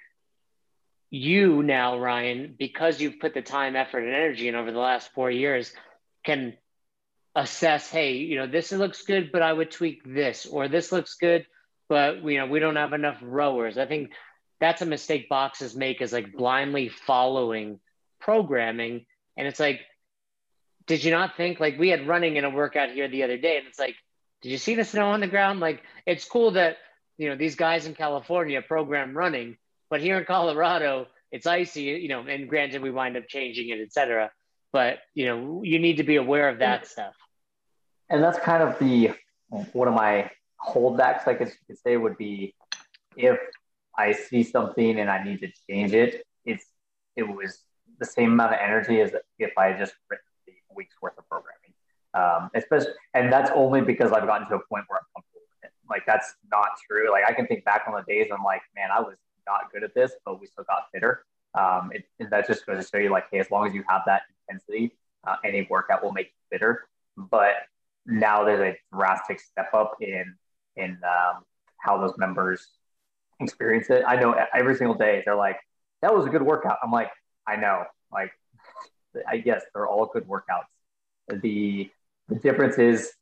You 1.10 1.62
now, 1.62 1.98
Ryan, 1.98 2.54
because 2.58 3.00
you've 3.00 3.20
put 3.20 3.34
the 3.34 3.42
time, 3.42 3.76
effort, 3.76 4.04
and 4.04 4.14
energy 4.14 4.48
in 4.48 4.54
over 4.54 4.70
the 4.70 4.78
last 4.78 5.12
four 5.12 5.30
years, 5.30 5.72
can 6.24 6.56
assess, 7.34 7.90
hey, 7.90 8.14
you 8.14 8.36
know, 8.36 8.46
this 8.46 8.72
looks 8.72 9.02
good, 9.02 9.30
but 9.32 9.42
I 9.42 9.52
would 9.52 9.70
tweak 9.70 10.02
this, 10.04 10.46
or 10.46 10.68
this 10.68 10.92
looks 10.92 11.14
good, 11.14 11.46
but 11.90 12.24
you 12.24 12.38
know 12.38 12.46
we 12.46 12.60
don't 12.60 12.76
have 12.76 12.94
enough 12.94 13.18
rowers. 13.20 13.76
I 13.76 13.84
think 13.84 14.12
that's 14.60 14.80
a 14.80 14.86
mistake 14.86 15.28
boxes 15.28 15.76
make 15.76 16.00
is 16.00 16.12
like 16.12 16.32
blindly 16.32 16.88
following 16.88 17.80
programming, 18.20 19.04
and 19.36 19.46
it's 19.48 19.60
like, 19.60 19.80
did 20.86 21.04
you 21.04 21.10
not 21.10 21.36
think 21.36 21.60
like 21.60 21.78
we 21.78 21.88
had 21.88 22.06
running 22.06 22.36
in 22.36 22.44
a 22.44 22.50
workout 22.50 22.90
here 22.90 23.08
the 23.08 23.24
other 23.24 23.36
day, 23.36 23.58
and 23.58 23.66
it's 23.66 23.78
like, 23.78 23.96
did 24.40 24.50
you 24.50 24.58
see 24.58 24.76
the 24.76 24.84
snow 24.84 25.10
on 25.10 25.20
the 25.20 25.26
ground? 25.26 25.58
Like 25.60 25.82
it's 26.06 26.24
cool 26.24 26.52
that 26.52 26.78
you 27.18 27.28
know 27.28 27.36
these 27.36 27.56
guys 27.56 27.84
in 27.84 27.94
California 27.94 28.62
program 28.62 29.14
running, 29.14 29.58
but 29.90 30.00
here 30.00 30.16
in 30.16 30.24
Colorado 30.24 31.08
it's 31.32 31.46
icy, 31.46 31.82
you 31.82 32.08
know, 32.08 32.22
and 32.22 32.48
granted 32.48 32.82
we 32.82 32.90
wind 32.90 33.16
up 33.16 33.24
changing 33.28 33.68
it, 33.68 33.80
etc. 33.80 34.30
But 34.72 34.98
you 35.14 35.26
know 35.26 35.62
you 35.64 35.80
need 35.80 35.96
to 35.96 36.04
be 36.04 36.16
aware 36.16 36.48
of 36.48 36.60
that 36.60 36.86
stuff. 36.86 37.14
And 38.08 38.22
that's 38.22 38.38
kind 38.38 38.62
of 38.62 38.78
the 38.78 39.10
one 39.72 39.88
of 39.88 39.94
my 39.94 40.30
holdbacks, 40.66 41.26
I 41.26 41.34
guess 41.34 41.50
you 41.50 41.66
could 41.66 41.78
say, 41.78 41.96
would 41.96 42.16
be 42.16 42.54
if 43.16 43.38
I 43.96 44.12
see 44.12 44.42
something 44.42 44.98
and 44.98 45.10
I 45.10 45.22
need 45.22 45.40
to 45.40 45.48
change 45.68 45.92
it, 45.92 46.24
it's 46.44 46.64
it 47.16 47.24
was 47.24 47.64
the 47.98 48.06
same 48.06 48.32
amount 48.32 48.54
of 48.54 48.60
energy 48.60 49.00
as 49.00 49.12
if 49.38 49.56
I 49.58 49.72
just 49.72 49.94
written 50.08 50.24
the 50.46 50.52
week's 50.74 50.94
worth 51.02 51.18
of 51.18 51.28
programming. 51.28 51.56
Um, 52.12 52.50
especially, 52.54 52.92
and 53.14 53.32
that's 53.32 53.50
only 53.54 53.80
because 53.82 54.12
I've 54.12 54.26
gotten 54.26 54.48
to 54.48 54.56
a 54.56 54.66
point 54.68 54.84
where 54.88 54.98
I'm 54.98 55.06
comfortable 55.14 55.42
with 55.50 55.70
it. 55.70 55.72
Like 55.88 56.04
that's 56.06 56.34
not 56.50 56.68
true. 56.88 57.10
Like 57.10 57.24
I 57.26 57.32
can 57.32 57.46
think 57.46 57.64
back 57.64 57.84
on 57.86 57.94
the 57.94 58.02
days 58.02 58.28
I'm 58.32 58.42
like, 58.42 58.62
man, 58.74 58.88
I 58.92 59.00
was 59.00 59.16
not 59.46 59.72
good 59.72 59.84
at 59.84 59.94
this, 59.94 60.12
but 60.24 60.40
we 60.40 60.46
still 60.46 60.64
got 60.64 60.84
fitter. 60.92 61.24
Um, 61.54 61.90
it, 61.92 62.04
that 62.30 62.46
just 62.46 62.64
goes 62.66 62.84
to 62.84 62.88
show 62.88 62.98
you, 62.98 63.10
like, 63.10 63.24
hey, 63.32 63.40
as 63.40 63.50
long 63.50 63.66
as 63.66 63.74
you 63.74 63.84
have 63.88 64.02
that 64.06 64.22
intensity, 64.48 64.92
uh, 65.26 65.36
any 65.44 65.66
workout 65.68 66.02
will 66.02 66.12
make 66.12 66.26
you 66.28 66.56
fitter. 66.56 66.86
But 67.16 67.54
now 68.06 68.44
there's 68.44 68.60
a 68.60 68.96
drastic 68.96 69.40
step 69.40 69.74
up 69.74 69.96
in 70.00 70.34
in 70.76 70.98
um, 71.04 71.44
how 71.78 71.98
those 71.98 72.14
members 72.18 72.66
experience 73.40 73.90
it. 73.90 74.04
I 74.06 74.16
know 74.16 74.34
every 74.54 74.76
single 74.76 74.96
day 74.96 75.22
they're 75.24 75.36
like, 75.36 75.58
that 76.02 76.14
was 76.14 76.26
a 76.26 76.28
good 76.28 76.42
workout. 76.42 76.78
I'm 76.82 76.92
like, 76.92 77.10
I 77.46 77.56
know, 77.56 77.84
like, 78.12 78.32
I 79.28 79.38
guess 79.38 79.62
they're 79.74 79.88
all 79.88 80.06
good 80.06 80.26
workouts. 80.26 80.68
The 81.28 81.90
the 82.28 82.36
difference 82.36 82.78
is 82.78 83.12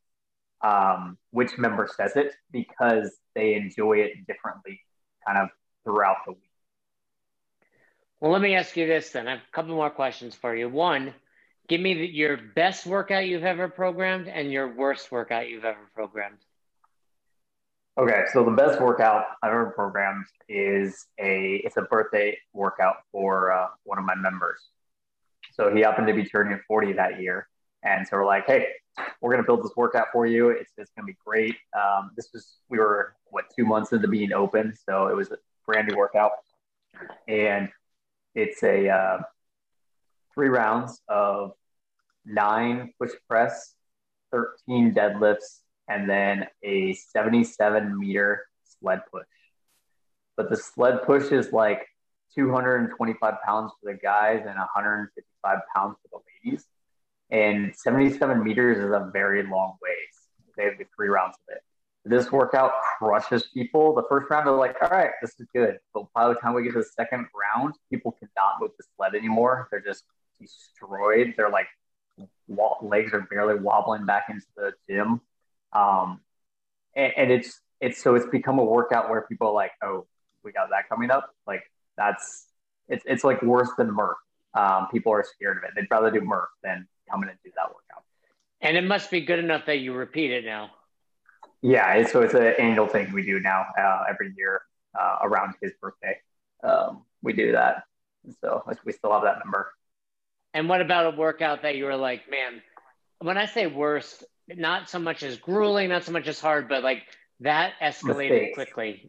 um, 0.60 1.16
which 1.30 1.56
member 1.56 1.88
says 1.94 2.16
it 2.16 2.34
because 2.52 3.16
they 3.34 3.54
enjoy 3.54 3.98
it 3.98 4.26
differently, 4.26 4.80
kind 5.26 5.38
of 5.38 5.48
throughout 5.84 6.16
the 6.26 6.32
week. 6.32 6.42
Well, 8.20 8.32
let 8.32 8.42
me 8.42 8.54
ask 8.54 8.76
you 8.76 8.86
this 8.86 9.10
then. 9.10 9.28
I 9.28 9.32
have 9.32 9.40
a 9.40 9.52
couple 9.52 9.74
more 9.74 9.90
questions 9.90 10.34
for 10.34 10.54
you. 10.54 10.68
One, 10.68 11.14
give 11.68 11.80
me 11.80 12.06
your 12.06 12.36
best 12.36 12.84
workout 12.84 13.26
you've 13.26 13.44
ever 13.44 13.68
programmed 13.68 14.26
and 14.26 14.50
your 14.50 14.74
worst 14.74 15.12
workout 15.12 15.48
you've 15.48 15.64
ever 15.64 15.88
programmed. 15.94 16.38
Okay, 17.98 18.26
so 18.32 18.44
the 18.44 18.52
best 18.52 18.80
workout 18.80 19.24
I've 19.42 19.50
ever 19.50 19.72
programmed 19.74 20.26
is 20.48 21.08
a 21.18 21.60
it's 21.64 21.78
a 21.78 21.82
birthday 21.82 22.38
workout 22.52 22.98
for 23.10 23.50
uh, 23.50 23.66
one 23.82 23.98
of 23.98 24.04
my 24.04 24.14
members. 24.14 24.60
So 25.52 25.74
he 25.74 25.80
happened 25.80 26.06
to 26.06 26.14
be 26.14 26.24
turning 26.24 26.60
40 26.68 26.92
that 26.92 27.20
year, 27.20 27.48
and 27.82 28.06
so 28.06 28.18
we're 28.18 28.24
like, 28.24 28.46
hey, 28.46 28.68
we're 29.20 29.32
gonna 29.32 29.42
build 29.42 29.64
this 29.64 29.72
workout 29.76 30.06
for 30.12 30.26
you. 30.26 30.50
It's 30.50 30.70
it's 30.78 30.92
gonna 30.96 31.06
be 31.06 31.16
great. 31.26 31.56
Um, 31.76 32.12
this 32.14 32.28
was 32.32 32.58
we 32.68 32.78
were 32.78 33.16
what 33.30 33.46
two 33.56 33.66
months 33.66 33.92
into 33.92 34.06
being 34.06 34.32
open, 34.32 34.76
so 34.88 35.08
it 35.08 35.16
was 35.16 35.32
a 35.32 35.38
brand 35.66 35.88
new 35.88 35.96
workout, 35.96 36.30
and 37.26 37.68
it's 38.36 38.62
a 38.62 38.90
uh, 38.90 39.18
three 40.34 40.50
rounds 40.50 41.00
of 41.08 41.50
nine 42.24 42.92
push 42.96 43.10
press, 43.28 43.74
13 44.30 44.94
deadlifts, 44.94 45.62
and 45.88 46.08
then 46.08 46.46
a 46.62 46.94
77 46.94 47.98
meter 47.98 48.46
sled 48.80 49.00
push. 49.10 49.26
But 50.36 50.50
the 50.50 50.56
sled 50.56 51.02
push 51.04 51.32
is 51.32 51.52
like 51.52 51.86
225 52.34 53.34
pounds 53.44 53.72
for 53.80 53.92
the 53.92 53.98
guys 53.98 54.40
and 54.46 54.56
155 54.56 55.58
pounds 55.74 55.96
for 56.02 56.18
the 56.18 56.50
ladies. 56.50 56.64
And 57.30 57.74
77 57.74 58.42
meters 58.42 58.78
is 58.78 58.92
a 58.92 59.10
very 59.12 59.42
long 59.42 59.76
ways. 59.82 60.54
They 60.56 60.64
have 60.64 60.78
the 60.78 60.86
three 60.96 61.08
rounds 61.08 61.36
of 61.48 61.56
it. 61.56 61.62
This 62.04 62.32
workout 62.32 62.72
crushes 62.98 63.48
people. 63.52 63.94
The 63.94 64.04
first 64.08 64.30
round, 64.30 64.46
they're 64.46 64.54
like, 64.54 64.76
all 64.80 64.88
right, 64.88 65.10
this 65.20 65.34
is 65.38 65.46
good. 65.54 65.78
But 65.92 66.04
by 66.14 66.28
the 66.28 66.34
time 66.34 66.54
we 66.54 66.62
get 66.62 66.72
to 66.72 66.78
the 66.78 66.84
second 66.84 67.26
round, 67.34 67.74
people 67.90 68.12
cannot 68.12 68.60
move 68.60 68.70
the 68.78 68.84
sled 68.96 69.14
anymore. 69.14 69.68
They're 69.70 69.80
just 69.80 70.04
destroyed. 70.40 71.34
They're 71.36 71.50
like, 71.50 71.66
legs 72.80 73.12
are 73.12 73.26
barely 73.30 73.60
wobbling 73.60 74.06
back 74.06 74.26
into 74.30 74.46
the 74.56 74.72
gym. 74.88 75.20
Um, 75.72 76.20
and, 76.94 77.12
and 77.16 77.30
it's, 77.30 77.60
it's 77.80 78.02
so 78.02 78.14
it's 78.14 78.26
become 78.26 78.58
a 78.58 78.64
workout 78.64 79.08
where 79.10 79.22
people 79.22 79.48
are 79.48 79.54
like, 79.54 79.72
oh, 79.82 80.06
we 80.44 80.52
got 80.52 80.70
that 80.70 80.88
coming 80.88 81.10
up. 81.10 81.30
Like 81.46 81.62
that's, 81.96 82.46
it's, 82.88 83.04
it's 83.06 83.24
like 83.24 83.42
worse 83.42 83.70
than 83.76 83.90
Murph. 83.92 84.16
Um, 84.54 84.88
people 84.90 85.12
are 85.12 85.24
scared 85.24 85.58
of 85.58 85.64
it. 85.64 85.70
They'd 85.76 85.86
rather 85.90 86.10
do 86.10 86.20
Murph 86.20 86.48
than 86.62 86.88
come 87.10 87.22
in 87.22 87.28
and 87.28 87.38
do 87.44 87.50
that 87.56 87.68
workout. 87.68 88.02
And 88.60 88.76
it 88.76 88.84
must 88.84 89.10
be 89.10 89.20
good 89.20 89.38
enough 89.38 89.66
that 89.66 89.78
you 89.78 89.92
repeat 89.92 90.30
it 90.30 90.44
now. 90.44 90.70
Yeah, 91.60 92.06
so 92.06 92.22
it's 92.22 92.34
an 92.34 92.54
annual 92.58 92.86
thing 92.86 93.12
we 93.12 93.24
do 93.24 93.40
now 93.40 93.66
uh, 93.78 94.04
every 94.08 94.32
year 94.36 94.62
uh, 94.98 95.18
around 95.22 95.54
his 95.60 95.72
birthday. 95.80 96.16
Um, 96.62 97.02
we 97.22 97.32
do 97.32 97.52
that, 97.52 97.82
so 98.40 98.62
like 98.66 98.78
we 98.84 98.92
still 98.92 99.12
have 99.12 99.22
that 99.22 99.40
number. 99.44 99.72
And 100.54 100.68
what 100.68 100.80
about 100.80 101.14
a 101.14 101.16
workout 101.16 101.62
that 101.62 101.76
you 101.76 101.84
were 101.84 101.96
like, 101.96 102.30
man? 102.30 102.62
When 103.20 103.36
I 103.36 103.46
say 103.46 103.66
worst, 103.66 104.24
not 104.56 104.88
so 104.88 104.98
much 104.98 105.22
as 105.22 105.36
grueling, 105.36 105.88
not 105.88 106.04
so 106.04 106.12
much 106.12 106.26
as 106.28 106.40
hard, 106.40 106.68
but 106.68 106.82
like 106.82 107.02
that 107.40 107.72
escalated 107.82 108.30
Mistakes. 108.30 108.54
quickly. 108.54 109.08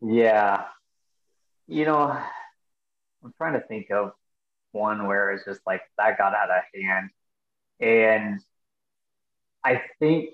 Yeah, 0.00 0.64
you 1.66 1.84
know, 1.84 2.16
I'm 3.24 3.34
trying 3.36 3.54
to 3.54 3.66
think 3.66 3.90
of 3.90 4.12
one 4.72 5.06
where 5.06 5.32
it's 5.32 5.44
just 5.44 5.60
like 5.66 5.82
that 5.96 6.18
got 6.18 6.34
out 6.34 6.50
of 6.50 6.62
hand, 6.74 7.10
and 7.80 8.40
I 9.64 9.82
think 9.98 10.30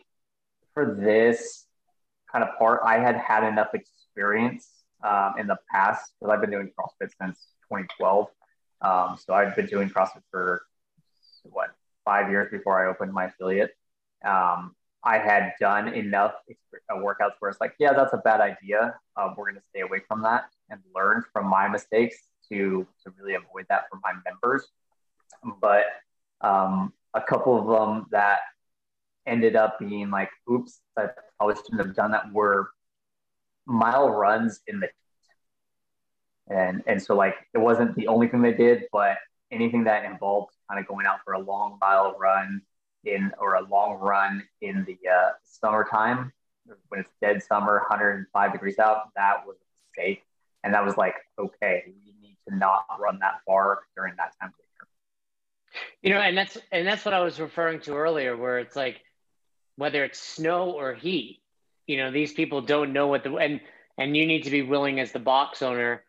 for 0.74 0.98
this 1.00 1.64
kind 2.30 2.44
of 2.44 2.58
part, 2.58 2.80
I 2.84 2.98
had 2.98 3.16
had 3.16 3.44
enough 3.44 3.74
experience 3.74 4.68
um, 5.02 5.34
in 5.38 5.46
the 5.46 5.56
past 5.70 6.12
because 6.20 6.32
I've 6.32 6.40
been 6.40 6.50
doing 6.50 6.70
CrossFit 6.78 7.10
since 7.20 7.38
2012. 7.70 8.26
Um, 8.82 9.16
so 9.24 9.32
I've 9.32 9.56
been 9.56 9.66
doing 9.66 9.88
CrossFit 9.88 10.22
for 10.30 10.62
what 11.44 11.70
five 12.04 12.30
years 12.30 12.50
before 12.50 12.84
I 12.84 12.90
opened 12.90 13.12
my 13.12 13.26
affiliate. 13.26 13.70
Um, 14.24 14.74
I 15.04 15.18
had 15.18 15.52
done 15.60 15.88
enough 15.88 16.32
uh, 16.48 16.94
workouts 16.96 17.32
where 17.38 17.50
it's 17.50 17.60
like, 17.60 17.74
yeah, 17.78 17.92
that's 17.92 18.14
a 18.14 18.18
bad 18.18 18.40
idea. 18.40 18.94
Uh, 19.16 19.28
we're 19.36 19.50
going 19.50 19.60
to 19.60 19.66
stay 19.68 19.80
away 19.80 20.00
from 20.08 20.22
that 20.22 20.44
and 20.70 20.80
learn 20.94 21.22
from 21.32 21.46
my 21.46 21.68
mistakes 21.68 22.16
to 22.50 22.86
to 23.04 23.12
really 23.18 23.34
avoid 23.34 23.66
that 23.68 23.84
for 23.90 23.98
my 24.02 24.12
members. 24.24 24.66
But 25.60 25.84
um, 26.40 26.92
a 27.12 27.20
couple 27.20 27.58
of 27.58 27.66
them 27.66 28.06
that 28.12 28.40
ended 29.26 29.56
up 29.56 29.78
being 29.78 30.10
like, 30.10 30.30
oops, 30.50 30.80
I 30.96 31.08
probably 31.38 31.56
shouldn't 31.56 31.86
have 31.86 31.94
done 31.94 32.12
that 32.12 32.32
were 32.32 32.70
mile 33.66 34.10
runs 34.10 34.60
in 34.66 34.80
the 34.80 34.88
and 36.48 36.82
and 36.86 37.02
so 37.02 37.14
like 37.16 37.36
it 37.54 37.58
wasn't 37.58 37.94
the 37.94 38.08
only 38.08 38.28
thing 38.28 38.42
they 38.42 38.52
did, 38.52 38.84
but 38.92 39.16
anything 39.50 39.84
that 39.84 40.04
involved 40.04 40.52
kind 40.68 40.80
of 40.80 40.86
going 40.86 41.06
out 41.06 41.18
for 41.24 41.34
a 41.34 41.38
long 41.38 41.78
mile 41.80 42.16
run 42.18 42.62
in 43.06 43.32
or 43.38 43.54
a 43.54 43.62
long 43.62 43.98
run 43.98 44.46
in 44.60 44.84
the 44.84 44.98
uh, 45.08 45.30
summertime 45.44 46.32
when 46.88 47.00
it's 47.00 47.10
dead 47.20 47.42
summer, 47.42 47.80
105 47.80 48.52
degrees 48.52 48.78
out, 48.78 49.14
that 49.16 49.46
was 49.46 49.56
a 49.56 50.00
mistake. 50.00 50.22
And 50.62 50.72
that 50.74 50.84
was 50.84 50.96
like, 50.96 51.14
okay, 51.38 51.84
we 51.86 52.14
need 52.22 52.36
to 52.48 52.56
not 52.56 52.84
run 52.98 53.18
that 53.20 53.40
far 53.46 53.80
during 53.96 54.14
that 54.16 54.32
year. 54.40 54.52
You 56.02 56.10
know, 56.10 56.20
and 56.20 56.38
that's 56.38 56.56
and 56.70 56.86
that's 56.86 57.04
what 57.04 57.14
I 57.14 57.20
was 57.20 57.40
referring 57.40 57.80
to 57.80 57.94
earlier, 57.94 58.36
where 58.36 58.58
it's 58.58 58.76
like 58.76 59.00
whether 59.76 60.04
it's 60.04 60.18
snow 60.18 60.70
or 60.70 60.94
heat, 60.94 61.40
you 61.86 61.96
know, 61.96 62.12
these 62.12 62.32
people 62.32 62.62
don't 62.62 62.92
know 62.92 63.08
what 63.08 63.24
the 63.24 63.34
and 63.36 63.60
and 63.98 64.16
you 64.16 64.26
need 64.26 64.44
to 64.44 64.50
be 64.50 64.62
willing 64.62 65.00
as 65.00 65.12
the 65.12 65.18
box 65.18 65.62
owner 65.62 66.04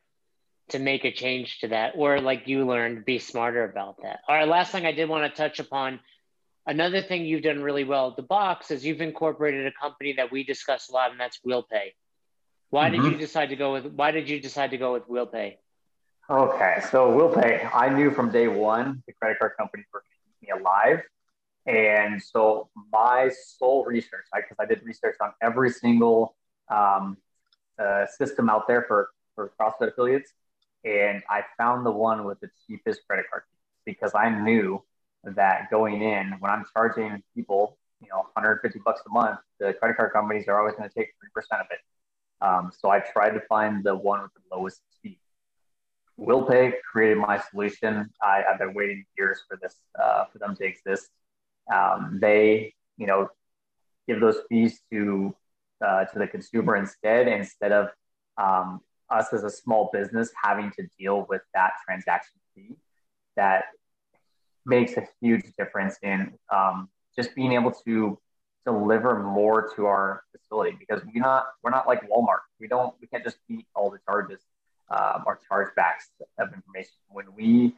to 0.69 0.79
make 0.79 1.03
a 1.03 1.11
change 1.11 1.59
to 1.59 1.69
that, 1.69 1.93
or 1.95 2.21
like 2.21 2.47
you 2.47 2.65
learned, 2.65 3.05
be 3.05 3.19
smarter 3.19 3.63
about 3.63 4.01
that. 4.03 4.19
All 4.27 4.35
right, 4.35 4.47
last 4.47 4.71
thing 4.71 4.85
I 4.85 4.91
did 4.91 5.09
want 5.09 5.31
to 5.31 5.35
touch 5.35 5.59
upon. 5.59 5.99
Another 6.67 7.01
thing 7.01 7.25
you've 7.25 7.43
done 7.43 7.61
really 7.61 7.83
well 7.83 8.09
at 8.09 8.15
the 8.15 8.23
box 8.23 8.71
is 8.71 8.83
you've 8.83 9.01
incorporated 9.01 9.67
a 9.67 9.71
company 9.71 10.13
that 10.13 10.31
we 10.31 10.43
discuss 10.43 10.89
a 10.89 10.93
lot, 10.93 11.11
and 11.11 11.19
that's 11.19 11.39
WheelPay. 11.45 11.93
Why 12.71 12.89
mm-hmm. 12.89 13.03
did 13.03 13.11
you 13.11 13.17
decide 13.17 13.49
to 13.49 13.55
go 13.55 13.73
with 13.73 13.85
Why 13.85 14.11
did 14.11 14.27
you 14.27 14.39
decide 14.39 14.71
to 14.71 14.77
go 14.77 14.93
with 14.93 15.07
WheelPay? 15.07 15.57
Okay, 16.27 16.77
so 16.89 17.11
WheelPay, 17.11 17.69
I 17.71 17.89
knew 17.89 18.09
from 18.09 18.31
day 18.31 18.47
one 18.47 19.03
the 19.05 19.13
credit 19.13 19.37
card 19.37 19.51
companies 19.59 19.85
were 19.93 20.01
keep 20.01 20.49
me 20.49 20.59
alive, 20.59 21.03
and 21.67 22.19
so 22.21 22.69
my 22.91 23.29
sole 23.57 23.85
research, 23.85 24.25
right? 24.33 24.43
because 24.43 24.57
I, 24.59 24.63
I, 24.63 24.65
did 24.65 24.83
research 24.83 25.17
on 25.21 25.33
every 25.43 25.69
single 25.69 26.35
um, 26.69 27.17
uh, 27.77 28.07
system 28.07 28.49
out 28.49 28.67
there 28.67 28.85
for 28.87 29.09
for 29.35 29.51
CrossFit 29.59 29.89
affiliates, 29.89 30.31
and 30.83 31.21
I 31.29 31.43
found 31.59 31.85
the 31.85 31.91
one 31.91 32.23
with 32.23 32.39
the 32.39 32.49
cheapest 32.65 33.01
credit 33.07 33.27
card 33.29 33.43
because 33.85 34.13
I 34.15 34.29
knew 34.29 34.83
that 35.31 35.69
going 35.69 36.01
in 36.01 36.35
when 36.39 36.51
I'm 36.51 36.65
charging 36.73 37.21
people, 37.35 37.77
you 38.01 38.09
know, 38.09 38.19
150 38.33 38.79
bucks 38.79 39.01
a 39.07 39.09
month, 39.09 39.39
the 39.59 39.73
credit 39.73 39.97
card 39.97 40.13
companies 40.13 40.47
are 40.47 40.59
always 40.59 40.75
going 40.75 40.89
to 40.89 40.93
take 40.93 41.09
three 41.19 41.29
percent 41.33 41.61
of 41.61 41.67
it. 41.71 41.79
Um, 42.41 42.71
so 42.77 42.89
I 42.89 42.99
tried 42.99 43.31
to 43.31 43.41
find 43.41 43.83
the 43.83 43.95
one 43.95 44.21
with 44.21 44.31
the 44.33 44.55
lowest 44.55 44.81
fee. 45.01 45.19
WheelPay 46.19 46.73
created 46.89 47.17
my 47.17 47.41
solution. 47.51 48.09
I, 48.21 48.43
have 48.49 48.59
been 48.59 48.73
waiting 48.73 49.05
years 49.17 49.41
for 49.47 49.57
this 49.61 49.75
uh, 50.01 50.25
for 50.31 50.39
them 50.39 50.55
to 50.55 50.65
exist. 50.65 51.09
Um, 51.73 52.19
they, 52.21 52.73
you 52.97 53.07
know, 53.07 53.29
give 54.07 54.19
those 54.19 54.37
fees 54.47 54.79
to 54.91 55.35
uh, 55.85 56.05
to 56.05 56.19
the 56.19 56.27
consumer 56.27 56.75
instead, 56.75 57.27
instead 57.27 57.71
of 57.71 57.89
um, 58.37 58.81
us 59.09 59.33
as 59.33 59.43
a 59.43 59.49
small 59.49 59.89
business 59.91 60.31
having 60.41 60.71
to 60.71 60.87
deal 60.97 61.25
with 61.29 61.41
that 61.53 61.71
transaction 61.85 62.39
fee. 62.53 62.75
That 63.35 63.65
makes 64.65 64.97
a 64.97 65.07
huge 65.21 65.45
difference 65.57 65.97
in 66.01 66.33
um, 66.53 66.89
just 67.15 67.35
being 67.35 67.53
able 67.53 67.71
to 67.85 68.17
deliver 68.65 69.21
more 69.21 69.71
to 69.75 69.85
our 69.85 70.23
facility 70.31 70.75
because 70.79 71.01
we're 71.13 71.21
not 71.21 71.47
we're 71.63 71.71
not 71.71 71.87
like 71.87 72.01
Walmart. 72.09 72.45
We 72.59 72.67
don't 72.67 72.93
we 72.99 73.07
can't 73.07 73.23
just 73.23 73.37
beat 73.47 73.67
all 73.75 73.89
the 73.89 73.99
charges 74.05 74.39
um, 74.89 75.23
or 75.25 75.39
chargebacks 75.49 76.09
of 76.39 76.53
information. 76.53 76.93
When 77.09 77.25
we 77.35 77.75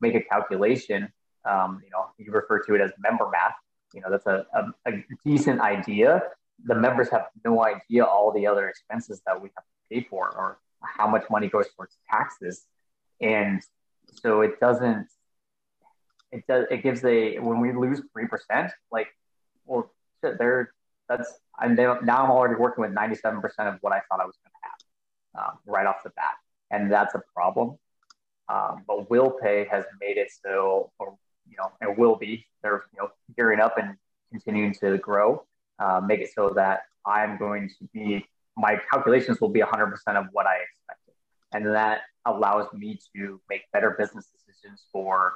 make 0.00 0.14
a 0.14 0.20
calculation, 0.20 1.12
um, 1.44 1.80
you 1.84 1.90
know, 1.90 2.06
you 2.18 2.32
refer 2.32 2.60
to 2.60 2.74
it 2.74 2.80
as 2.80 2.92
member 2.98 3.28
math. 3.30 3.54
You 3.92 4.00
know, 4.00 4.10
that's 4.10 4.26
a, 4.26 4.44
a, 4.54 4.90
a 4.90 5.04
decent 5.24 5.60
idea. 5.60 6.22
The 6.64 6.74
members 6.74 7.08
have 7.10 7.26
no 7.44 7.64
idea 7.64 8.04
all 8.04 8.32
the 8.32 8.46
other 8.46 8.68
expenses 8.68 9.22
that 9.26 9.40
we 9.40 9.50
have 9.56 9.64
to 9.64 9.70
pay 9.90 10.06
for 10.08 10.28
or 10.36 10.58
how 10.82 11.06
much 11.06 11.24
money 11.30 11.48
goes 11.48 11.66
towards 11.76 11.96
taxes. 12.10 12.64
And 13.20 13.62
so 14.22 14.40
it 14.40 14.58
doesn't, 14.60 15.06
it 16.34 16.44
does, 16.48 16.66
it 16.70 16.82
gives 16.82 17.04
a, 17.04 17.38
when 17.38 17.60
we 17.60 17.72
lose 17.72 18.00
3%, 18.16 18.70
like, 18.90 19.08
well, 19.64 19.90
shit, 20.22 20.38
there, 20.38 20.72
that's, 21.08 21.32
I'm 21.58 21.74
now 21.76 21.96
I'm 22.02 22.30
already 22.30 22.56
working 22.56 22.82
with 22.82 22.92
97% 22.92 23.42
of 23.60 23.78
what 23.80 23.92
I 23.92 24.00
thought 24.08 24.20
I 24.20 24.26
was 24.26 24.36
going 24.42 24.52
to 24.52 24.64
have 24.64 25.46
um, 25.46 25.58
right 25.66 25.86
off 25.86 26.02
the 26.02 26.10
bat. 26.10 26.34
And 26.70 26.90
that's 26.90 27.14
a 27.14 27.22
problem. 27.34 27.78
Um, 28.48 28.82
but 28.86 29.08
WheelPay 29.08 29.70
has 29.70 29.84
made 30.00 30.16
it 30.16 30.30
so, 30.44 30.90
or 30.98 31.16
you 31.48 31.56
know, 31.56 31.70
it 31.80 31.96
will 31.96 32.16
be. 32.16 32.46
They're 32.62 32.84
you 32.92 33.02
know 33.02 33.10
gearing 33.36 33.60
up 33.60 33.78
and 33.78 33.96
continuing 34.30 34.74
to 34.80 34.98
grow. 34.98 35.44
Uh, 35.78 36.00
make 36.04 36.20
it 36.20 36.30
so 36.34 36.50
that 36.50 36.80
I'm 37.06 37.38
going 37.38 37.68
to 37.68 37.88
be 37.92 38.26
my 38.56 38.80
calculations 38.90 39.40
will 39.40 39.48
be 39.48 39.60
100% 39.60 39.92
of 40.16 40.26
what 40.32 40.46
I 40.46 40.56
expected, 40.56 41.14
and 41.52 41.66
that 41.74 42.02
allows 42.26 42.72
me 42.72 42.98
to 43.14 43.40
make 43.48 43.62
better 43.72 43.96
business 43.98 44.26
decisions 44.26 44.84
for 44.92 45.34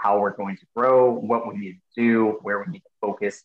how 0.00 0.18
we're 0.18 0.34
going 0.34 0.56
to 0.56 0.66
grow, 0.74 1.12
what 1.12 1.46
we 1.46 1.58
need 1.58 1.72
to 1.72 2.02
do, 2.02 2.38
where 2.42 2.58
we 2.58 2.72
need 2.72 2.80
to 2.80 2.90
focus, 3.00 3.42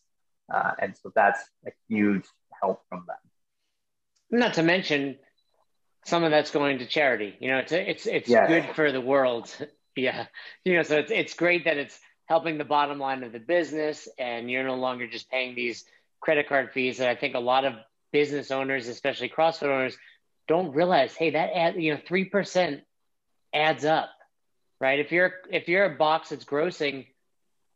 uh, 0.52 0.72
and 0.78 0.96
so 0.96 1.12
that's 1.14 1.40
a 1.66 1.70
huge 1.88 2.24
help 2.60 2.82
from 2.88 3.04
them. 3.06 3.16
Not 4.30 4.54
to 4.54 4.62
mention, 4.62 5.16
some 6.04 6.24
of 6.24 6.30
that's 6.30 6.50
going 6.50 6.78
to 6.78 6.86
charity. 6.86 7.36
You 7.40 7.50
know, 7.50 7.58
it's 7.58 7.72
it's 7.72 8.06
it's 8.06 8.28
good 8.28 8.66
for 8.74 8.92
the 8.92 9.00
world. 9.00 9.54
yeah, 9.96 10.26
you 10.64 10.76
know, 10.76 10.82
so 10.82 10.98
it's 10.98 11.10
it's 11.10 11.34
great 11.34 11.64
that 11.64 11.76
it's 11.76 11.98
helping 12.26 12.58
the 12.58 12.64
bottom 12.64 12.98
line 12.98 13.22
of 13.22 13.32
the 13.32 13.40
business, 13.40 14.08
and 14.18 14.50
you're 14.50 14.64
no 14.64 14.76
longer 14.76 15.06
just 15.06 15.30
paying 15.30 15.54
these 15.54 15.84
credit 16.20 16.48
card 16.48 16.72
fees. 16.72 17.00
And 17.00 17.08
I 17.08 17.14
think 17.14 17.34
a 17.34 17.40
lot 17.40 17.64
of 17.64 17.74
business 18.12 18.50
owners, 18.50 18.88
especially 18.88 19.28
CrossFit 19.28 19.68
owners, 19.68 19.96
don't 20.48 20.74
realize, 20.74 21.14
hey, 21.14 21.30
that 21.30 21.50
add 21.54 21.76
you 21.76 21.94
know 21.94 22.00
three 22.06 22.24
percent 22.24 22.82
adds 23.52 23.84
up, 23.84 24.10
right? 24.80 24.98
If 24.98 25.12
you're 25.12 25.32
if 25.50 25.68
you're 25.68 25.84
a 25.84 25.96
box 25.96 26.30
that's 26.30 26.44
grossing 26.44 27.06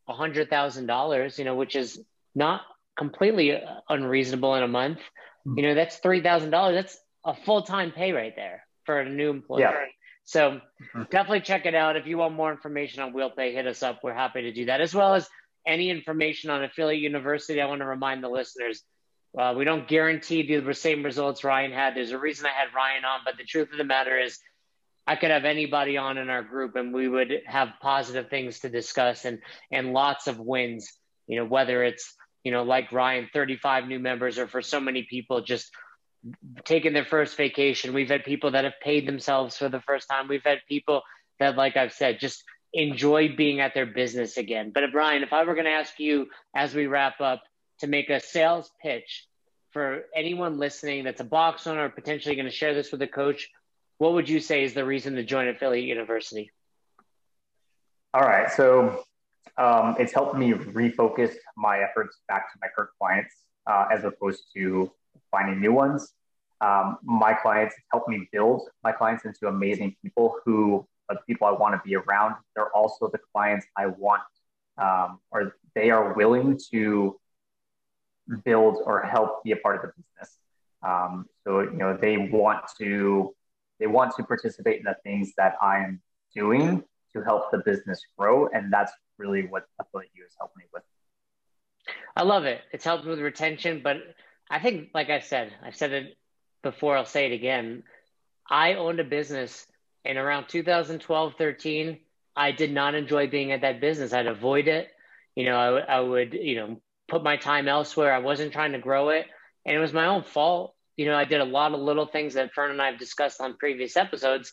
a 0.09 0.13
hundred 0.13 0.51
thousand 0.51 0.87
dollars, 0.87 1.39
you 1.39 1.45
know, 1.45 1.55
which 1.55 1.77
is 1.77 2.01
not 2.35 2.63
completely 2.97 3.61
unreasonable 3.89 4.55
in 4.57 4.63
a 4.63 4.69
month, 4.69 4.99
hmm. 5.45 5.59
you 5.59 5.63
know, 5.65 5.75
that's 5.75 5.97
three 5.97 6.23
thousand 6.23 6.51
dollars. 6.51 6.75
That's 6.75 6.99
a 7.25 7.35
full 7.35 7.63
time 7.63 7.93
pay 7.93 8.13
right 8.13 8.35
there 8.35 8.67
for 8.85 9.01
a 9.01 9.09
new 9.09 9.31
employee. 9.31 9.63
Yeah. 9.63 9.75
So 10.25 10.51
mm-hmm. 10.51 11.03
definitely 11.11 11.41
check 11.41 11.67
it 11.67 11.75
out. 11.75 11.97
If 11.97 12.07
you 12.07 12.17
want 12.17 12.35
more 12.35 12.53
information 12.53 13.03
on 13.03 13.13
WheelPay, 13.13 13.53
hit 13.53 13.67
us 13.67 13.83
up. 13.83 14.01
We're 14.03 14.15
happy 14.15 14.43
to 14.43 14.53
do 14.53 14.67
that, 14.67 14.81
as 14.81 14.95
well 14.95 15.15
as 15.15 15.29
any 15.67 15.91
information 15.91 16.51
on 16.51 16.63
Affiliate 16.63 17.03
University. 17.03 17.61
I 17.61 17.67
want 17.67 17.81
to 17.81 17.87
remind 17.87 18.23
the 18.23 18.29
listeners 18.29 18.85
uh, 19.39 19.55
we 19.57 19.65
don't 19.65 19.87
guarantee 19.87 20.43
the 20.43 20.75
same 20.75 21.05
results 21.05 21.45
Ryan 21.45 21.73
had. 21.73 21.95
There's 21.95 22.11
a 22.11 22.19
reason 22.19 22.47
I 22.47 22.51
had 22.51 22.75
Ryan 22.75 23.05
on, 23.05 23.21
but 23.25 23.37
the 23.37 23.45
truth 23.45 23.71
of 23.71 23.79
the 23.79 23.85
matter 23.85 24.19
is, 24.19 24.39
I 25.07 25.17
could 25.17 25.31
have 25.31 25.45
anybody 25.45 25.97
on 25.97 26.19
in 26.19 26.31
our 26.31 26.43
group, 26.43 26.77
and 26.77 26.93
we 26.93 27.09
would 27.09 27.33
have 27.47 27.71
positive 27.81 28.29
things 28.29 28.61
to 28.61 28.69
discuss 28.69 29.25
and 29.25 29.41
and 29.71 29.93
lots 29.93 30.27
of 30.27 30.39
wins. 30.39 30.93
You 31.27 31.37
know, 31.37 31.45
whether 31.45 31.83
it's 31.83 32.15
you 32.45 32.53
know 32.53 32.63
like 32.63 32.93
Ryan, 32.93 33.29
35 33.33 33.87
new 33.87 33.99
members, 33.99 34.39
or 34.39 34.47
for 34.47 34.63
so 34.63 34.81
many 34.81 35.03
people 35.03 35.41
just 35.43 35.71
taking 36.65 36.93
their 36.93 37.05
first 37.05 37.37
vacation. 37.37 37.95
We've 37.95 38.11
had 38.11 38.25
people 38.25 38.51
that 38.53 38.65
have 38.65 38.81
paid 38.83 39.07
themselves 39.07 39.57
for 39.57 39.69
the 39.69 39.81
first 39.81 40.09
time. 40.09 40.29
We've 40.29 40.45
had 40.45 40.59
people 40.69 41.03
that, 41.39 41.57
like 41.57 41.77
I've 41.77 41.93
said, 41.93 42.21
just 42.21 42.45
enjoy 42.73 43.35
being 43.37 43.61
at 43.61 43.75
their 43.75 43.87
business 43.87 44.37
again. 44.37 44.71
But 44.73 44.85
Brian, 44.93 45.23
if 45.23 45.33
I 45.33 45.45
were 45.45 45.55
going 45.55 45.67
to 45.67 45.73
ask 45.73 45.99
you 45.99 46.29
as 46.55 46.75
we 46.75 46.87
wrap 46.87 47.21
up 47.21 47.43
to 47.81 47.87
make 47.87 48.11
a 48.11 48.21
sales 48.21 48.71
pitch 48.83 49.27
for 49.71 50.03
anyone 50.15 50.59
listening 50.59 51.05
that's 51.05 51.21
a 51.21 51.25
box 51.25 51.67
owner 51.67 51.89
potentially 51.89 52.35
going 52.35 52.47
to 52.47 52.53
share 52.55 52.75
this 52.75 52.93
with 52.93 53.03
a 53.03 53.07
coach, 53.07 53.49
what 54.01 54.15
would 54.15 54.31
you 54.31 54.41
say 54.41 54.65
is 54.65 54.73
the 54.73 54.85
reason 54.85 55.15
to 55.17 55.23
join 55.23 55.47
Affiliate 55.49 55.87
University? 55.87 56.51
All 58.15 58.23
right. 58.23 58.51
So 58.51 59.05
um, 59.59 59.95
it's 59.99 60.15
helped 60.15 60.39
me 60.39 60.53
refocus 60.53 61.35
my 61.55 61.81
efforts 61.81 62.17
back 62.27 62.51
to 62.51 62.59
my 62.63 62.69
current 62.75 62.89
clients 62.99 63.35
uh, 63.67 63.89
as 63.93 64.05
opposed 64.05 64.45
to 64.57 64.91
finding 65.31 65.61
new 65.61 65.75
ones. 65.75 66.15
Um, 66.63 66.97
my 67.03 67.35
clients 67.35 67.75
help 67.93 68.09
me 68.09 68.27
build 68.33 68.63
my 68.83 68.91
clients 68.91 69.27
into 69.27 69.49
amazing 69.49 69.95
people 70.03 70.37
who 70.47 70.87
are 71.11 71.17
the 71.17 71.23
people 71.27 71.47
I 71.47 71.51
want 71.51 71.75
to 71.75 71.81
be 71.87 71.95
around. 71.95 72.37
They're 72.57 72.75
also 72.75 73.11
the 73.11 73.21
clients 73.35 73.67
I 73.77 73.89
want, 73.89 74.23
um, 74.79 75.19
or 75.31 75.57
they 75.75 75.91
are 75.91 76.15
willing 76.15 76.59
to 76.73 77.21
build 78.47 78.79
or 78.87 79.03
help 79.03 79.45
be 79.45 79.53
a 79.53 79.57
part 79.57 79.77
of 79.77 79.83
the 79.83 79.89
business. 79.89 80.39
Um, 80.83 81.27
so 81.45 81.61
you 81.61 81.77
know 81.77 81.95
they 81.95 82.17
want 82.17 82.63
to 82.79 83.35
they 83.81 83.87
want 83.87 84.15
to 84.17 84.23
participate 84.23 84.79
in 84.79 84.85
the 84.85 84.97
things 85.03 85.33
that 85.37 85.55
I'm 85.61 86.01
doing 86.35 86.85
to 87.13 87.23
help 87.23 87.51
the 87.51 87.59
business 87.65 88.01
grow, 88.17 88.49
and 88.49 88.73
that's 88.73 88.93
really 89.19 89.47
what 89.47 89.65
Affiliate 89.81 90.13
U 90.15 90.23
has 90.23 90.35
helped 90.39 90.57
me 90.57 90.65
with. 90.73 90.85
I 92.15 92.23
love 92.23 92.45
it. 92.45 92.61
It's 92.73 92.85
helped 92.85 93.07
with 93.07 93.19
retention, 93.19 93.81
but 93.83 93.97
I 94.49 94.59
think, 94.61 94.91
like 94.95 95.11
I 95.11 95.21
said, 95.21 95.53
I've 95.65 95.77
said 95.77 95.93
it 95.93 96.17
before, 96.63 96.97
I'll 96.97 97.07
say 97.07 97.27
it 97.27 97.33
again. 97.33 97.83
I 98.49 98.75
owned 98.75 99.01
a 99.01 99.05
business 99.05 99.67
in 100.05 100.19
around 100.19 100.49
2012, 100.49 101.35
13. 101.37 101.99
I 102.37 102.53
did 102.53 102.73
not 102.73 102.95
enjoy 102.95 103.29
being 103.29 103.53
at 103.53 103.63
that 103.63 103.81
business. 103.81 104.13
I'd 104.13 104.27
avoid 104.27 104.69
it. 104.69 104.89
You 105.35 105.45
know, 105.45 105.57
I, 105.57 105.97
I 105.97 106.01
would, 106.01 106.35
you 106.35 106.57
know, 106.57 106.81
put 107.09 107.23
my 107.23 107.37
time 107.37 107.69
elsewhere. 107.69 108.13
I 108.13 108.19
wasn't 108.19 108.53
trying 108.53 108.73
to 108.73 108.79
grow 108.79 109.11
it. 109.11 109.27
And 109.65 109.77
it 109.77 109.81
was 109.81 109.93
my 109.93 110.07
own 110.07 110.23
fault. 110.23 110.75
You 111.01 111.07
know, 111.07 111.17
I 111.17 111.25
did 111.25 111.41
a 111.41 111.47
lot 111.47 111.73
of 111.73 111.81
little 111.81 112.05
things 112.05 112.35
that 112.35 112.53
Fern 112.53 112.73
and 112.73 112.83
I 112.83 112.91
have 112.91 112.99
discussed 112.99 113.41
on 113.41 113.57
previous 113.57 113.97
episodes. 113.97 114.53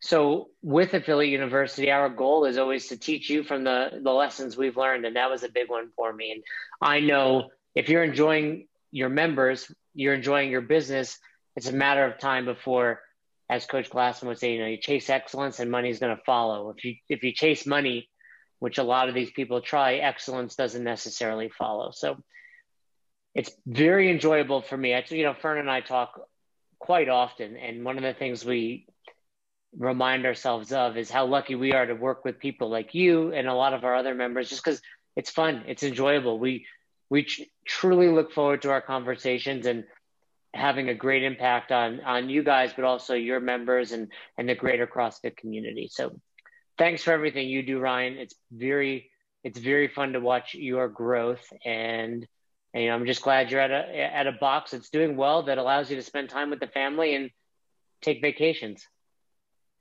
So 0.00 0.48
with 0.62 0.94
Affiliate 0.94 1.30
University, 1.30 1.90
our 1.90 2.08
goal 2.08 2.46
is 2.46 2.56
always 2.56 2.88
to 2.88 2.96
teach 2.96 3.28
you 3.28 3.42
from 3.44 3.64
the, 3.64 4.00
the 4.02 4.10
lessons 4.10 4.56
we've 4.56 4.78
learned. 4.78 5.04
And 5.04 5.16
that 5.16 5.28
was 5.28 5.42
a 5.42 5.50
big 5.50 5.68
one 5.68 5.90
for 5.94 6.10
me. 6.10 6.32
And 6.32 6.42
I 6.80 7.00
know 7.00 7.50
if 7.74 7.90
you're 7.90 8.02
enjoying 8.02 8.66
your 8.92 9.10
members, 9.10 9.70
you're 9.94 10.14
enjoying 10.14 10.50
your 10.50 10.62
business. 10.62 11.18
It's 11.54 11.68
a 11.68 11.74
matter 11.74 12.06
of 12.06 12.18
time 12.18 12.46
before, 12.46 13.02
as 13.50 13.66
Coach 13.66 13.90
Glassman 13.90 14.28
would 14.28 14.38
say, 14.38 14.54
you 14.54 14.60
know, 14.60 14.68
you 14.68 14.78
chase 14.78 15.10
excellence 15.10 15.60
and 15.60 15.70
money 15.70 15.90
is 15.90 15.98
going 15.98 16.16
to 16.16 16.22
follow. 16.24 16.70
If 16.70 16.82
you 16.82 16.94
if 17.10 17.22
you 17.22 17.32
chase 17.34 17.66
money, 17.66 18.08
which 18.58 18.78
a 18.78 18.82
lot 18.94 19.10
of 19.10 19.14
these 19.14 19.32
people 19.32 19.60
try, 19.60 19.96
excellence 19.96 20.56
doesn't 20.56 20.82
necessarily 20.82 21.50
follow. 21.50 21.90
So 21.90 22.16
it's 23.34 23.50
very 23.66 24.10
enjoyable 24.10 24.62
for 24.62 24.76
me. 24.76 24.92
Actually, 24.92 25.18
you 25.18 25.24
know, 25.24 25.34
Fern 25.34 25.58
and 25.58 25.70
I 25.70 25.80
talk 25.80 26.20
quite 26.78 27.08
often, 27.08 27.56
and 27.56 27.84
one 27.84 27.96
of 27.96 28.02
the 28.02 28.14
things 28.14 28.44
we 28.44 28.86
remind 29.76 30.24
ourselves 30.26 30.72
of 30.72 30.96
is 30.96 31.10
how 31.10 31.26
lucky 31.26 31.54
we 31.54 31.72
are 31.72 31.86
to 31.86 31.94
work 31.94 32.24
with 32.24 32.38
people 32.38 32.70
like 32.70 32.94
you 32.94 33.32
and 33.32 33.46
a 33.46 33.54
lot 33.54 33.74
of 33.74 33.84
our 33.84 33.94
other 33.94 34.14
members, 34.14 34.48
just 34.48 34.64
because 34.64 34.80
it's 35.16 35.30
fun, 35.30 35.64
it's 35.66 35.82
enjoyable. 35.82 36.38
We 36.38 36.66
we 37.10 37.24
tr- 37.24 37.42
truly 37.66 38.08
look 38.08 38.32
forward 38.32 38.62
to 38.62 38.70
our 38.70 38.80
conversations 38.80 39.66
and 39.66 39.84
having 40.54 40.88
a 40.88 40.94
great 40.94 41.22
impact 41.22 41.70
on 41.72 42.00
on 42.00 42.30
you 42.30 42.42
guys, 42.42 42.72
but 42.74 42.84
also 42.84 43.14
your 43.14 43.40
members 43.40 43.92
and 43.92 44.10
and 44.36 44.48
the 44.48 44.54
greater 44.54 44.86
CrossFit 44.86 45.36
community. 45.36 45.88
So, 45.90 46.18
thanks 46.78 47.02
for 47.02 47.12
everything 47.12 47.48
you 47.48 47.62
do, 47.62 47.78
Ryan. 47.78 48.16
It's 48.16 48.34
very 48.50 49.10
it's 49.44 49.58
very 49.58 49.88
fun 49.88 50.12
to 50.14 50.20
watch 50.20 50.54
your 50.54 50.88
growth, 50.88 51.44
and, 51.64 52.26
and 52.78 52.84
you 52.84 52.90
know, 52.90 52.94
I'm 52.94 53.06
just 53.06 53.22
glad 53.22 53.50
you're 53.50 53.60
at 53.60 53.72
a 53.72 54.14
at 54.14 54.28
a 54.28 54.32
box 54.32 54.70
that's 54.70 54.88
doing 54.88 55.16
well 55.16 55.42
that 55.42 55.58
allows 55.58 55.90
you 55.90 55.96
to 55.96 56.02
spend 56.02 56.30
time 56.30 56.48
with 56.48 56.60
the 56.60 56.68
family 56.68 57.16
and 57.16 57.30
take 58.02 58.20
vacations. 58.22 58.86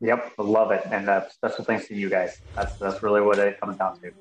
Yep, 0.02 0.34
love 0.40 0.72
it, 0.72 0.82
and 0.90 1.08
uh, 1.08 1.30
special 1.30 1.64
thanks 1.64 1.88
to 1.90 1.96
you 1.96 2.10
guys. 2.10 2.42
That's 2.56 2.76
that's 2.78 3.04
really 3.04 3.22
what 3.22 3.38
it 3.38 3.60
comes 3.60 3.78
down 3.78 4.00
to 4.00 4.12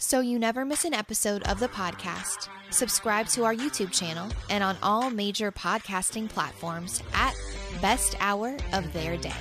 so 0.00 0.20
you 0.20 0.38
never 0.38 0.64
miss 0.64 0.86
an 0.86 0.94
episode 0.94 1.42
of 1.42 1.60
the 1.60 1.68
podcast. 1.68 2.48
Subscribe 2.70 3.26
to 3.26 3.44
our 3.44 3.54
YouTube 3.54 3.92
channel 3.92 4.30
and 4.48 4.64
on 4.64 4.78
all 4.82 5.10
major 5.10 5.52
podcasting 5.52 6.30
platforms 6.30 7.02
at 7.12 7.34
Best 7.82 8.16
Hour 8.20 8.56
of 8.72 8.90
Their 8.94 9.18
Day. 9.18 9.34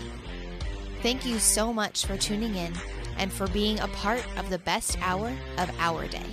Thank 1.01 1.25
you 1.25 1.39
so 1.39 1.71
much 1.71 2.05
for 2.05 2.17
tuning 2.17 2.55
in 2.55 2.73
and 3.17 3.31
for 3.31 3.47
being 3.47 3.79
a 3.79 3.87
part 3.89 4.25
of 4.37 4.49
the 4.49 4.59
best 4.59 4.97
hour 4.99 5.31
of 5.57 5.71
our 5.79 6.07
day. 6.07 6.25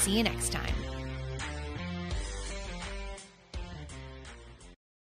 See 0.00 0.16
you 0.16 0.22
next 0.22 0.50
time. 0.50 0.79